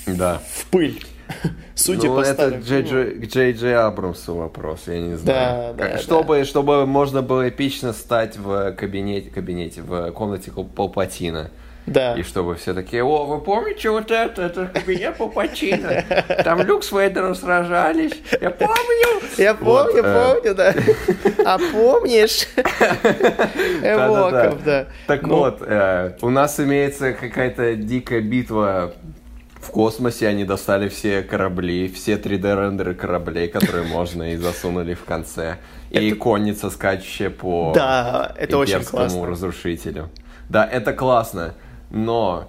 Да. 0.07 0.41
в 0.49 0.67
пыль. 0.71 1.05
Судя 1.75 2.09
ну, 2.09 2.17
по 2.17 2.21
это 2.21 2.49
Джей. 2.51 2.83
Джей, 2.83 3.27
Джей 3.27 3.53
Джей 3.53 3.77
Абрамсу 3.77 4.35
вопрос, 4.35 4.85
я 4.87 5.01
не 5.01 5.17
знаю. 5.17 5.75
Да, 5.75 5.85
Как- 5.85 5.93
да, 5.95 5.99
чтобы, 5.99 6.45
чтобы 6.45 6.87
можно 6.87 7.23
было 7.23 7.49
эпично 7.49 7.93
стать 7.93 8.37
в 8.37 8.73
кабинете, 8.73 9.31
кабинете 9.31 9.83
в 9.83 10.11
комнате 10.13 10.53
Палпатина. 10.53 11.51
Да. 11.87 12.15
И 12.15 12.23
чтобы 12.23 12.55
все 12.55 12.73
такие, 12.73 13.05
о, 13.05 13.27
вы 13.27 13.41
помните 13.41 13.91
вот 13.91 14.11
это, 14.11 14.43
это 14.43 14.67
кабинет 14.67 15.17
Палпатина. 15.19 16.03
Там 16.43 16.63
Люк 16.63 16.83
с 16.83 16.91
Вейдером 16.93 17.35
сражались. 17.35 18.15
Я 18.41 18.51
помню. 18.51 19.21
Я 19.37 19.55
Вот, 19.55 19.89
помню, 19.89 20.03
э, 20.03 20.35
помню, 20.35 20.55
да. 20.55 20.75
А 21.45 21.59
помнишь? 21.59 22.47
Эвоков, 23.83 24.65
да. 24.65 24.87
Так 25.07 25.23
Ну, 25.23 25.37
вот, 25.37 25.59
э, 25.61 26.17
у 26.23 26.31
нас 26.31 26.59
имеется 26.59 27.13
какая-то 27.13 27.75
дикая 27.77 28.21
битва 28.23 28.95
в 29.65 29.71
космосе. 29.71 30.29
Они 30.29 30.45
достали 30.45 30.89
все 30.89 31.23
корабли, 31.23 31.89
все 31.89 32.15
3D-рендеры 32.17 32.95
кораблей, 32.95 33.49
которые 33.49 33.85
можно, 33.87 34.33
и 34.33 34.37
засунули 34.37 34.95
в 34.95 35.05
конце. 35.05 35.57
И 35.91 36.13
конница, 36.13 36.71
скачущая 36.71 37.31
по 37.31 37.73
Да, 37.75 38.33
это 38.39 38.59
очень 38.59 38.85
классно. 38.85 39.27
разрушителю. 39.27 40.09
Да, 40.49 40.65
это 40.65 40.93
классно, 40.93 41.55
но... 41.91 42.49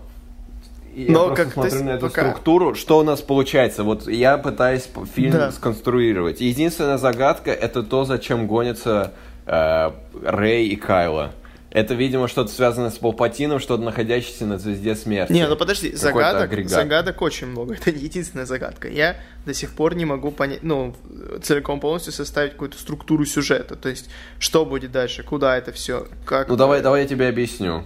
Я 0.96 1.12
Но 1.12 1.26
просто 1.28 1.44
как- 1.44 1.54
смотрю 1.54 1.84
на 1.84 1.90
эту 1.90 2.08
пока- 2.08 2.22
структуру, 2.22 2.74
что 2.76 3.00
у 3.00 3.04
нас 3.04 3.20
получается. 3.22 3.84
Вот 3.84 4.08
я 4.08 4.38
пытаюсь 4.38 4.88
фильм 5.14 5.32
Да. 5.34 5.52
сконструировать. 5.52 6.40
Единственная 6.40 6.98
загадка 6.98 7.52
это 7.52 7.84
то, 7.84 8.06
зачем 8.06 8.48
гонятся 8.48 9.12
э, 9.46 9.92
Рэй 10.24 10.68
и 10.70 10.76
Кайла. 10.78 11.32
Это, 11.76 11.94
видимо, 11.94 12.30
что-то 12.30 12.54
связано 12.54 12.90
с 12.90 12.98
Палпатином, 12.98 13.60
что-то 13.60 13.84
находящееся 13.84 14.46
на 14.46 14.58
звезде 14.58 14.96
смерти. 14.96 15.34
Не, 15.34 15.46
ну 15.46 15.58
подожди, 15.58 15.94
загадок, 15.94 16.44
агрегат. 16.44 16.72
загадок 16.72 17.22
очень 17.22 17.48
много. 17.48 17.76
Это 17.82 17.92
не 17.92 18.04
единственная 18.04 18.46
загадка. 18.46 18.88
Я 18.88 19.18
до 19.46 19.54
сих 19.54 19.72
пор 19.72 19.94
не 19.94 20.06
могу 20.06 20.32
понять, 20.32 20.64
ну, 20.64 20.96
целиком 21.44 21.82
полностью 21.82 22.14
составить 22.14 22.54
какую-то 22.54 22.78
структуру 22.78 23.26
сюжета. 23.26 23.76
То 23.76 23.90
есть, 23.90 24.10
что 24.40 24.66
будет 24.66 24.94
дальше, 24.94 25.24
куда 25.24 25.58
это 25.58 25.74
все, 25.74 26.08
как... 26.24 26.48
Ну 26.48 26.56
давай, 26.56 26.82
давай 26.82 27.02
я 27.02 27.08
тебе 27.10 27.28
объясню. 27.28 27.84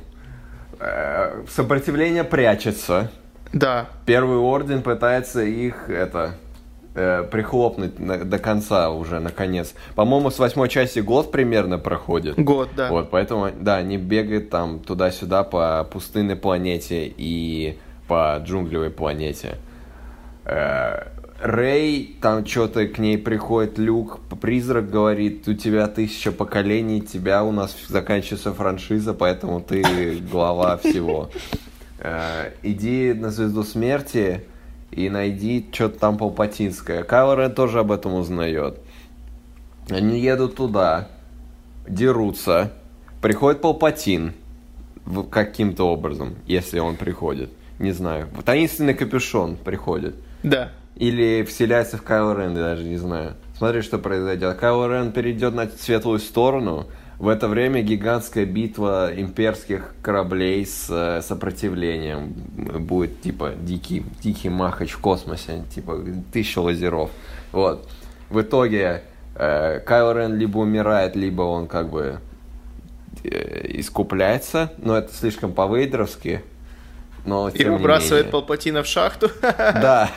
Э, 0.79 1.43
Сопротивление 1.49 2.23
прячется. 2.23 3.09
Да, 3.53 3.89
Первый 4.05 4.37
орден 4.37 4.83
пытается 4.83 5.41
их 5.41 5.89
это 5.89 6.35
э, 6.95 7.23
прихлопнуть 7.31 7.99
на- 7.99 8.17
до 8.25 8.39
конца 8.39 8.89
уже, 8.89 9.19
наконец. 9.19 9.73
По-моему, 9.95 10.29
с 10.31 10.39
восьмой 10.39 10.69
части 10.69 10.99
год 10.99 11.31
примерно 11.31 11.77
проходит. 11.77 12.37
год, 12.37 12.69
да. 12.75 12.89
Вот, 12.89 13.09
поэтому, 13.11 13.49
да, 13.59 13.77
они 13.77 13.97
бегают 13.97 14.49
там 14.49 14.79
туда-сюда 14.79 15.43
по 15.43 15.87
пустынной 15.91 16.35
планете 16.35 17.13
и 17.15 17.77
по 18.07 18.41
джунглевой 18.43 18.89
планете. 18.89 19.57
Э, 20.45 21.07
Рэй, 21.41 22.17
там 22.21 22.45
что-то 22.45 22.85
к 22.87 22.97
ней 22.97 23.17
приходит 23.17 23.77
Люк, 23.77 24.19
призрак 24.41 24.89
говорит, 24.89 25.47
у 25.47 25.53
тебя 25.53 25.87
тысяча 25.87 26.33
поколений, 26.33 27.01
тебя 27.01 27.45
у 27.45 27.51
нас 27.53 27.77
заканчивается 27.87 28.53
франшиза, 28.53 29.13
поэтому 29.13 29.61
ты 29.61 30.19
глава 30.29 30.75
всего. 30.77 31.29
Э, 31.99 32.51
Иди 32.61 33.13
на 33.13 33.29
Звезду 33.29 33.63
Смерти 33.63 34.41
и 34.91 35.09
найди 35.09 35.65
что-то 35.71 35.99
там 35.99 36.17
палпатинское. 36.17 37.03
Кайло 37.03 37.35
Рен 37.35 37.53
тоже 37.53 37.79
об 37.79 37.91
этом 37.91 38.15
узнает. 38.15 38.79
Они 39.89 40.19
едут 40.19 40.55
туда, 40.55 41.07
дерутся, 41.87 42.71
приходит 43.21 43.61
Палпатин 43.61 44.33
каким-то 45.31 45.85
образом, 45.85 46.35
если 46.45 46.79
он 46.79 46.95
приходит. 46.95 47.49
Не 47.79 47.91
знаю. 47.91 48.27
Таинственный 48.45 48.93
капюшон 48.93 49.55
приходит. 49.55 50.15
Да. 50.43 50.71
Или 50.95 51.43
вселяется 51.43 51.97
в 51.97 52.03
Кайло 52.03 52.37
Рен, 52.37 52.55
я 52.55 52.63
даже 52.63 52.83
не 52.83 52.97
знаю. 52.97 53.35
Смотри, 53.57 53.81
что 53.81 53.97
произойдет. 53.97 54.57
Кайло 54.57 54.87
Рен 54.87 55.11
перейдет 55.11 55.55
на 55.55 55.67
светлую 55.67 56.19
сторону. 56.19 56.87
В 57.19 57.27
это 57.27 57.49
время 57.49 57.81
гигантская 57.81 58.45
битва 58.45 59.11
имперских 59.13 59.93
кораблей 60.01 60.65
с 60.65 60.87
э, 60.89 61.21
сопротивлением. 61.21 62.29
Будет, 62.79 63.21
типа, 63.21 63.51
дикий, 63.59 64.05
дикий 64.23 64.47
махач 64.47 64.91
в 64.91 64.99
космосе. 64.99 65.65
Типа, 65.75 66.01
тысяча 66.31 66.59
лазеров. 66.59 67.11
Вот. 67.51 67.89
В 68.29 68.39
итоге 68.39 69.03
э, 69.35 69.81
Кайло 69.81 70.17
Рен 70.17 70.37
либо 70.37 70.59
умирает, 70.59 71.17
либо 71.17 71.41
он 71.41 71.67
как 71.67 71.89
бы 71.89 72.21
э, 73.25 73.65
искупляется. 73.67 74.71
Но 74.77 74.97
это 74.97 75.13
слишком 75.13 75.51
по-вейдеровски. 75.51 76.41
Но, 77.25 77.49
И 77.49 77.63
выбрасывает 77.65 78.25
менее. 78.25 78.31
Палпатина 78.31 78.83
в 78.83 78.87
шахту. 78.87 79.29
Да. 79.41 80.09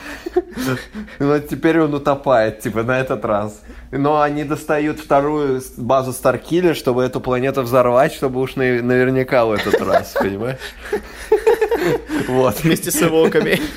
Но 1.19 1.39
теперь 1.39 1.79
он 1.81 1.93
утопает, 1.93 2.59
типа, 2.61 2.83
на 2.83 2.99
этот 2.99 3.23
раз. 3.25 3.61
Но 3.91 4.21
они 4.21 4.43
достают 4.43 4.99
вторую 4.99 5.61
базу 5.77 6.11
Старкиллер, 6.13 6.75
чтобы 6.75 7.03
эту 7.03 7.19
планету 7.21 7.61
взорвать, 7.61 8.13
чтобы 8.13 8.39
уж 8.41 8.55
на- 8.55 8.81
наверняка 8.81 9.45
в 9.45 9.51
этот 9.51 9.79
раз, 9.81 10.13
понимаешь? 10.19 10.57
Вот. 12.27 12.59
Вместе 12.63 12.91
с 12.91 13.01
эвоками. 13.01 13.59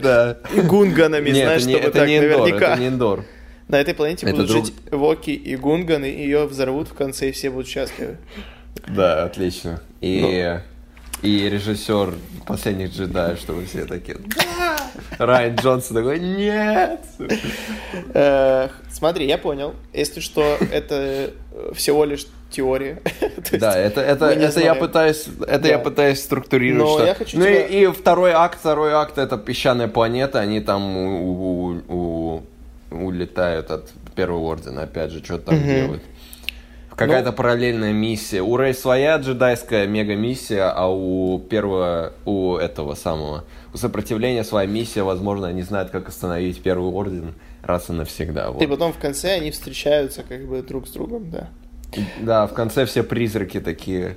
Да. 0.00 0.38
И 0.54 0.60
гунганами, 0.60 1.30
Нет, 1.30 1.44
знаешь, 1.44 1.64
не- 1.64 1.72
чтобы 1.74 1.88
это 1.88 1.98
так 1.98 2.08
не 2.08 2.18
индор, 2.18 2.38
наверняка. 2.40 2.72
это 2.72 2.80
не 2.80 2.86
индор. 2.88 3.24
На 3.66 3.80
этой 3.80 3.92
планете 3.94 4.26
Это 4.26 4.36
будут 4.36 4.48
друг- 4.50 4.66
жить 4.66 4.74
Воки 4.92 5.30
и 5.30 5.56
Гунган, 5.56 6.04
и 6.04 6.10
ее 6.10 6.46
взорвут 6.46 6.88
в 6.88 6.94
конце, 6.94 7.30
и 7.30 7.32
все 7.32 7.50
будут 7.50 7.66
счастливы. 7.66 8.18
Да, 8.86 9.24
отлично. 9.24 9.80
И, 10.00 10.56
и 11.22 11.48
режиссер 11.48 12.14
последних 12.46 12.92
джедаев, 12.92 13.38
чтобы 13.38 13.64
все 13.66 13.84
такие. 13.86 14.18
«Да!» 14.36 14.76
Райан 15.18 15.56
Джонсон 15.56 15.96
такой, 15.96 16.18
нет! 16.20 17.00
Смотри, 18.92 19.26
я 19.26 19.38
понял. 19.38 19.74
Если 19.92 20.20
что, 20.20 20.56
это 20.72 21.30
э, 21.52 21.72
всего 21.74 22.04
лишь 22.04 22.26
теория. 22.50 23.00
Да, 23.52 23.76
это, 23.76 24.00
это, 24.00 24.26
это 24.26 24.60
я 24.60 24.74
пытаюсь, 24.74 25.26
это 25.46 25.68
я 25.68 25.78
Да. 25.78 25.84
пытаюсь 25.84 26.20
структурировать. 26.22 26.88
Но 26.90 26.96
что- 26.98 27.06
я 27.06 27.14
хочу 27.14 27.38
ну 27.38 27.44
тебя- 27.44 27.66
и, 27.66 27.82
и 27.84 27.86
второй 27.92 28.32
акт, 28.32 28.58
второй 28.58 28.92
акт 28.92 29.18
это 29.18 29.36
песчаная 29.36 29.86
планета, 29.88 30.40
они 30.40 30.60
там 30.60 30.96
у- 30.96 31.72
у- 31.72 31.82
у- 31.94 32.42
улетают 32.90 33.70
от 33.70 33.90
первого 34.14 34.40
ордена, 34.52 34.82
опять 34.82 35.10
же, 35.10 35.22
что 35.24 35.38
там 35.38 35.62
делают. 35.62 36.02
Какая-то 36.96 37.30
Ну- 37.30 37.36
параллельная 37.36 37.92
миссия. 37.92 38.40
У 38.40 38.56
Рэй 38.56 38.72
своя 38.74 39.16
джедайская 39.16 39.86
мега-миссия, 39.86 40.62
а 40.70 40.86
у 40.88 41.38
первого, 41.40 42.12
у 42.24 42.56
этого 42.56 42.94
самого, 42.94 43.44
у 43.72 43.76
сопротивления 43.78 44.44
своя 44.44 44.68
миссия, 44.68 45.02
возможно, 45.02 45.48
они 45.48 45.62
знают, 45.62 45.90
как 45.90 46.08
остановить 46.08 46.62
первый 46.62 46.90
орден 46.90 47.34
раз 47.62 47.88
и 47.90 47.92
навсегда. 47.92 48.50
вот. 48.50 48.62
И 48.62 48.66
потом 48.66 48.92
в 48.92 48.98
конце 48.98 49.32
они 49.34 49.50
встречаются 49.50 50.22
как 50.22 50.46
бы 50.46 50.62
друг 50.62 50.86
с 50.86 50.92
другом, 50.92 51.30
да. 51.30 51.48
Да, 52.20 52.46
в 52.46 52.52
конце 52.54 52.86
все 52.86 53.02
призраки 53.02 53.60
такие 53.60 54.16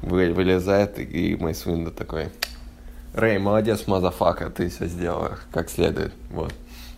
вы- 0.00 0.32
вылезают, 0.32 0.98
и 0.98 1.36
Мейс 1.36 1.64
Винду 1.66 1.90
такой, 1.90 2.28
Рэй, 3.14 3.38
молодец, 3.38 3.86
motherfucker, 3.86 4.48
ты 4.50 4.68
все 4.70 4.86
сделала 4.86 5.38
как 5.52 5.68
следует. 5.70 6.12
Вот. 6.30 6.52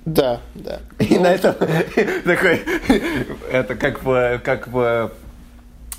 Да, 0.04 0.40
да. 0.54 0.80
И 0.98 1.18
на 1.18 1.32
этом 1.32 1.54
такой, 2.24 2.62
это 3.50 3.74
как 3.74 4.02
в, 4.02 4.40
как 4.44 4.68
в 4.68 5.12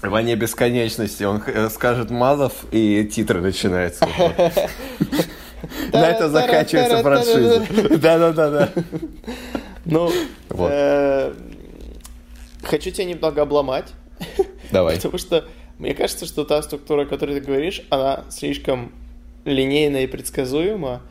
«Войне 0.01 0.35
бесконечности». 0.35 1.23
Он 1.23 1.41
э, 1.45 1.69
скажет 1.69 2.11
motherf-, 2.11 2.53
и 2.71 3.05
титры 3.05 3.41
начинаются. 3.41 4.07
На 5.91 6.09
этом 6.09 6.31
заканчивается 6.31 7.01
франшиза. 7.01 7.65
Да-да-да. 7.97 8.69
Ну, 9.85 10.11
э, 10.51 11.33
хочу 12.63 12.91
тебя 12.91 13.05
немного 13.05 13.41
обломать, 13.41 13.93
Давай. 14.71 14.95
потому 15.01 15.17
что 15.17 15.45
мне 15.79 15.93
кажется, 15.93 16.25
что 16.25 16.43
та 16.43 16.61
структура, 16.61 17.03
о 17.03 17.05
которой 17.05 17.39
ты 17.39 17.45
говоришь, 17.45 17.83
она 17.89 18.23
слишком 18.29 18.91
линейна 19.45 19.97
и 19.97 20.07
предсказуема 20.07 21.01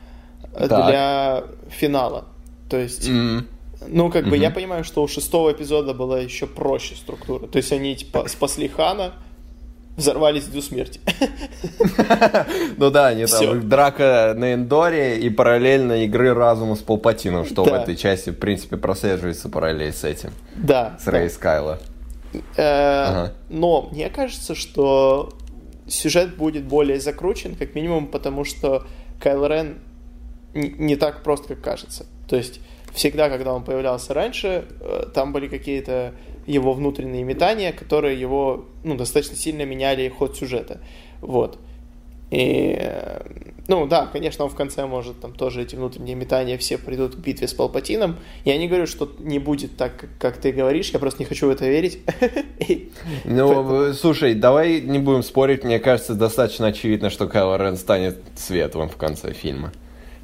э, 0.54 0.66
для 0.66 1.44
финала. 1.70 2.26
То 2.68 2.78
есть, 2.78 3.08
М. 3.08 3.46
ну, 3.86 4.10
как 4.10 4.24
бы 4.24 4.32
Мгм. 4.36 4.40
я 4.40 4.50
понимаю, 4.50 4.84
что 4.84 5.02
у 5.02 5.08
шестого 5.08 5.52
эпизода 5.52 5.94
была 5.94 6.20
еще 6.20 6.46
проще 6.46 6.94
структура. 6.96 7.46
То 7.46 7.58
есть 7.58 7.72
они 7.72 7.94
типа 7.96 8.26
спасли 8.28 8.68
Хана, 8.68 9.12
взорвались 9.96 10.44
до 10.46 10.60
смерти. 10.62 11.00
Ну 12.76 12.90
да, 12.90 13.08
они 13.08 13.26
там 13.26 13.68
драка 13.68 14.34
на 14.36 14.54
Эндоре 14.54 15.18
и 15.20 15.30
параллельно 15.30 16.04
игры 16.04 16.34
разума 16.34 16.74
с 16.74 16.80
Палпатином, 16.80 17.44
что 17.44 17.64
в 17.64 17.68
этой 17.72 17.96
части, 17.96 18.30
в 18.30 18.38
принципе, 18.38 18.76
прослеживается 18.76 19.48
параллель 19.48 19.92
с 19.92 20.04
этим, 20.04 20.30
Да. 20.56 20.96
с. 21.00 21.06
Рэй 21.06 21.30
Скайла. 21.30 21.78
Э. 22.56 23.28
Но 23.48 23.88
мне 23.92 24.08
кажется, 24.10 24.54
что 24.56 25.32
сюжет 25.86 26.36
будет 26.36 26.64
более 26.64 26.98
закручен, 26.98 27.54
как 27.54 27.74
минимум 27.76 28.08
потому, 28.08 28.44
что 28.44 28.84
Кайл 29.20 29.46
Рен 29.46 29.78
не 30.54 30.96
так 30.96 31.22
прост, 31.22 31.46
как 31.46 31.60
кажется. 31.60 32.06
То 32.28 32.36
есть 32.36 32.60
всегда, 32.92 33.28
когда 33.28 33.52
он 33.52 33.64
появлялся 33.64 34.14
раньше, 34.14 34.64
э, 34.80 35.06
там 35.14 35.32
были 35.32 35.48
какие-то 35.48 36.14
его 36.46 36.72
внутренние 36.72 37.24
метания, 37.24 37.72
которые 37.72 38.18
его 38.20 38.66
ну, 38.82 38.96
достаточно 38.96 39.36
сильно 39.36 39.64
меняли 39.64 40.08
ход 40.08 40.36
сюжета. 40.36 40.80
Вот. 41.20 41.58
И, 42.30 42.76
э, 42.78 43.20
ну 43.68 43.86
да, 43.86 44.06
конечно, 44.06 44.44
он 44.44 44.50
в 44.50 44.56
конце 44.56 44.86
может 44.86 45.20
там 45.20 45.34
тоже 45.34 45.62
эти 45.62 45.76
внутренние 45.76 46.16
метания 46.16 46.58
все 46.58 46.78
придут 46.78 47.14
к 47.14 47.18
битве 47.18 47.46
с 47.46 47.54
Палпатином. 47.54 48.16
Я 48.44 48.58
не 48.58 48.66
говорю, 48.66 48.86
что 48.86 49.10
не 49.18 49.38
будет 49.38 49.76
так, 49.76 50.06
как- 50.18 50.38
ты 50.38 50.52
говоришь, 50.52 50.90
я 50.90 50.98
просто 50.98 51.20
не 51.22 51.26
хочу 51.26 51.46
в 51.46 51.50
это 51.50 51.66
верить. 51.66 52.00
Ну, 53.24 53.48
поэтому- 53.48 53.74
э, 53.82 53.92
слушай, 53.92 54.34
давай 54.34 54.80
не 54.80 54.98
будем 54.98 55.22
спорить. 55.22 55.64
Мне 55.64 55.78
кажется, 55.78 56.14
достаточно 56.14 56.68
очевидно, 56.68 57.10
что 57.10 57.26
Кайло 57.28 57.56
Рен 57.56 57.76
станет 57.76 58.18
светлым 58.36 58.88
в 58.88 58.96
конце 58.96 59.32
фильма. 59.32 59.72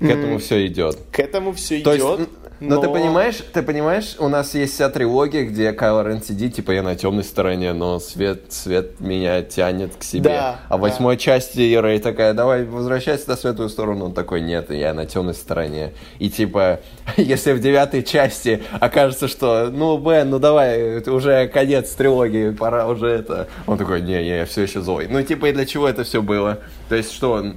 К 0.01 0.05
этому 0.05 0.39
все 0.39 0.67
идет. 0.67 0.99
К 1.13 1.21
этому 1.21 1.53
все 1.53 1.81
То 1.81 1.97
идет. 1.97 2.21
н- 2.21 2.29
но, 2.61 2.79
ты 2.79 2.89
понимаешь, 2.89 3.39
ты 3.55 3.63
понимаешь, 3.63 4.17
у 4.19 4.29
нас 4.29 4.55
есть 4.55 4.75
вся 4.75 4.91
трилогия, 4.91 5.45
где 5.45 5.73
Кайло 5.73 6.07
Рен 6.07 6.23
сидит, 6.23 6.55
типа 6.55 6.73
я 6.73 6.83
на 6.83 6.95
темной 6.95 7.25
стороне, 7.25 7.73
но 7.73 7.99
свет, 7.99 8.53
свет 8.53 9.01
меня 9.01 9.41
тянет 9.43 9.97
к 9.97 10.03
себе. 10.03 10.25
Да, 10.25 10.61
а 10.69 10.77
в 10.77 10.81
да. 10.81 10.89
восьмой 10.89 11.17
части 11.17 11.75
Рэй 11.75 12.01
такая, 12.01 12.35
давай 12.35 12.65
возвращайся 12.65 13.31
на 13.31 13.37
светлую 13.37 13.71
сторону. 13.71 14.07
Он 14.07 14.13
такой, 14.13 14.43
нет, 14.43 14.71
я 14.71 14.93
на 14.93 15.07
темной 15.07 15.33
стороне. 15.33 15.93
И 16.19 16.29
типа, 16.29 16.81
если 17.17 17.53
в 17.53 17.61
девятой 17.61 18.03
части 18.03 18.63
окажется, 18.79 19.27
что, 19.27 19.71
ну, 19.73 19.97
Бен, 19.97 20.29
ну 20.29 20.39
давай, 20.39 20.99
уже 21.09 21.49
конец 21.49 21.91
трилогии, 21.93 22.51
пора 22.51 22.87
уже 22.89 23.07
это. 23.07 23.49
Он 23.67 23.79
такой, 23.79 24.03
не, 24.03 24.23
не, 24.23 24.37
я 24.37 24.45
все 24.45 24.63
еще 24.63 24.83
злой. 24.83 25.09
Ну, 25.11 25.23
типа, 25.23 25.47
и 25.47 25.53
для 25.53 25.65
чего 25.65 25.89
это 25.89 26.05
все 26.05 26.21
было? 26.21 26.59
То 26.91 26.95
есть, 26.95 27.13
что. 27.13 27.55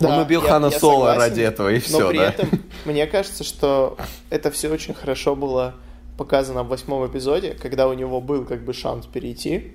Да, 0.00 0.08
он 0.14 0.22
убил 0.22 0.42
я- 0.42 0.48
Хана 0.48 0.66
я 0.66 0.78
Соло 0.78 0.92
согласен, 1.08 1.20
ради 1.20 1.40
этого, 1.40 1.68
и 1.70 1.74
Но 1.74 1.80
все, 1.80 2.08
при 2.10 2.18
да? 2.18 2.28
этом 2.28 2.48
мне 2.84 3.06
кажется, 3.06 3.44
что 3.44 3.96
это 4.30 4.50
все 4.50 4.70
очень 4.70 4.94
хорошо 4.94 5.34
было 5.34 5.74
показано 6.16 6.62
в 6.64 6.68
восьмом 6.68 7.06
эпизоде, 7.06 7.56
когда 7.60 7.88
у 7.88 7.92
него 7.94 8.20
был 8.20 8.44
как 8.44 8.64
бы 8.64 8.72
шанс 8.72 9.06
перейти. 9.06 9.72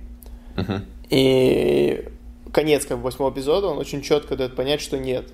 И 1.10 2.08
конец 2.52 2.86
как 2.86 2.98
бы 2.98 3.04
восьмого 3.06 3.32
эпизода, 3.32 3.68
он 3.68 3.78
очень 3.78 4.02
четко 4.02 4.36
дает 4.36 4.56
понять, 4.56 4.82
что 4.82 4.98
нет. 4.98 5.30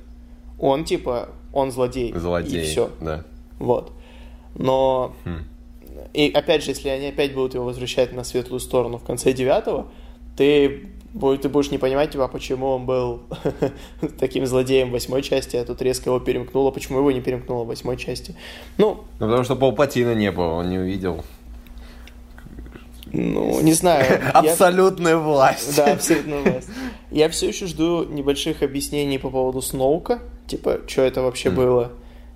Он 0.57 0.83
типа, 0.83 1.29
он 1.53 1.71
злодей. 1.71 2.13
Злодей. 2.13 2.63
И 2.63 2.65
все. 2.65 2.89
Да. 2.99 3.23
Вот. 3.59 3.91
Но... 4.55 5.15
Хм. 5.25 5.45
И 6.13 6.31
опять 6.31 6.63
же, 6.63 6.71
если 6.71 6.89
они 6.89 7.07
опять 7.07 7.33
будут 7.33 7.53
его 7.53 7.65
возвращать 7.65 8.13
на 8.13 8.23
светлую 8.23 8.59
сторону 8.59 8.97
в 8.97 9.03
конце 9.03 9.33
девятого, 9.33 9.87
ты, 10.35 10.87
бу- 11.13 11.37
ты 11.37 11.49
будешь 11.49 11.71
не 11.71 11.77
понимать, 11.77 12.11
типа, 12.11 12.27
почему 12.27 12.67
он 12.67 12.85
был 12.85 13.21
таким 14.19 14.45
злодеем 14.45 14.89
в 14.89 14.91
восьмой 14.91 15.21
части, 15.21 15.55
а 15.57 15.65
тут 15.65 15.81
резко 15.81 16.09
его 16.09 16.19
перемкнуло, 16.19 16.71
почему 16.71 16.99
его 16.99 17.11
не 17.11 17.21
перемкнуло 17.21 17.63
в 17.63 17.67
восьмой 17.67 17.97
части. 17.97 18.35
Ну, 18.77 19.03
Ну, 19.19 19.25
потому 19.27 19.43
что 19.43 19.55
Палпатина 19.55 20.13
не 20.15 20.31
было, 20.31 20.53
он 20.53 20.69
не 20.69 20.77
увидел. 20.79 21.23
ну, 23.11 23.59
не 23.61 23.73
знаю. 23.73 24.05
Я- 24.21 24.29
Абсолютная 24.31 25.17
власть. 25.17 25.75
Да, 25.75 25.93
абсолютно 25.93 26.37
власть. 26.41 26.69
Я 27.11 27.29
все 27.29 27.47
еще 27.47 27.65
жду 27.65 28.03
небольших 28.03 28.61
объяснений 28.61 29.17
по 29.17 29.29
поводу 29.29 29.61
Сноука, 29.61 30.19
типа, 30.47 30.81
что 30.87 31.01
это 31.01 31.21
вообще 31.21 31.49
было. 31.49 31.91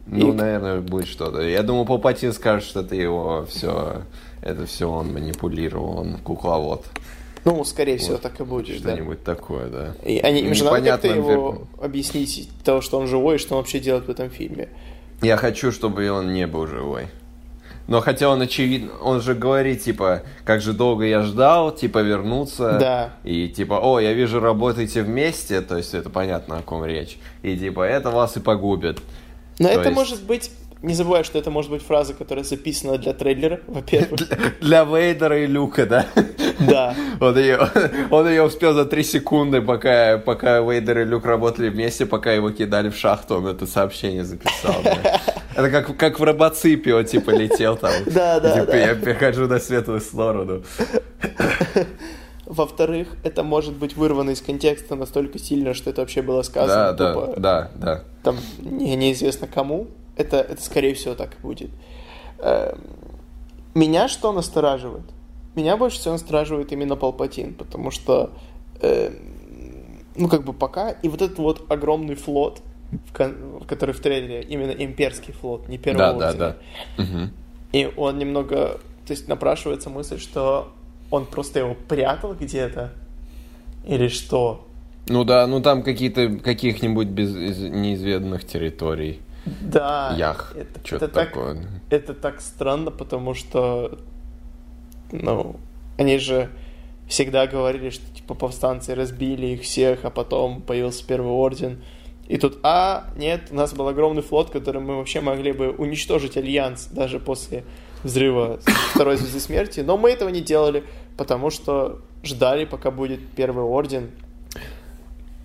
Ну, 0.08 0.30
И- 0.30 0.36
наверное, 0.36 0.82
будет 0.82 1.08
что-то. 1.08 1.42
Я 1.42 1.62
думаю, 1.64 1.86
Палпатин 1.86 2.34
скажет, 2.34 2.68
что 2.68 2.80
это 2.82 2.96
его 2.96 3.46
все... 3.50 4.02
Это 4.42 4.66
все 4.66 4.90
он 4.90 5.14
манипулировал, 5.14 6.00
он 6.00 6.18
кукловод. 6.18 6.84
Ну, 7.46 7.64
скорее 7.66 7.98
всего, 7.98 8.14
Вот. 8.14 8.22
так 8.22 8.40
и 8.40 8.44
будет. 8.44 8.82
да. 8.82 8.94
Что-нибудь 8.94 9.24
такое, 9.24 9.68
да. 9.68 9.96
И 10.06 10.20
они, 10.20 10.42
им 10.42 10.54
же 10.54 10.64
надо 10.64 10.82
как-то 10.82 11.08
его 11.08 11.64
объяснить, 11.82 12.50
того, 12.64 12.82
что 12.82 12.98
он 13.00 13.08
живой, 13.08 13.36
и 13.36 13.38
что 13.38 13.56
он 13.56 13.62
вообще 13.62 13.80
делает 13.80 14.06
в 14.06 14.10
этом 14.10 14.30
фильме. 14.30 14.70
Я 15.22 15.38
хочу, 15.38 15.72
чтобы 15.72 16.10
он 16.10 16.34
не 16.34 16.48
был 16.48 16.68
живой. 16.68 17.08
Но 17.88 18.00
хотя 18.00 18.30
он 18.30 18.42
очевидно, 18.42 18.92
он 19.02 19.22
же 19.22 19.36
говорит, 19.36 19.84
типа, 19.84 20.24
как 20.46 20.62
же 20.62 20.72
долго 20.72 21.04
я 21.06 21.22
ждал, 21.24 21.76
типа, 21.76 22.00
вернуться. 22.00 22.78
Да. 22.80 23.14
И 23.26 23.50
типа, 23.50 23.80
о, 23.84 24.00
я 24.00 24.14
вижу, 24.14 24.40
работаете 24.40 25.02
вместе, 25.02 25.60
то 25.60 25.76
есть 25.76 25.94
это 25.94 26.10
понятно, 26.10 26.60
о 26.60 26.62
ком 26.62 26.86
речь. 26.86 27.18
И 27.42 27.58
типа, 27.58 27.82
это 27.82 28.10
вас 28.10 28.38
и 28.38 28.40
погубит. 28.40 29.00
Но 29.60 29.68
То 29.68 29.74
это 29.74 29.90
есть- 29.90 29.96
может 29.96 30.24
быть... 30.24 30.52
Не 30.84 30.94
забывай, 30.94 31.24
что 31.24 31.40
это 31.40 31.50
может 31.50 31.72
быть 31.72 31.82
фраза, 31.82 32.14
которая 32.14 32.44
записана 32.44 32.98
для 32.98 33.14
трейлера, 33.14 33.62
во-первых. 33.68 34.20
Для 34.60 34.84
Вейдера 34.84 35.40
и 35.42 35.48
Люка, 35.48 35.86
да? 35.86 36.06
Да. 36.60 36.94
Он 37.22 37.38
ее, 37.38 37.58
он 38.12 38.28
ее 38.28 38.44
успел 38.44 38.74
за 38.74 38.84
три 38.86 39.02
секунды, 39.04 39.62
пока, 39.62 40.18
пока 40.18 40.60
Вейдер 40.60 41.00
и 41.00 41.04
Люк 41.06 41.26
работали 41.26 41.70
вместе, 41.70 42.06
пока 42.06 42.34
его 42.34 42.52
кидали 42.52 42.90
в 42.90 42.98
шахту, 42.98 43.38
он 43.38 43.48
это 43.48 43.66
сообщение 43.66 44.26
записал. 44.26 44.76
да. 44.84 44.98
Это 45.56 45.70
как, 45.70 45.96
как 45.98 46.20
в 46.20 46.24
робоципе 46.24 46.96
он 46.96 47.06
типа 47.06 47.30
летел 47.30 47.78
там. 47.78 47.92
Да, 48.08 48.40
да, 48.40 48.54
Типа, 48.56 48.72
да. 48.72 48.78
я 48.78 48.96
перехожу 48.96 49.48
на 49.48 49.60
светлую 49.60 50.02
сторону. 50.02 50.64
Во-вторых, 52.46 53.08
это 53.24 53.44
может 53.44 53.74
быть 53.74 53.96
вырвано 53.96 54.32
из 54.32 54.42
контекста 54.42 54.96
настолько 54.96 55.40
сильно, 55.40 55.74
что 55.74 55.92
это 55.92 56.02
вообще 56.02 56.22
было 56.22 56.40
Да, 56.40 56.44
сказано. 56.44 56.94
да, 56.94 57.14
тупо 57.14 57.34
да, 57.40 57.72
да. 57.76 58.04
Там 58.24 58.36
не- 58.62 58.96
неизвестно 58.96 59.48
кому. 59.48 59.88
Это, 60.16 60.38
это 60.38 60.62
скорее 60.62 60.94
всего 60.94 61.16
так 61.16 61.36
и 61.40 61.42
будет. 61.42 61.72
Эм, 62.40 62.80
Меня 63.74 64.08
что 64.08 64.32
настораживает? 64.32 65.06
Меня 65.56 65.78
больше 65.78 65.98
всего 66.00 66.14
настораживает 66.14 66.72
именно 66.72 66.96
Палпатин, 66.96 67.54
потому 67.56 67.90
что, 67.92 68.32
эм, 68.82 69.14
ну, 70.16 70.28
как 70.28 70.44
бы 70.44 70.54
пока, 70.54 70.92
и 70.92 71.08
вот 71.10 71.22
этот 71.22 71.38
вот 71.40 71.66
огромный 71.72 72.16
флот, 72.16 72.62
в 72.92 73.14
кон- 73.18 73.62
который 73.68 73.96
в 73.96 74.00
трейлере, 74.00 74.44
именно 74.44 74.72
имперский 74.72 75.34
флот, 75.34 75.68
не 75.68 75.78
первого 75.80 76.20
Да, 76.20 76.34
да, 76.34 76.56
да. 76.98 77.30
И 77.72 77.92
он 77.98 78.20
немного, 78.20 78.80
то 79.08 79.14
есть 79.14 79.28
напрашивается 79.28 79.90
мысль, 79.90 80.20
что 80.20 80.72
он 81.10 81.26
просто 81.26 81.60
его 81.60 81.76
прятал 81.88 82.36
где-то, 82.36 82.92
или 83.88 84.08
что? 84.08 84.68
Ну 85.08 85.24
да, 85.24 85.48
ну 85.48 85.62
там 85.62 85.82
какие-то 85.84 86.38
каких-нибудь 86.38 87.08
без 87.08 87.36
из 87.36 87.58
неизведанных 87.60 88.46
территорий. 88.46 89.20
Да. 89.46 90.16
Ях. 90.18 90.54
Это, 90.56 90.86
Что-то 90.86 91.06
это 91.06 91.14
так, 91.14 91.30
такое. 91.30 91.68
это 91.90 92.14
так 92.14 92.42
странно, 92.42 92.92
потому 92.92 93.34
что, 93.34 94.00
ну, 95.12 95.58
они 95.98 96.18
же 96.18 96.50
всегда 97.08 97.48
говорили, 97.48 97.90
что 97.90 98.06
типа 98.14 98.36
повстанцы 98.36 98.96
разбили 98.96 99.48
их 99.48 99.62
всех, 99.64 100.06
а 100.06 100.10
потом 100.10 100.62
появился 100.62 101.06
первый 101.06 101.32
орден. 101.32 101.82
И 102.28 102.38
тут, 102.38 102.60
а, 102.64 103.06
нет, 103.18 103.50
у 103.52 103.56
нас 103.56 103.74
был 103.74 103.88
огромный 103.88 104.22
флот, 104.22 104.50
которым 104.50 104.88
мы 104.88 104.98
вообще 104.98 105.20
могли 105.20 105.52
бы 105.52 105.72
уничтожить 105.72 106.38
Альянс 106.38 106.88
даже 106.88 107.20
после 107.20 107.66
взрыва 108.04 108.60
Второй 108.94 109.18
Звезды 109.18 109.40
Смерти. 109.40 109.82
Но 109.82 109.98
мы 109.98 110.12
этого 110.12 110.30
не 110.30 110.42
делали, 110.42 110.84
потому 111.18 111.50
что 111.50 112.00
ждали, 112.24 112.66
пока 112.66 112.92
будет 112.92 113.20
Первый 113.36 113.64
Орден. 113.66 114.12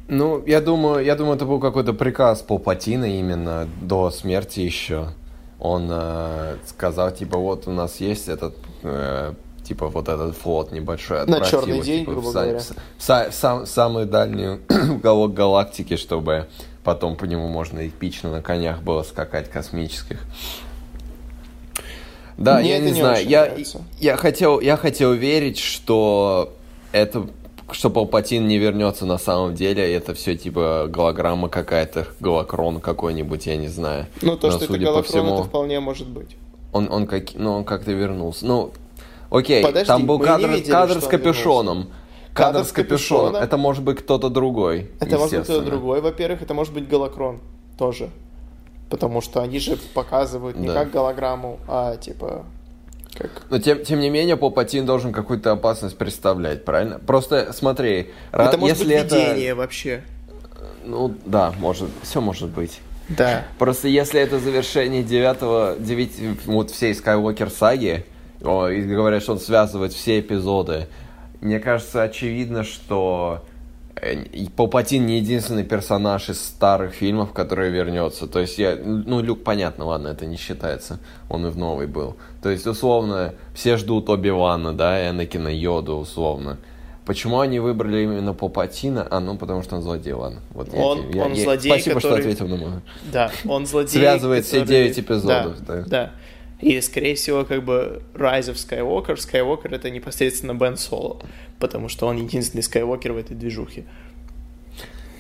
Ну, 0.09 0.43
я 0.47 0.61
думаю, 0.63 1.05
я 1.05 1.15
думаю, 1.17 1.37
это 1.37 1.45
был 1.45 1.61
какой-то 1.61 1.93
приказ 1.93 2.41
Палпатина 2.41 3.05
именно 3.05 3.69
до 3.83 4.11
смерти 4.11 4.61
еще. 4.61 5.09
Он 5.61 5.89
э, 5.91 6.57
сказал, 6.67 7.11
типа, 7.11 7.37
вот 7.37 7.69
у 7.69 7.73
нас 7.73 8.01
есть 8.01 8.29
этот, 8.29 8.57
э, 8.83 9.35
типа, 9.65 9.89
вот 9.89 10.09
этот 10.09 10.35
флот 10.35 10.73
небольшой. 10.73 11.27
На 11.27 11.43
черный 11.43 11.75
его, 11.75 11.85
день, 11.85 12.01
типа, 12.01 12.13
грубо 12.13 12.29
в, 12.29 12.33
говоря. 12.33 12.59
в 12.59 12.63
в 12.63 13.31
в 13.31 13.35
сам- 13.35 13.67
самый 13.67 14.07
дальний 14.07 14.61
уголок 14.91 15.35
галактики, 15.35 15.97
чтобы 15.97 16.47
потом 16.85 17.17
по 17.17 17.27
нему 17.27 17.49
можно 17.49 17.87
эпично 17.87 18.31
на 18.31 18.41
конях 18.41 18.83
было 18.83 19.03
скакать 19.03 19.51
космических. 19.51 20.21
Да, 22.39 22.61
Мне 22.61 22.71
я 22.71 22.79
не 22.79 22.93
не 22.93 23.01
знаю. 23.01 23.29
Я, 23.29 23.47
нравится. 23.47 23.83
я 23.99 24.17
хотел, 24.17 24.61
я 24.61 24.77
хотел 24.77 25.13
верить, 25.13 25.59
что 25.59 26.55
это 26.93 27.27
что 27.73 27.91
Палпатин 27.91 28.47
не 28.47 28.59
вернется 28.59 29.07
на 29.07 29.19
самом 29.19 29.55
деле, 29.55 29.93
это 29.95 30.15
все 30.15 30.37
типа 30.37 30.87
голограмма 30.89 31.49
какая-то, 31.49 32.07
голокрон 32.21 32.81
какой-нибудь, 32.81 33.47
я 33.47 33.57
не 33.57 33.69
знаю. 33.69 34.07
Ну, 34.23 34.37
то, 34.37 34.49
Но, 34.49 34.53
что 34.55 34.65
это 34.65 34.79
Галакрон, 34.79 35.03
всему, 35.05 35.35
это 35.35 35.45
вполне 35.45 35.81
может 35.81 36.09
быть. 36.09 36.37
он, 36.73 36.89
он, 36.91 37.07
как, 37.07 37.35
ну, 37.35 37.53
он 37.53 37.65
как-то 37.65 37.93
вернулся. 37.93 38.47
Ну, 38.47 38.73
окей, 39.31 39.63
Подожди, 39.63 39.87
там 39.87 40.07
был 40.07 40.19
кадр, 40.19 40.49
видели, 40.49 40.71
кадр 40.71 41.01
с 41.01 41.05
он 41.05 41.11
капюшоном. 41.11 41.89
Кадр, 42.35 42.65
с 42.65 42.73
капюшоном. 42.73 43.27
капюшоном. 43.27 43.43
Это 43.43 43.57
может 43.57 43.83
быть 43.85 43.99
кто-то 43.99 44.29
другой. 44.29 44.91
Это 45.01 45.19
может 45.19 45.35
быть 45.37 45.45
кто-то 45.45 45.65
другой, 45.65 46.01
во-первых, 46.01 46.43
это 46.43 46.55
может 46.55 46.73
быть 46.73 46.89
Галакрон 46.89 47.41
тоже. 47.77 48.11
Потому 48.91 49.21
что 49.21 49.43
они 49.43 49.59
же 49.59 49.77
показывают 49.93 50.57
не 50.57 50.69
Да. 50.69 50.75
как 50.75 50.91
голограмму, 50.93 51.59
а 51.69 51.97
типа 51.97 52.45
как... 53.15 53.31
Но 53.51 53.59
тем, 53.59 53.85
тем 53.85 54.01
не 54.01 54.11
менее, 54.11 54.37
Палпатин 54.37 54.87
должен 54.87 55.13
какую-то 55.13 55.53
опасность 55.53 55.97
представлять, 55.97 56.65
правильно? 56.65 56.99
Просто 56.99 57.53
смотри, 57.53 58.11
ра- 58.33 58.49
это 58.49 58.59
может 58.59 58.79
если 58.79 58.93
быть 58.93 59.05
это... 59.05 59.17
видение 59.17 59.55
вообще. 59.55 60.03
Ну 60.85 61.15
да, 61.25 61.53
может, 61.59 61.91
все 62.03 62.21
может 62.21 62.49
быть. 62.49 62.81
Да. 63.09 63.47
Просто 63.59 63.89
если 63.89 64.21
это 64.21 64.39
завершение 64.39 65.03
девятого, 65.03 65.77
девяти, 65.79 66.35
вот 66.45 66.71
всей 66.71 66.93
Skywalker 66.93 67.51
саги, 67.51 68.05
о, 68.43 68.69
и 68.69 68.83
говорят, 68.83 69.23
что 69.23 69.33
он 69.33 69.41
связывает 69.41 69.93
все 69.93 70.21
эпизоды, 70.21 70.87
мне 71.41 71.59
кажется, 71.59 72.03
очевидно, 72.03 72.65
что 72.65 73.45
Палпатин 74.57 75.07
не 75.07 75.19
единственный 75.19 75.65
персонаж 75.65 76.29
из 76.31 76.41
старых 76.41 76.93
фильмов, 76.95 77.33
который 77.33 77.71
вернется. 77.71 78.27
То 78.27 78.41
есть 78.41 78.59
я, 78.59 78.77
ну, 78.77 79.21
Люк, 79.21 79.43
понятно, 79.45 79.87
ладно, 79.87 80.09
это 80.09 80.27
не 80.27 80.37
считается. 80.37 80.99
Он 81.29 81.47
и 81.47 81.51
в 81.51 81.57
новый 81.57 81.87
был. 81.87 82.17
То 82.43 82.51
есть, 82.51 82.67
условно, 82.67 83.35
все 83.55 83.77
ждут 83.77 84.09
Оби-Вана, 84.09 84.73
да, 84.73 85.09
Энакина, 85.11 85.49
Йоду, 85.49 85.97
условно. 85.97 86.59
Почему 87.07 87.41
они 87.41 87.59
выбрали 87.59 88.03
именно 88.03 88.35
Палпатина? 88.35 89.07
А, 89.11 89.21
ну, 89.21 89.39
потому 89.39 89.63
что 89.63 89.77
он 89.77 89.83
злодей, 89.83 90.13
ладно. 90.13 90.41
Вот 90.51 90.69
Он- 90.75 91.11
я- 91.11 91.25
он 91.25 91.33
я- 91.33 91.45
злодей, 91.45 91.73
Спасибо, 91.73 92.01
что 92.01 92.09
который- 92.11 92.21
ответил 92.21 92.49
на 92.49 92.57
мой. 92.57 92.71
Да, 93.11 93.31
он 93.47 93.65
злодей. 93.67 93.99
Связывает 93.99 94.45
все 94.45 94.61
который- 94.61 94.83
девять 94.83 94.99
эпизодов, 94.99 95.57
Да, 95.67 95.75
да. 95.77 95.85
да. 95.87 96.11
И, 96.61 96.81
скорее 96.81 97.15
всего, 97.15 97.45
как 97.45 97.65
бы 97.65 98.03
Rise 98.15 98.53
of 98.53 98.55
Skywalker, 98.55 99.15
Skywalker 99.17 99.75
это 99.75 99.91
непосредственно 99.91 100.55
Бен 100.55 100.77
Соло, 100.77 101.21
потому 101.61 101.89
что 101.89 102.07
он 102.07 102.17
единственный 102.17 102.63
Skywalker 102.63 103.13
в 103.13 103.17
этой 103.17 103.37
движухе. 103.37 103.85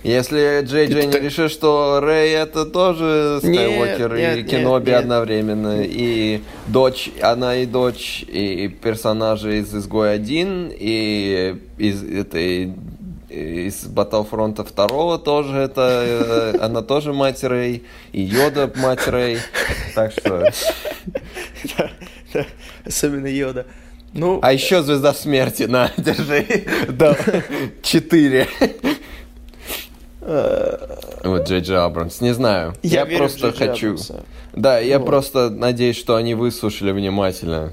Если 0.05 0.63
Джей 0.65 0.87
Джей 0.87 1.07
не 1.07 1.13
так- 1.13 1.23
решит, 1.23 1.51
что 1.51 1.99
Рэй 2.01 2.31
это 2.33 2.65
тоже 2.65 3.41
Нет, 3.43 3.55
Скайуокер 3.55 4.15
и 4.15 4.21
нет, 4.21 4.49
Кеноби 4.49 4.87
нет, 4.87 4.87
нет. 4.87 5.01
одновременно, 5.03 5.83
и 5.83 6.41
дочь, 6.69 7.11
она 7.21 7.57
и 7.57 7.67
дочь, 7.67 8.25
и 8.29 8.69
персонажи 8.69 9.59
из 9.59 9.75
Изгой 9.75 10.15
1, 10.15 10.73
и 10.73 11.57
из 11.79 12.05
этой 12.05 12.75
из 13.29 13.85
Battlefront 13.87 14.55
2 14.75 15.19
тоже 15.19 15.57
это, 15.59 16.03
э, 16.05 16.59
она 16.61 16.83
тоже 16.83 17.13
мать 17.13 17.45
Рэй, 17.45 17.85
и 18.13 18.23
Йода 18.23 18.73
мать 18.77 19.07
Рэй, 19.07 19.39
так 19.95 20.13
что... 20.13 20.51
Да, 21.77 21.91
да, 22.33 22.47
особенно 22.87 23.27
Йода. 23.27 23.67
Ну, 24.15 24.39
А 24.43 24.53
еще 24.53 24.83
Звезда 24.83 25.13
Смерти, 25.13 25.65
на, 25.65 25.91
держи, 25.97 26.65
да, 26.89 27.17
четыре. 27.83 28.49
Вот 30.21 31.49
Джей 31.49 31.61
Джей 31.61 31.79
Абрамс, 31.79 32.21
не 32.21 32.33
знаю, 32.35 32.75
я, 32.83 33.07
просто 33.07 33.53
хочу... 33.53 33.89
Абрамса. 33.91 34.25
Да, 34.53 34.79
я 34.79 34.99
Вот. 34.99 35.07
просто 35.07 35.51
надеюсь, 35.51 35.97
что 35.97 36.17
они 36.17 36.35
выслушали 36.35 36.93
внимательно 36.93 37.73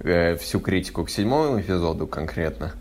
э, 0.00 0.36
всю 0.36 0.60
критику 0.60 1.04
к 1.04 1.10
седьмому 1.10 1.60
эпизоду 1.60 2.06
конкретно. 2.06 2.72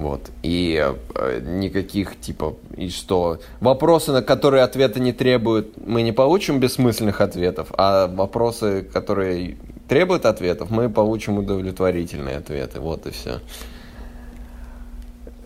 Вот. 0.00 0.30
И 0.42 0.82
э, 1.14 1.40
никаких, 1.42 2.18
типа, 2.18 2.56
и 2.74 2.88
что... 2.88 3.38
Вопросы, 3.60 4.12
на 4.12 4.22
которые 4.22 4.62
ответа 4.62 4.98
не 4.98 5.12
требуют, 5.12 5.86
мы 5.86 6.00
не 6.00 6.12
получим 6.12 6.58
бессмысленных 6.58 7.20
ответов, 7.20 7.68
а 7.76 8.06
вопросы, 8.06 8.82
которые 8.82 9.58
требуют 9.88 10.24
ответов, 10.24 10.70
мы 10.70 10.88
получим 10.88 11.36
удовлетворительные 11.36 12.38
ответы. 12.38 12.80
Вот 12.80 13.06
и 13.06 13.10
все. 13.10 13.40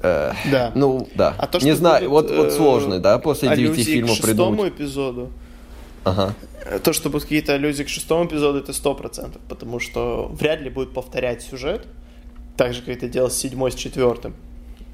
да. 0.01 0.71
Ну, 0.77 1.09
да. 1.17 1.35
А 1.37 1.49
то, 1.49 1.59
не 1.59 1.73
знаю, 1.73 2.09
будут, 2.09 2.31
вот, 2.31 2.39
вот 2.39 2.47
э, 2.47 2.51
сложно, 2.53 3.01
да, 3.01 3.19
после 3.19 3.57
девяти 3.57 3.83
фильмов 3.83 4.13
к 4.13 4.15
шестому 4.15 4.53
придумать. 4.53 4.75
эпизоду. 4.75 5.31
Ага. 6.05 6.33
Э, 6.65 6.79
То, 6.79 6.93
что 6.93 7.11
будут 7.11 7.25
какие-то 7.25 7.55
аллюзии 7.55 7.83
к 7.83 7.89
шестому 7.89 8.27
эпизоду, 8.27 8.61
это 8.61 8.73
сто 8.73 8.95
процентов, 8.95 9.43
потому 9.49 9.81
что 9.81 10.31
вряд 10.33 10.61
ли 10.61 10.71
будет 10.71 10.93
повторять 10.93 11.43
сюжет, 11.43 11.89
так 12.57 12.75
же, 12.75 12.81
как 12.81 12.97
это 12.97 13.09
делал 13.09 13.31
с 13.31 13.37
седьмой, 13.37 13.73
с 13.73 13.75
четвертым. 13.75 14.35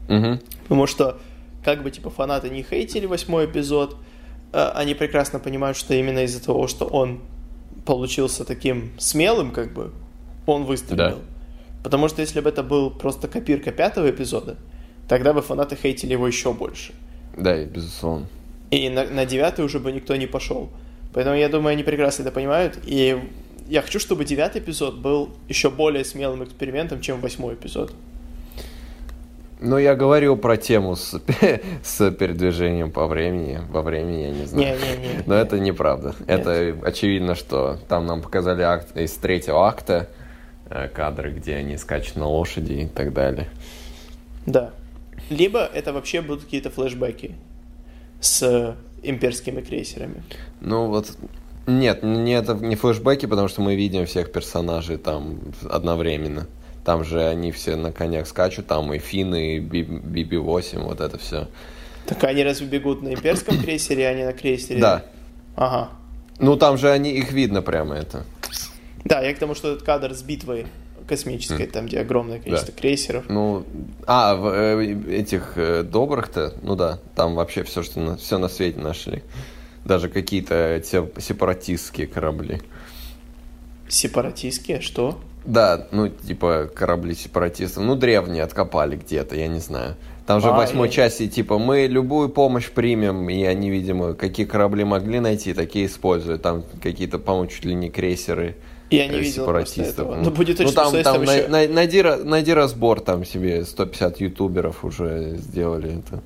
Мгм. 0.08 0.40
Потому 0.62 0.86
что, 0.86 1.18
как 1.64 1.82
бы, 1.82 1.90
типа, 1.90 2.10
фанаты 2.10 2.50
не 2.50 2.62
хейтили 2.62 3.06
восьмой 3.06 3.46
эпизод, 3.46 3.96
э, 4.52 4.70
они 4.74 4.94
прекрасно 4.94 5.38
понимают, 5.38 5.76
что 5.76 5.94
именно 5.94 6.24
из-за 6.24 6.44
того, 6.44 6.66
что 6.66 6.86
он 6.86 7.20
получился 7.84 8.44
таким 8.44 8.92
смелым, 8.98 9.52
как 9.52 9.72
бы, 9.72 9.92
он 10.46 10.64
выстрелил. 10.64 10.96
Да. 10.96 11.18
Потому 11.82 12.08
что 12.08 12.20
если 12.20 12.40
бы 12.40 12.48
это 12.48 12.62
был 12.62 12.90
просто 12.90 13.28
копирка 13.28 13.72
пятого 13.72 14.10
эпизода, 14.10 14.56
тогда 15.08 15.32
бы 15.32 15.42
фанаты 15.42 15.76
хейтили 15.76 16.12
его 16.12 16.26
еще 16.26 16.52
больше. 16.52 16.92
Да, 17.36 17.60
и 17.60 17.66
безусловно. 17.66 18.26
И 18.70 18.88
на, 18.88 19.04
на 19.04 19.26
девятый 19.26 19.64
уже 19.64 19.78
бы 19.78 19.90
никто 19.92 20.14
не 20.16 20.26
пошел. 20.26 20.68
Поэтому 21.12 21.36
я 21.36 21.48
думаю, 21.48 21.72
они 21.72 21.82
прекрасно 21.82 22.22
это 22.22 22.32
понимают. 22.32 22.78
И 22.84 23.20
я 23.70 23.82
хочу, 23.82 24.00
чтобы 24.00 24.24
девятый 24.24 24.60
эпизод 24.60 24.96
был 24.96 25.30
еще 25.48 25.70
более 25.70 26.04
смелым 26.04 26.42
экспериментом, 26.42 27.00
чем 27.00 27.20
восьмой 27.20 27.54
эпизод. 27.54 27.92
Ну, 29.60 29.78
я 29.78 29.94
говорил 29.94 30.36
про 30.36 30.56
тему 30.56 30.96
с, 30.96 31.20
с 31.84 32.10
передвижением 32.10 32.90
по 32.90 33.06
времени, 33.06 33.60
во 33.70 33.82
времени, 33.82 34.22
я 34.22 34.30
не 34.30 34.44
знаю. 34.46 34.76
Не-не-не. 34.76 35.22
Но 35.26 35.34
это 35.34 35.60
неправда. 35.60 36.16
Это 36.26 36.76
очевидно, 36.82 37.36
что 37.36 37.78
там 37.88 38.06
нам 38.06 38.22
показали 38.22 38.62
акт 38.62 38.96
из 38.96 39.12
третьего 39.12 39.68
акта, 39.68 40.08
э, 40.68 40.88
кадры, 40.88 41.30
где 41.30 41.54
они 41.54 41.76
скачут 41.76 42.16
на 42.16 42.26
лошади 42.26 42.72
и 42.72 42.86
так 42.86 43.12
далее. 43.12 43.48
Да. 44.46 44.72
Либо 45.28 45.60
это 45.60 45.92
вообще 45.92 46.22
будут 46.22 46.44
какие-то 46.44 46.70
флешбеки 46.70 47.36
с 48.20 48.74
имперскими 49.04 49.60
крейсерами. 49.60 50.24
Ну, 50.60 50.88
вот... 50.88 51.16
Нет, 51.66 52.02
не 52.02 52.32
это 52.32 52.54
не 52.54 52.76
флешбеки, 52.76 53.26
потому 53.26 53.48
что 53.48 53.60
мы 53.60 53.76
видим 53.76 54.06
всех 54.06 54.32
персонажей 54.32 54.96
там 54.96 55.40
одновременно. 55.68 56.46
Там 56.84 57.04
же 57.04 57.22
они 57.22 57.52
все 57.52 57.76
на 57.76 57.92
конях 57.92 58.26
скачут, 58.26 58.66
там 58.66 58.92
и 58.92 58.98
Финн, 58.98 59.34
и 59.34 59.58
Би- 59.58 59.82
BB-8, 59.82 60.80
вот 60.80 61.00
это 61.00 61.18
все. 61.18 61.48
Так 62.06 62.24
они 62.24 62.42
разве 62.42 62.66
бегут 62.66 63.02
на 63.02 63.12
имперском 63.14 63.58
крейсере, 63.62 64.08
а 64.08 64.14
не 64.14 64.24
на 64.24 64.32
крейсере? 64.32 64.80
Да. 64.80 65.04
Ага. 65.56 65.90
Ну, 66.38 66.56
там 66.56 66.78
же 66.78 66.90
они, 66.90 67.12
их 67.12 67.32
видно 67.32 67.60
прямо 67.60 67.96
это. 67.96 68.24
Да, 69.04 69.20
я 69.20 69.34
к 69.34 69.38
тому, 69.38 69.54
что 69.54 69.72
этот 69.72 69.84
кадр 69.84 70.14
с 70.14 70.22
битвой 70.22 70.66
космической, 71.06 71.66
там, 71.66 71.86
где 71.86 72.00
огромное 72.00 72.38
количество 72.40 72.72
крейсеров. 72.72 73.24
Ну, 73.28 73.64
а, 74.06 74.36
в, 74.36 74.46
э, 74.46 74.94
этих 75.10 75.52
э, 75.56 75.82
добрых-то, 75.82 76.54
ну 76.62 76.76
да, 76.76 76.98
там 77.14 77.34
вообще 77.34 77.64
все, 77.64 77.82
что 77.82 78.00
на, 78.00 78.16
все 78.16 78.38
на 78.38 78.48
свете 78.48 78.78
нашли. 78.78 79.22
Даже 79.90 80.08
какие-то 80.08 80.80
те 80.88 81.04
сепаратистские 81.18 82.06
корабли. 82.06 82.60
Сепаратистские? 83.88 84.80
Что? 84.80 85.18
Да, 85.44 85.88
ну, 85.90 86.06
типа 86.08 86.70
корабли 86.72 87.16
сепаратистов. 87.16 87.82
Ну, 87.82 87.96
древние 87.96 88.44
откопали 88.44 88.94
где-то, 88.94 89.34
я 89.34 89.48
не 89.48 89.58
знаю. 89.58 89.96
Там 90.28 90.40
же 90.40 90.46
в 90.46 90.50
А, 90.50 90.56
восьмой 90.58 90.86
я- 90.86 90.92
части, 90.92 91.26
типа, 91.26 91.58
мы 91.58 91.88
любую 91.88 92.28
помощь 92.28 92.70
примем, 92.70 93.28
и 93.30 93.42
они, 93.42 93.68
видимо, 93.68 94.14
какие 94.14 94.46
корабли 94.46 94.84
могли 94.84 95.18
найти, 95.18 95.54
такие 95.54 95.86
используют. 95.86 96.42
Там 96.42 96.62
какие-то, 96.80 97.18
по-моему, 97.18 97.48
чуть 97.48 97.64
ли 97.64 97.74
не 97.74 97.90
крейсеры 97.90 98.54
Я 98.90 99.06
не 99.06 99.14
э, 99.14 99.20
видел 99.20 99.42
сепаратистов. 99.44 99.88
этого. 99.88 100.16
Ну, 100.16 100.30
будет 100.30 100.58
ну, 100.58 100.64
очень 100.64 100.74
там, 100.74 100.86
если 100.86 101.02
там 101.02 101.14
там 101.14 101.24
на- 101.24 101.32
еще- 101.36 101.48
на- 101.48 101.68
найди, 101.68 102.02
найди 102.02 102.52
разбор, 102.52 103.00
там 103.00 103.24
себе 103.24 103.64
150 103.64 104.20
ютуберов 104.20 104.84
уже 104.84 105.36
сделали 105.36 106.00
это. 106.00 106.22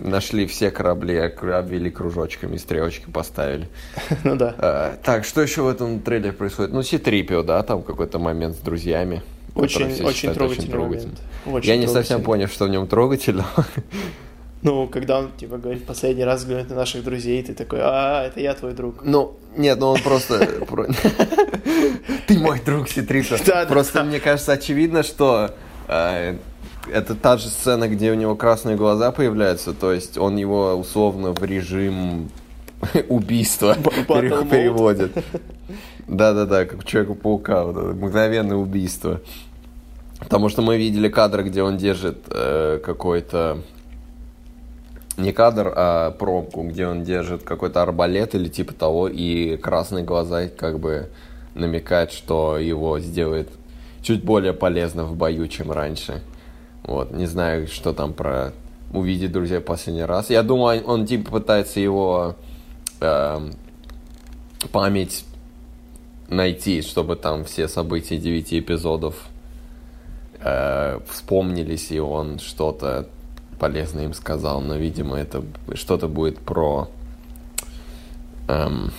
Нашли 0.00 0.46
все 0.46 0.70
корабли, 0.70 1.16
обвели 1.16 1.90
кружочками, 1.90 2.56
стрелочки 2.56 3.06
поставили. 3.10 3.68
Ну 4.24 4.36
да. 4.36 4.54
А, 4.58 4.96
так, 5.02 5.24
что 5.24 5.40
еще 5.40 5.62
в 5.62 5.68
этом 5.68 6.00
трейлере 6.00 6.32
происходит? 6.32 6.72
Ну, 6.72 6.82
Ситрипио, 6.82 7.42
да, 7.42 7.62
там 7.62 7.82
какой-то 7.82 8.18
момент 8.18 8.56
с 8.56 8.58
друзьями. 8.58 9.22
Очень, 9.54 9.86
очень 10.04 10.14
считают 10.14 10.38
трогательный 10.38 10.78
момент. 10.78 11.18
Очень 11.46 11.68
Я 11.68 11.76
не 11.76 11.86
совсем 11.86 12.22
понял, 12.22 12.48
что 12.48 12.66
в 12.66 12.68
нем 12.68 12.86
трогательно. 12.86 13.46
Ну, 14.62 14.88
когда 14.88 15.20
он, 15.20 15.30
типа, 15.36 15.56
говорит, 15.58 15.86
последний 15.86 16.24
раз 16.24 16.40
взглянуть 16.40 16.68
на 16.68 16.76
наших 16.76 17.04
друзей, 17.04 17.42
ты 17.42 17.54
такой, 17.54 17.78
а, 17.82 18.24
это 18.26 18.40
я 18.40 18.54
твой 18.54 18.72
друг. 18.72 19.04
Ну, 19.04 19.36
нет, 19.56 19.78
ну 19.78 19.88
он 19.88 20.00
просто... 20.00 20.46
про- 20.68 20.86
Ты 22.26 22.38
мой 22.38 22.60
друг, 22.60 22.88
да, 23.46 23.66
Просто 23.66 24.04
мне 24.04 24.20
кажется 24.20 24.52
очевидно, 24.52 25.02
что 25.02 25.50
э, 25.86 26.36
это 26.92 27.14
та 27.14 27.36
же 27.36 27.48
сцена, 27.48 27.88
где 27.88 28.10
у 28.10 28.14
него 28.14 28.34
красные 28.36 28.76
глаза 28.76 29.12
появляются, 29.12 29.72
то 29.72 29.92
есть 29.92 30.18
он 30.18 30.36
его 30.36 30.74
условно 30.74 31.32
в 31.32 31.42
режим 31.44 32.30
убийства 33.08 33.76
переводит. 34.06 35.12
Да-да-да, 36.06 36.64
как 36.64 36.84
Человека-паука, 36.84 37.64
вот 37.64 37.94
мгновенное 37.94 38.56
убийство. 38.56 39.20
Потому 40.18 40.48
что 40.48 40.62
мы 40.62 40.78
видели 40.78 41.08
кадр, 41.08 41.44
где 41.44 41.62
он 41.62 41.76
держит 41.76 42.18
э, 42.30 42.80
какой-то... 42.84 43.58
Не 45.18 45.32
кадр, 45.32 45.72
а 45.74 46.12
пробку, 46.12 46.62
где 46.62 46.86
он 46.86 47.02
держит 47.02 47.42
какой-то 47.42 47.82
арбалет 47.82 48.36
или 48.36 48.48
типа 48.48 48.72
того, 48.72 49.08
и 49.08 49.56
красные 49.56 50.04
глаза 50.04 50.48
как 50.48 50.78
бы 50.78 51.10
намекают, 51.54 52.12
что 52.12 52.56
его 52.56 53.00
сделает 53.00 53.48
чуть 54.00 54.24
более 54.24 54.52
полезно 54.52 55.04
в 55.04 55.16
бою, 55.16 55.48
чем 55.48 55.72
раньше. 55.72 56.22
Вот, 56.84 57.10
не 57.10 57.26
знаю, 57.26 57.66
что 57.66 57.92
там 57.92 58.12
про 58.12 58.52
увидеть 58.92 59.32
друзей 59.32 59.60
последний 59.60 60.04
раз. 60.04 60.30
Я 60.30 60.42
думаю, 60.42 60.82
он, 60.84 61.00
он, 61.00 61.06
типа 61.06 61.32
пытается 61.32 61.80
его 61.80 62.36
эм, 63.00 63.52
память 64.72 65.24
найти, 66.28 66.80
чтобы 66.82 67.16
там 67.16 67.44
все 67.44 67.68
события 67.68 68.18
девяти 68.18 68.60
эпизодов 68.60 69.28
э, 70.40 71.00
вспомнились, 71.08 71.90
и 71.90 71.98
он 71.98 72.38
что-то 72.38 73.08
полезное 73.58 74.04
им 74.04 74.14
сказал. 74.14 74.60
Но, 74.60 74.76
видимо, 74.76 75.16
это 75.16 75.42
что-то 75.74 76.08
будет 76.08 76.38
про 76.38 76.88
эм, 78.48 78.92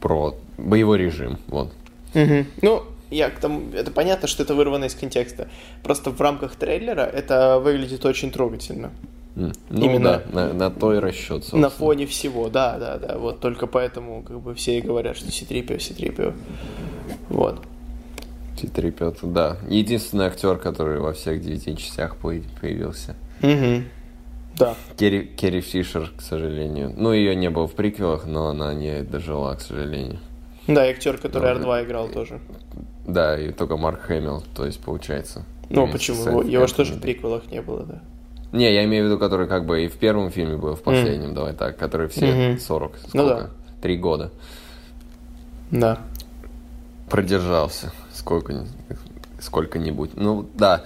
про 0.00 0.34
боевой 0.58 0.98
режим. 0.98 1.38
Вот. 1.46 1.72
Мгм. 2.14 2.46
Ну, 2.60 2.82
я 3.10 3.30
к 3.30 3.38
тому, 3.38 3.70
это 3.72 3.90
понятно, 3.90 4.28
что 4.28 4.42
это 4.42 4.54
вырвано 4.54 4.86
из 4.86 4.94
контекста. 4.94 5.48
Просто 5.82 6.10
в 6.10 6.20
рамках 6.20 6.56
трейлера 6.56 7.02
это 7.02 7.58
выглядит 7.58 8.04
очень 8.04 8.30
трогательно. 8.30 8.90
Ну 9.34 9.50
Именно 9.70 10.22
да, 10.26 10.46
на, 10.48 10.52
на 10.52 10.70
то 10.70 10.92
и 10.94 10.98
расчет, 10.98 11.42
собственно. 11.42 11.62
На 11.62 11.70
фоне 11.70 12.06
всего, 12.06 12.50
да, 12.50 12.78
да, 12.78 12.98
да. 12.98 13.16
Вот 13.16 13.40
только 13.40 13.66
поэтому, 13.66 14.22
как 14.22 14.40
бы, 14.40 14.54
все 14.54 14.78
и 14.78 14.82
говорят, 14.82 15.16
что 15.16 15.32
Ситрипио, 15.32 15.78
Ситрипио. 15.78 16.34
Вот. 17.30 17.62
T-3PO, 18.60 19.16
да. 19.32 19.56
Единственный 19.68 20.26
актер, 20.26 20.58
который 20.58 21.00
во 21.00 21.12
всех 21.12 21.40
девяти 21.42 21.76
частях 21.76 22.16
по- 22.16 22.34
появился. 22.60 23.16
Мгм. 23.40 23.84
Да. 24.58 24.74
Керри, 24.96 25.24
Керри 25.26 25.60
Фишер, 25.62 26.12
к 26.16 26.20
сожалению. 26.20 26.92
Ну, 26.96 27.12
ее 27.12 27.34
не 27.34 27.48
было 27.50 27.66
в 27.66 27.72
приквелах, 27.74 28.26
но 28.26 28.48
она 28.48 28.74
не 28.74 29.02
дожила, 29.02 29.54
к 29.54 29.60
сожалению. 29.62 30.18
Да, 30.68 30.86
и 30.86 30.90
актер, 30.92 31.16
который 31.18 31.54
Ну, 31.58 31.66
R2 31.66 31.84
играл 31.84 32.08
тоже. 32.08 32.38
Да, 33.06 33.38
и 33.38 33.50
только 33.50 33.76
Марк 33.76 34.02
Хэмилл, 34.02 34.44
то 34.54 34.64
есть, 34.66 34.80
получается. 34.80 35.44
Ну, 35.70 35.88
почему? 35.90 36.24
Его, 36.26 36.42
его 36.42 36.66
же 36.66 36.74
тоже 36.74 36.94
в 36.94 37.00
приквелах 37.00 37.50
не 37.50 37.62
было, 37.62 37.84
да. 37.84 38.02
Не, 38.52 38.72
я 38.72 38.84
имею 38.84 39.04
в 39.04 39.06
виду, 39.08 39.18
который 39.18 39.48
как 39.48 39.64
бы 39.64 39.82
и 39.84 39.88
в 39.88 39.96
первом 39.96 40.30
фильме 40.30 40.56
был, 40.58 40.74
и 40.74 40.76
в 40.76 40.82
последнем, 40.82 41.32
давай 41.34 41.54
так, 41.54 41.78
который 41.78 42.08
все 42.08 42.26
Мгм. 42.50 42.60
40, 42.60 42.98
сколько? 42.98 43.16
Ну 43.16 43.26
да. 43.26 43.50
Три 43.80 43.96
года. 43.96 44.30
Да. 45.70 45.98
Продержался. 47.08 47.92
Сколько, 48.22 48.64
сколько-нибудь. 49.40 50.12
Ну, 50.14 50.48
да. 50.54 50.84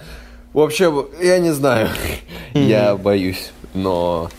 В 0.53 0.59
общем, 0.59 1.05
я 1.21 1.37
не 1.37 1.51
знаю. 1.51 1.87
Я 2.55 2.95
боюсь, 2.97 3.51
но 3.75 4.31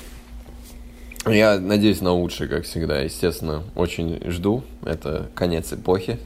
я 1.25 1.61
надеюсь 1.61 2.01
на 2.01 2.11
лучшее, 2.13 2.49
как 2.49 2.65
всегда. 2.65 2.99
Естественно, 2.99 3.63
очень 3.77 4.21
жду. 4.29 4.65
Это 4.85 5.29
конец 5.37 5.73
эпохи. 5.73 6.19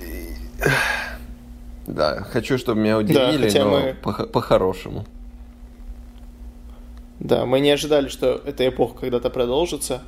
И- 0.00 0.34
Да, 1.88 2.22
хочу, 2.22 2.56
чтобы 2.58 2.80
меня 2.80 2.98
удивили, 2.98 3.46
хотя 3.48 3.64
но 3.64 3.70
мы- 3.70 3.94
по- 4.00 4.26
по-хорошему. 4.26 5.04
Да, 7.18 7.44
мы 7.44 7.58
не 7.58 7.70
ожидали, 7.70 8.06
что 8.08 8.40
эта 8.44 8.68
эпоха 8.68 9.00
когда-то 9.00 9.30
продолжится, 9.30 10.02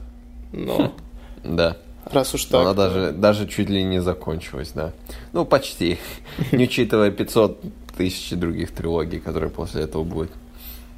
но 0.53 0.93
Да. 1.45 1.77
Раз 2.15 2.35
уж 2.35 2.45
так... 2.45 2.61
Она 2.63 2.75
даже, 2.75 3.13
даже 3.13 3.47
чуть 3.47 3.69
ли 3.69 3.83
не 3.83 4.01
закончилась, 4.01 4.73
да. 4.75 4.93
Ну, 5.33 5.45
почти. 5.45 5.99
Не 6.53 6.65
учитывая 6.65 7.11
500 7.11 7.61
тысяч 7.97 8.31
других 8.37 8.73
трилогий, 8.73 9.19
которые 9.21 9.51
после 9.51 9.83
этого 9.83 10.05
будут. 10.05 10.31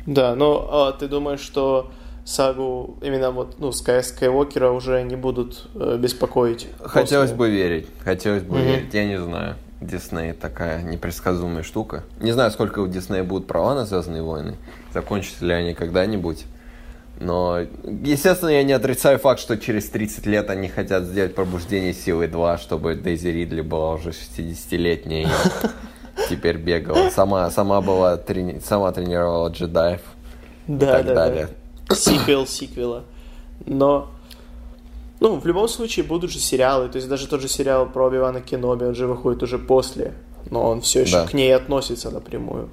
Да, 0.07 0.35
но 0.35 0.69
а, 0.71 0.93
ты 0.93 1.09
думаешь, 1.09 1.41
что 1.41 1.91
сагу 2.25 2.97
именно 3.03 3.31
вот, 3.31 3.57
ну, 3.59 3.73
Скай 3.73 4.03
Скайуокера 4.03 4.71
уже 4.71 5.03
не 5.03 5.17
будут 5.17 5.69
э, 5.75 5.97
беспокоить? 5.99 6.69
Хотелось 6.81 7.31
после- 7.31 7.37
бы 7.39 7.51
верить. 7.51 7.87
Хотелось 8.05 8.43
бы 8.43 8.57
Мгм. 8.59 8.67
верить. 8.67 8.95
Я 8.95 9.05
не 9.05 9.21
знаю. 9.21 9.57
Дисней 9.81 10.35
такая 10.35 10.83
непредсказуемая 10.83 11.63
штука. 11.63 12.05
Не 12.21 12.33
знаю, 12.33 12.51
сколько 12.51 12.81
у 12.81 12.87
Диснея 12.87 13.25
будут 13.25 13.47
права 13.47 13.75
на 13.75 13.87
Звездные 13.87 14.23
войны. 14.23 14.57
Закончатся 14.93 15.45
ли 15.47 15.55
они 15.55 15.73
когда-нибудь. 15.75 16.45
Но, 17.21 17.59
естественно, 18.03 18.49
я 18.49 18.63
не 18.63 18.73
отрицаю 18.73 19.19
факт, 19.19 19.41
что 19.41 19.59
через 19.59 19.91
30 19.91 20.25
лет 20.25 20.49
они 20.49 20.69
хотят 20.69 21.05
сделать 21.05 21.35
пробуждение 21.35 21.93
силы 21.93 22.29
2, 22.29 22.57
чтобы 22.59 22.95
Дейзи 22.95 23.29
Ридли 23.29 23.61
была 23.61 23.95
уже 23.95 24.11
60-летняя 24.11 25.25
и 25.25 25.29
теперь 26.31 26.57
бегала. 26.57 27.11
Сама, 27.11 27.51
сама 27.51 27.83
была, 27.83 28.17
трени- 28.17 28.61
сама 28.65 28.91
тренировала 28.93 29.51
джедаев 29.51 30.01
и 30.67 30.73
Да, 30.73 30.93
так 30.97 31.07
да, 31.07 31.15
далее. 31.15 31.49
да. 31.89 31.95
Сиквел 31.95 32.47
сиквела. 32.47 33.05
Но, 33.67 34.09
ну, 35.21 35.39
в 35.39 35.45
любом 35.45 35.69
случае 35.69 36.07
будут 36.07 36.31
же 36.31 36.39
сериалы, 36.39 36.89
то 36.89 36.97
есть 36.97 37.09
даже 37.09 37.27
тот 37.29 37.43
же 37.43 37.49
сериал 37.49 37.85
про 37.87 38.07
Оби-Вана 38.07 38.41
Кеноби, 38.41 38.85
он 38.87 38.95
же 38.95 39.07
выходит 39.07 39.43
уже 39.43 39.59
после, 39.59 40.15
но 40.51 40.71
он 40.71 40.81
все 40.81 41.03
еще 41.03 41.13
Да. 41.21 41.27
к 41.27 41.35
ней 41.35 41.55
относится 41.55 42.11
напрямую. 42.11 42.71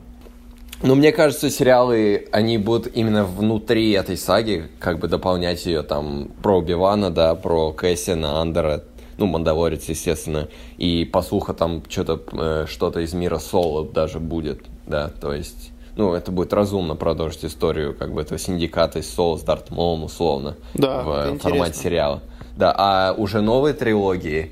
Ну, 0.83 0.93
мне 0.93 1.11
кажется, 1.11 1.49
сериалы, 1.49 2.27
они 2.31 2.57
будут 2.59 2.95
именно 2.95 3.25
внутри 3.25 3.91
этой 3.91 4.15
саги, 4.15 4.67
как 4.79 4.99
бы 4.99 5.07
дополнять 5.07 5.65
ее 5.65 5.81
там 5.81 6.29
про 6.43 6.59
Убивана, 6.59 7.09
да, 7.09 7.33
про 7.33 7.71
Кэссина, 7.71 8.39
Андера, 8.41 8.83
ну, 9.17 9.25
Мандалорец, 9.25 9.85
естественно, 9.89 10.47
и 10.77 11.03
по 11.03 11.23
слуху 11.23 11.53
там 11.53 11.81
что-то 11.89 12.21
э, 12.31 12.65
что-то 12.69 12.99
из 12.99 13.13
мира 13.13 13.39
Соло 13.39 13.85
даже 13.85 14.19
будет, 14.19 14.61
да, 14.85 15.09
то 15.09 15.33
есть, 15.33 15.71
ну, 15.95 16.13
это 16.13 16.31
будет 16.31 16.53
разумно 16.53 16.95
продолжить 16.95 17.45
историю, 17.45 17.95
как 17.95 18.13
бы, 18.13 18.21
этого 18.21 18.37
синдиката 18.37 18.99
из 18.99 19.11
Соло 19.11 19.37
с 19.37 19.41
Дарт 19.41 19.71
Маулом, 19.71 20.03
условно, 20.03 20.57
Да, 20.75 21.01
в 21.01 21.39
формате 21.39 21.79
сериала. 21.79 22.21
Да, 22.55 22.73
а 22.77 23.13
уже 23.17 23.41
новые 23.41 23.73
трилогии, 23.73 24.51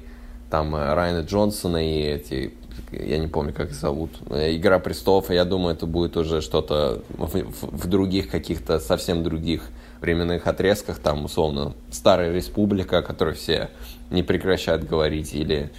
там 0.49 0.75
э, 0.75 0.93
Райана 0.95 1.21
Джонсона 1.21 1.85
и 1.87 2.01
эти, 2.01 2.53
я 2.91 3.17
не 3.17 3.27
помню, 3.27 3.53
как 3.53 3.69
их 3.69 3.75
зовут, 3.75 4.11
э, 4.29 4.55
Игра 4.55 4.79
престолов, 4.79 5.29
я 5.29 5.45
думаю, 5.45 5.75
это 5.75 5.85
будет 5.85 6.17
уже 6.17 6.41
что-то 6.41 7.01
в, 7.09 7.25
в- 7.27 7.83
в 7.83 7.87
других 7.87 8.29
каких-то 8.29 8.79
совсем 8.79 9.23
других 9.23 9.61
временных 10.01 10.45
отрезках, 10.47 10.99
там, 10.99 11.25
условно, 11.25 11.73
Старая 11.91 12.31
Республика, 12.33 12.99
о 12.99 13.01
которой 13.01 13.33
все 13.33 13.69
не 14.11 14.23
прекращают 14.23 14.83
говорить, 14.87 15.33
или 15.33 15.71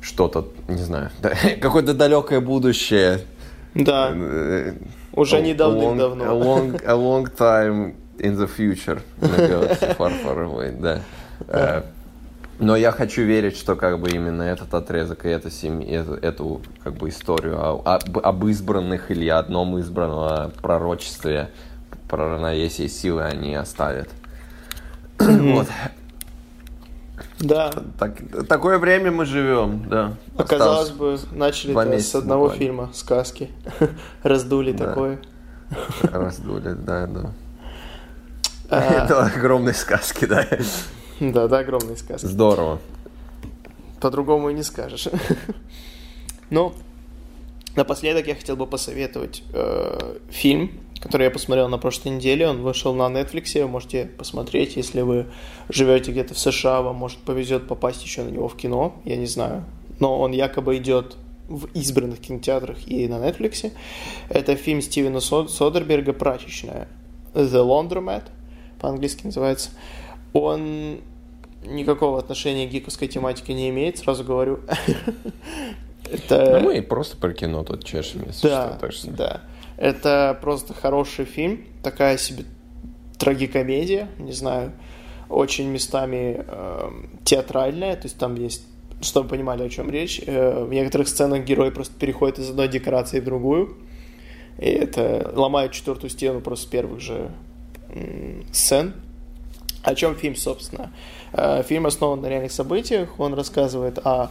что-то, 0.00 0.48
не 0.68 0.82
знаю, 0.82 1.10
да, 1.22 1.32
какое-то 1.60 1.94
далекое 1.94 2.40
будущее. 2.40 3.20
Да, 3.74 4.10
Э, 4.14 4.74
уже 5.14 5.36
a- 5.36 5.40
не 5.40 5.50
a 5.52 5.54
long- 5.54 5.56
давным-давно. 5.56 6.24
A 6.24 6.28
long, 6.34 6.84
a 6.84 6.94
long 6.94 7.36
time 7.36 7.94
in 8.18 8.36
the 8.36 8.48
future. 8.48 9.00
Far, 9.20 10.12
far 10.22 10.44
away, 10.46 10.78
да. 10.80 11.00
Э, 11.48 11.82
Но 12.62 12.76
я 12.76 12.92
хочу 12.92 13.22
верить, 13.22 13.56
что 13.56 13.74
как 13.74 13.98
бы 13.98 14.10
именно 14.10 14.42
этот 14.42 14.72
отрезок 14.72 15.26
и 15.26 15.28
эта 15.28 15.50
семь- 15.50 15.82
эту, 15.82 16.14
эту 16.14 16.60
как 16.84 16.94
бы 16.94 17.08
историю 17.08 17.60
об, 17.60 18.18
об 18.18 18.46
избранных 18.46 19.10
или 19.10 19.26
одном 19.26 19.78
избранном 19.78 20.18
о 20.20 20.52
пророчестве, 20.62 21.50
про 22.08 22.34
равновесие 22.34 22.88
силы 22.88 23.24
они 23.24 23.56
оставят. 23.56 24.08
Вот. 25.18 25.66
Да. 27.40 27.72
Так, 27.98 28.18
такое 28.48 28.78
время 28.78 29.10
мы 29.10 29.26
живем, 29.26 29.88
да. 29.88 30.14
Оказалось 30.36 30.90
бы, 30.90 31.18
начали 31.32 31.98
с 31.98 32.14
одного 32.14 32.44
буквально. 32.44 32.64
фильма 32.64 32.90
сказки. 32.94 33.50
Раздули 34.22 34.70
да. 34.70 34.86
такое. 34.86 35.18
Раздули, 36.02 36.74
да, 36.74 37.08
да. 37.08 37.32
А... 38.70 38.80
Это 39.04 39.24
огромные 39.24 39.74
сказки, 39.74 40.26
да. 40.26 40.46
Да, 41.32 41.46
да, 41.46 41.60
огромные 41.60 41.96
сказки. 41.96 42.26
Здорово. 42.26 42.80
По-другому 44.00 44.50
и 44.50 44.54
не 44.54 44.62
скажешь. 44.62 45.08
Ну, 46.50 46.74
напоследок 47.76 48.26
я 48.26 48.34
хотел 48.34 48.56
бы 48.56 48.66
посоветовать 48.66 49.42
э, 49.54 50.18
фильм 50.28 50.70
который 51.00 51.24
я 51.24 51.30
посмотрел 51.32 51.68
на 51.68 51.78
прошлой 51.78 52.10
неделе. 52.10 52.48
Он 52.48 52.62
вышел 52.62 52.94
на 52.94 53.08
Netflix, 53.08 53.60
вы 53.60 53.66
можете 53.66 54.04
посмотреть, 54.04 54.76
если 54.76 55.00
вы 55.00 55.26
живете 55.68 56.12
где-то 56.12 56.34
в 56.34 56.38
США, 56.38 56.80
вам 56.80 56.94
может 56.94 57.18
повезет 57.18 57.66
попасть 57.66 58.04
еще 58.04 58.22
на 58.22 58.28
него 58.28 58.46
в 58.46 58.56
кино, 58.56 58.94
я 59.04 59.16
не 59.16 59.26
знаю. 59.26 59.64
Но 59.98 60.20
он 60.20 60.30
якобы 60.30 60.76
идет 60.76 61.16
в 61.48 61.66
избранных 61.74 62.20
кинотеатрах 62.20 62.86
и 62.86 63.08
на 63.08 63.14
Netflix. 63.14 63.72
Это 64.28 64.54
фильм 64.54 64.80
Стивена 64.80 65.20
Содерберга 65.20 66.12
«Прачечная». 66.12 66.86
The 67.34 67.66
Laundromat, 67.66 68.24
по-английски 68.80 69.26
называется. 69.26 69.70
Он 70.32 71.00
никакого 71.64 72.18
отношения 72.18 72.66
к 72.66 72.70
гиковской 72.70 73.08
тематике 73.08 73.54
не 73.54 73.68
имеет, 73.70 73.98
сразу 73.98 74.24
говорю. 74.24 74.60
Это... 76.10 76.60
Ну, 76.60 76.66
мы 76.66 76.82
просто 76.82 77.16
про 77.16 77.32
кино 77.32 77.64
тут 77.64 77.84
чешем, 77.84 78.24
если 78.26 78.48
да, 78.48 78.70
что. 78.70 78.78
Так 78.80 78.92
что... 78.92 79.10
Да, 79.10 79.40
это 79.76 80.38
просто 80.40 80.74
хороший 80.74 81.24
фильм, 81.24 81.64
такая 81.82 82.18
себе 82.18 82.44
трагикомедия, 83.18 84.08
не 84.18 84.32
знаю, 84.32 84.72
очень 85.28 85.68
местами 85.68 86.44
э, 86.46 86.90
театральная, 87.24 87.96
то 87.96 88.04
есть 88.04 88.18
там 88.18 88.34
есть, 88.34 88.66
чтобы 89.00 89.24
вы 89.24 89.30
понимали, 89.36 89.62
о 89.62 89.68
чем 89.68 89.90
речь, 89.90 90.20
э, 90.24 90.64
в 90.64 90.72
некоторых 90.72 91.08
сценах 91.08 91.44
герой 91.44 91.70
просто 91.72 91.98
переходит 91.98 92.38
из 92.38 92.50
одной 92.50 92.68
декорации 92.68 93.20
в 93.20 93.24
другую, 93.24 93.78
и 94.58 94.66
это 94.66 95.32
ломает 95.34 95.72
четвертую 95.72 96.10
стену 96.10 96.40
просто 96.40 96.66
с 96.66 96.68
первых 96.68 97.00
же 97.00 97.30
э, 97.88 98.42
сцен. 98.52 98.94
О 99.82 99.94
чем 99.96 100.14
фильм, 100.14 100.36
собственно? 100.36 100.92
Э, 100.92 101.21
фильм 101.64 101.86
основан 101.86 102.20
на 102.20 102.26
реальных 102.26 102.52
событиях, 102.52 103.18
он 103.18 103.34
рассказывает 103.34 103.98
о 103.98 104.30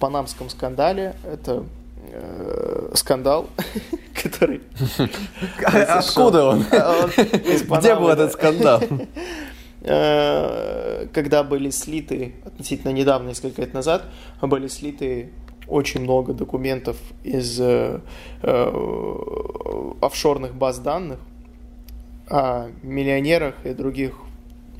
панамском 0.00 0.48
скандале, 0.48 1.14
это 1.24 1.64
э, 2.12 2.90
скандал, 2.94 3.48
который... 4.22 4.62
Откуда 5.64 6.44
он? 6.44 6.64
Где 7.78 7.94
был 7.94 8.08
этот 8.08 8.32
скандал? 8.32 8.82
Э, 9.80 11.06
когда 11.12 11.44
были 11.44 11.70
слиты, 11.70 12.34
относительно 12.44 12.90
недавно, 12.90 13.28
несколько 13.28 13.60
лет 13.62 13.74
назад, 13.74 14.06
были 14.42 14.66
слиты 14.66 15.30
очень 15.68 16.00
много 16.00 16.32
документов 16.32 16.96
из 17.22 17.60
э, 17.60 18.00
э, 18.42 19.92
офшорных 20.00 20.54
баз 20.54 20.80
данных 20.80 21.20
о 22.28 22.70
миллионерах 22.82 23.54
и 23.64 23.72
других 23.72 24.14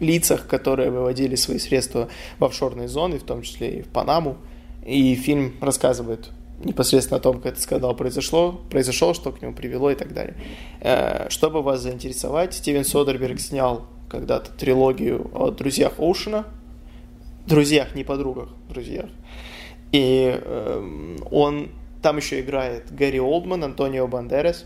лицах, 0.00 0.46
которые 0.46 0.90
выводили 0.90 1.34
свои 1.34 1.58
средства 1.58 2.08
в 2.38 2.44
офшорные 2.44 2.88
зоны, 2.88 3.18
в 3.18 3.24
том 3.24 3.42
числе 3.42 3.78
и 3.78 3.82
в 3.82 3.88
Панаму. 3.88 4.36
И 4.84 5.14
фильм 5.14 5.54
рассказывает 5.60 6.30
непосредственно 6.64 7.18
о 7.18 7.20
том, 7.20 7.36
как 7.36 7.52
этот 7.52 7.62
скандал 7.62 7.94
произошло, 7.94 8.60
произошел, 8.70 9.14
что 9.14 9.32
к 9.32 9.42
нему 9.42 9.54
привело 9.54 9.90
и 9.90 9.94
так 9.94 10.12
далее. 10.12 10.34
Э, 10.80 11.28
чтобы 11.30 11.62
вас 11.62 11.80
заинтересовать, 11.82 12.54
Стивен 12.54 12.84
Содерберг 12.84 13.40
снял 13.40 13.86
когда-то 14.08 14.50
трилогию 14.52 15.30
о 15.34 15.50
друзьях 15.50 15.98
Оушена, 15.98 16.46
друзьях, 17.46 17.94
не 17.94 18.04
подругах, 18.04 18.48
друзьях. 18.68 19.06
И 19.92 20.38
э, 20.40 21.16
он 21.30 21.70
там 22.02 22.16
еще 22.16 22.40
играет 22.40 22.92
Гэри 22.94 23.20
Олдман, 23.20 23.64
Антонио 23.64 24.06
Бандерас, 24.06 24.64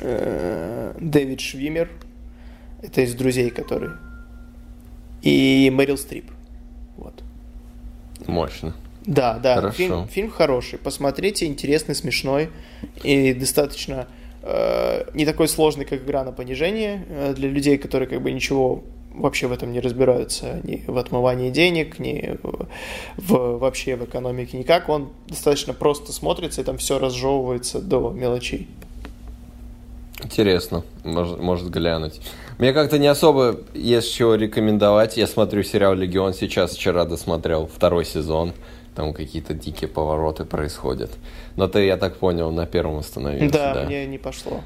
э, 0.00 0.94
Дэвид 1.00 1.40
Швимер, 1.40 1.90
это 2.84 3.00
из 3.00 3.14
друзей, 3.14 3.50
который, 3.50 3.90
и 5.22 5.70
Мэрил 5.72 5.96
Стрип. 5.96 6.30
Вот. 6.96 7.22
Мощно. 8.26 8.74
Да, 9.06 9.38
да. 9.38 9.56
Хорошо. 9.56 9.76
Фильм, 9.76 10.08
фильм 10.08 10.30
хороший. 10.30 10.78
Посмотрите, 10.78 11.46
интересный, 11.46 11.94
смешной 11.94 12.50
и 13.02 13.34
достаточно 13.34 14.06
э, 14.42 15.04
не 15.14 15.26
такой 15.26 15.48
сложный, 15.48 15.84
как 15.84 16.02
игра 16.02 16.24
на 16.24 16.32
понижение 16.32 17.04
э, 17.08 17.34
для 17.34 17.48
людей, 17.48 17.76
которые 17.78 18.08
как 18.08 18.22
бы 18.22 18.30
ничего 18.32 18.82
вообще 19.14 19.46
в 19.46 19.52
этом 19.52 19.72
не 19.72 19.80
разбираются, 19.80 20.60
ни 20.64 20.84
в 20.86 20.98
отмывании 20.98 21.50
денег, 21.50 21.98
ни 21.98 22.36
в, 22.42 22.68
в, 23.16 23.58
вообще 23.58 23.96
в 23.96 24.04
экономике 24.04 24.58
никак. 24.58 24.88
Он 24.88 25.10
достаточно 25.28 25.72
просто 25.72 26.12
смотрится, 26.12 26.60
и 26.60 26.64
там 26.64 26.78
все 26.78 26.98
разжевывается 26.98 27.80
до 27.80 28.10
мелочей. 28.10 28.68
Интересно, 30.22 30.84
может, 31.02 31.40
может 31.40 31.70
глянуть. 31.70 32.20
Мне 32.58 32.72
как-то 32.72 32.98
не 32.98 33.08
особо 33.08 33.60
есть 33.74 34.14
чего 34.14 34.36
рекомендовать. 34.36 35.16
Я 35.16 35.26
смотрю 35.26 35.62
сериал 35.64 35.94
«Легион» 35.94 36.34
сейчас, 36.34 36.74
вчера 36.76 37.04
досмотрел 37.04 37.66
второй 37.66 38.04
сезон 38.04 38.52
там 38.94 39.12
какие-то 39.12 39.54
дикие 39.54 39.88
повороты 39.88 40.44
происходят. 40.44 41.10
Но 41.56 41.66
ты, 41.66 41.84
я 41.84 41.96
так 41.96 42.16
понял, 42.16 42.50
на 42.50 42.66
первом 42.66 42.98
остановился. 42.98 43.52
Да, 43.52 43.74
да? 43.74 43.84
мне 43.84 44.06
не 44.06 44.18
пошло. 44.18 44.60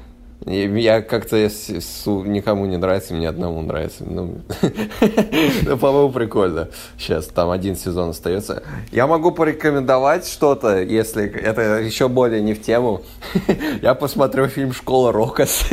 Я 0.45 1.01
как-то 1.01 1.35
никому 1.35 2.65
не 2.65 2.77
нравится, 2.77 3.13
мне 3.13 3.27
одному 3.27 3.61
нравится. 3.61 4.05
Ну, 4.05 4.39
ну, 5.63 5.77
по-моему, 5.77 6.11
прикольно. 6.11 6.69
Сейчас 6.97 7.27
там 7.27 7.51
один 7.51 7.75
сезон 7.75 8.11
остается. 8.11 8.63
Я 8.91 9.05
могу 9.05 9.31
порекомендовать 9.31 10.25
что-то, 10.25 10.81
если 10.81 11.29
это 11.29 11.79
еще 11.79 12.07
более 12.07 12.41
не 12.41 12.53
в 12.53 12.61
тему. 12.61 13.01
Я 13.81 13.93
посмотрю 13.95 14.47
фильм 14.47 14.71
«Школа 14.71 15.11
рока» 15.11 15.45
с 15.45 15.65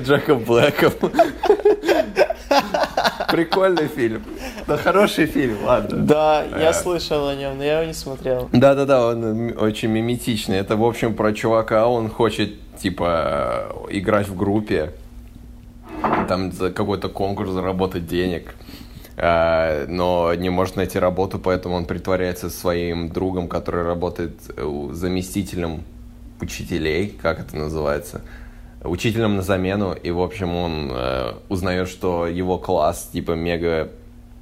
Джеком 0.00 0.44
Блэком. 0.44 0.92
Прикольный 3.30 3.88
фильм. 3.88 4.22
Да, 4.66 4.76
хороший 4.76 5.26
фильм, 5.26 5.58
ладно. 5.64 5.98
Да, 5.98 6.44
я 6.58 6.72
слышал 6.72 7.28
о 7.28 7.34
нем, 7.34 7.58
но 7.58 7.64
я 7.64 7.80
его 7.80 7.88
не 7.88 7.94
смотрел. 7.94 8.48
Да-да-да, 8.52 9.08
он 9.08 9.54
очень 9.58 9.88
миметичный. 9.90 10.56
Это, 10.56 10.76
в 10.76 10.84
общем, 10.84 11.14
про 11.14 11.32
чувака, 11.32 11.88
он 11.88 12.08
хочет, 12.08 12.54
типа, 12.78 13.86
играть 13.90 14.28
в 14.28 14.36
группе, 14.36 14.92
там 16.28 16.52
за 16.52 16.70
какой-то 16.70 17.08
конкурс 17.08 17.50
заработать 17.50 18.06
денег 18.06 18.54
а, 19.16 19.86
но 19.88 20.32
не 20.34 20.48
может 20.48 20.76
найти 20.76 20.98
работу, 20.98 21.38
поэтому 21.38 21.74
он 21.74 21.86
притворяется 21.86 22.50
своим 22.50 23.08
другом, 23.08 23.48
который 23.48 23.82
работает 23.82 24.34
э, 24.56 24.88
заместителем 24.92 25.82
учителей, 26.40 27.18
как 27.20 27.40
это 27.40 27.56
называется 27.56 28.22
учителем 28.82 29.36
на 29.36 29.42
замену, 29.42 29.92
и, 29.92 30.10
в 30.10 30.20
общем, 30.20 30.54
он 30.54 30.90
э, 30.92 31.32
узнает, 31.48 31.88
что 31.88 32.26
его 32.26 32.58
класс, 32.58 33.10
типа, 33.12 33.32
мега 33.32 33.88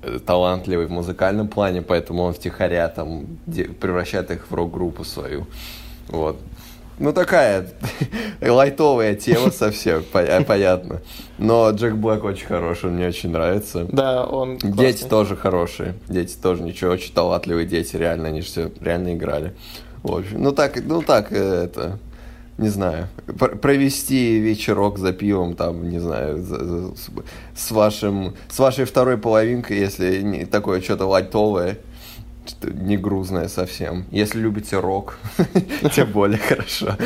э, 0.02 0.18
талантливый 0.24 0.86
в 0.86 0.90
музыкальном 0.90 1.48
плане, 1.48 1.82
поэтому 1.82 2.22
он 2.24 2.34
втихаря 2.34 2.88
там 2.88 3.26
превращает 3.80 4.30
их 4.30 4.50
в 4.50 4.54
рок-группу 4.54 5.04
свою. 5.04 5.46
Вот. 6.08 6.38
Ну, 6.98 7.12
такая 7.12 7.68
лайтовая 8.40 9.14
тема 9.14 9.50
совсем, 9.50 10.02
э, 10.14 10.44
понятно. 10.44 11.02
Но 11.38 11.70
Джек 11.70 11.94
Блэк 11.94 12.24
очень 12.24 12.46
хороший, 12.46 12.86
он 12.86 12.96
мне 12.96 13.08
очень 13.08 13.30
нравится. 13.30 13.86
Да, 13.90 14.24
он 14.24 14.58
классный. 14.58 14.78
Дети 14.78 15.04
тоже 15.04 15.36
хорошие. 15.36 15.94
Дети 16.08 16.36
тоже 16.36 16.62
ничего, 16.62 16.92
очень 16.92 17.12
талантливые 17.12 17.66
дети, 17.66 17.96
реально, 17.96 18.28
они 18.28 18.40
же 18.40 18.46
все 18.46 18.70
реально 18.80 19.14
играли. 19.14 19.54
В 20.02 20.14
общем, 20.14 20.42
ну 20.42 20.52
так, 20.52 20.82
ну 20.82 21.02
так, 21.02 21.32
э, 21.32 21.64
это, 21.64 21.98
не 22.56 22.70
знаю, 22.70 23.08
провести 23.60 24.38
вечерок 24.38 24.98
за 24.98 25.12
пивом, 25.12 25.54
там, 25.54 25.90
не 25.90 25.98
знаю, 25.98 26.42
за, 26.42 26.64
за, 26.64 26.94
с, 27.54 27.70
вашим, 27.72 28.34
с 28.48 28.58
вашей 28.58 28.86
второй 28.86 29.18
половинкой, 29.18 29.78
если 29.78 30.22
не, 30.22 30.46
такое 30.46 30.80
что-то 30.80 31.06
лайтовое, 31.06 31.78
не 32.62 32.96
грузное 32.96 33.48
совсем. 33.48 34.04
Если 34.10 34.38
любите 34.38 34.78
рок, 34.78 35.18
тем 35.94 36.12
более 36.12 36.38
хорошо. 36.38 36.96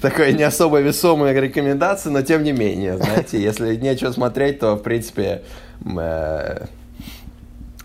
Такая 0.00 0.32
не 0.32 0.42
особо 0.42 0.80
весомая 0.80 1.38
рекомендация, 1.38 2.12
но 2.12 2.22
тем 2.22 2.42
не 2.42 2.52
менее, 2.52 2.96
знаете, 2.98 3.42
если 3.42 3.76
нечего 3.76 4.12
смотреть, 4.12 4.60
то, 4.60 4.76
в 4.76 4.82
принципе, 4.82 5.42
э, 5.84 6.66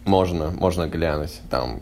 можно, 0.05 0.51
можно 0.51 0.87
глянуть. 0.87 1.41
Там 1.49 1.81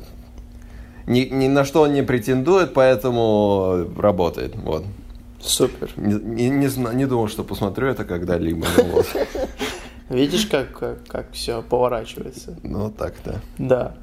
ни, 1.07 1.21
ни 1.21 1.47
на 1.47 1.65
что 1.65 1.81
он 1.81 1.93
не 1.93 2.03
претендует, 2.03 2.73
поэтому 2.73 3.87
работает. 3.97 4.55
Вот. 4.55 4.85
Супер. 5.39 5.89
Не, 5.97 6.13
не, 6.13 6.49
не, 6.49 6.95
не 6.95 7.05
думал, 7.05 7.27
что 7.27 7.43
посмотрю 7.43 7.87
это 7.87 8.05
когда-либо. 8.05 8.65
Вот. 8.77 9.07
Видишь, 10.09 10.45
как, 10.45 10.77
как, 10.77 11.07
как 11.07 11.31
все 11.31 11.61
поворачивается? 11.61 12.57
Ну, 12.63 12.91
так, 12.91 13.13
да. 13.25 13.35
Да, 13.57 13.95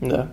да. 0.00 0.28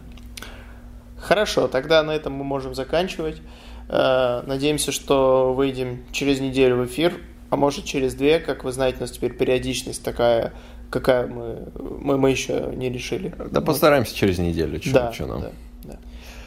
Хорошо, 1.19 1.67
тогда 1.67 2.03
на 2.03 2.11
этом 2.11 2.33
мы 2.33 2.43
можем 2.43 2.75
заканчивать. 2.75 3.41
Э, 3.89 4.43
надеемся, 4.45 4.91
что 4.91 5.53
выйдем 5.53 6.03
через 6.11 6.39
неделю 6.39 6.77
в 6.77 6.85
эфир, 6.85 7.19
а 7.49 7.55
может 7.55 7.85
через 7.85 8.13
две. 8.13 8.39
Как 8.39 8.63
вы 8.63 8.71
знаете, 8.71 8.97
у 8.99 9.01
нас 9.01 9.11
теперь 9.11 9.33
периодичность 9.33 10.03
такая 10.03 10.53
какая 10.89 11.27
мы, 11.27 11.67
мы, 11.75 12.17
мы 12.17 12.31
еще 12.31 12.71
не 12.73 12.89
решили. 12.89 13.33
Да 13.51 13.61
постараемся 13.61 14.15
через 14.15 14.37
неделю, 14.37 14.81
что, 14.81 14.93
Да, 14.93 15.13
что 15.13 15.25
нам. 15.25 15.41
да, 15.41 15.51
да. 15.83 15.97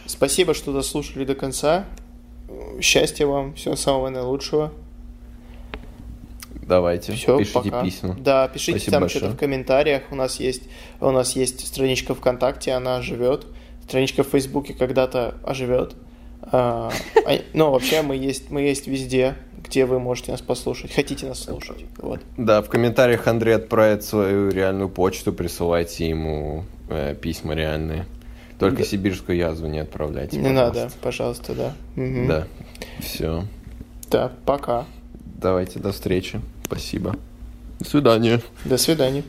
Спасибо, 0.06 0.54
что 0.54 0.72
дослушали 0.72 1.24
до 1.24 1.34
конца. 1.34 1.84
Счастья 2.80 3.26
вам, 3.26 3.54
всего 3.54 3.76
самого 3.76 4.08
наилучшего. 4.08 4.72
Давайте, 6.62 7.12
Все, 7.12 7.36
пишите 7.38 7.70
пока. 7.70 7.82
письма. 7.84 8.16
Да, 8.18 8.48
пишите 8.48 8.78
Спасибо 8.78 8.92
там 8.92 9.00
большое. 9.02 9.20
что-то 9.24 9.36
в 9.36 9.38
комментариях. 9.38 10.02
У 10.10 10.14
нас 10.14 10.38
есть, 10.38 10.62
у 11.00 11.10
нас 11.10 11.34
есть 11.34 11.66
страничка 11.66 12.14
ВКонтакте, 12.14 12.72
она 12.72 13.02
живет. 13.02 13.46
Страничка 13.90 14.22
в 14.22 14.28
Фейсбуке 14.28 14.72
когда-то 14.72 15.34
оживет. 15.44 15.96
А, 16.42 16.92
а, 17.26 17.38
ну, 17.54 17.72
вообще 17.72 18.02
мы 18.02 18.14
есть, 18.14 18.48
мы 18.48 18.60
есть 18.62 18.86
везде, 18.86 19.34
где 19.64 19.84
вы 19.84 19.98
можете 19.98 20.30
нас 20.30 20.40
послушать. 20.40 20.92
Хотите 20.94 21.26
нас 21.26 21.40
слушать. 21.42 21.84
Вот. 21.98 22.20
Да, 22.36 22.62
в 22.62 22.68
комментариях 22.68 23.26
Андрей 23.26 23.56
отправит 23.56 24.04
свою 24.04 24.48
реальную 24.50 24.88
почту, 24.88 25.32
присылайте 25.32 26.08
ему 26.08 26.66
э, 26.88 27.16
письма 27.20 27.54
реальные. 27.54 28.06
Только 28.60 28.78
Да. 28.78 28.84
сибирскую 28.84 29.36
язву 29.36 29.66
не 29.66 29.80
отправляйте. 29.80 30.36
Не 30.36 30.44
пожалуйста. 30.50 30.80
надо, 30.82 30.92
пожалуйста, 31.02 31.54
да. 31.54 31.72
Мгм. 31.96 32.28
Да, 32.28 32.46
все. 33.00 33.44
Да, 34.08 34.30
пока. 34.46 34.84
Давайте, 35.42 35.80
до 35.80 35.90
встречи. 35.90 36.40
Спасибо. 36.64 37.16
До 37.80 37.88
свидания. 37.88 38.40
До 38.64 38.76
свидания. 38.76 39.24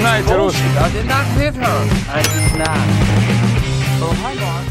night, 0.00 0.24
I 0.26 0.90
did 0.92 1.06
not 1.06 1.26
hit 1.36 1.54
her. 1.54 1.78
I 2.08 2.22
did 2.22 2.58
not. 2.58 2.86
Oh 4.02 4.18
my 4.22 4.34
God. 4.34 4.69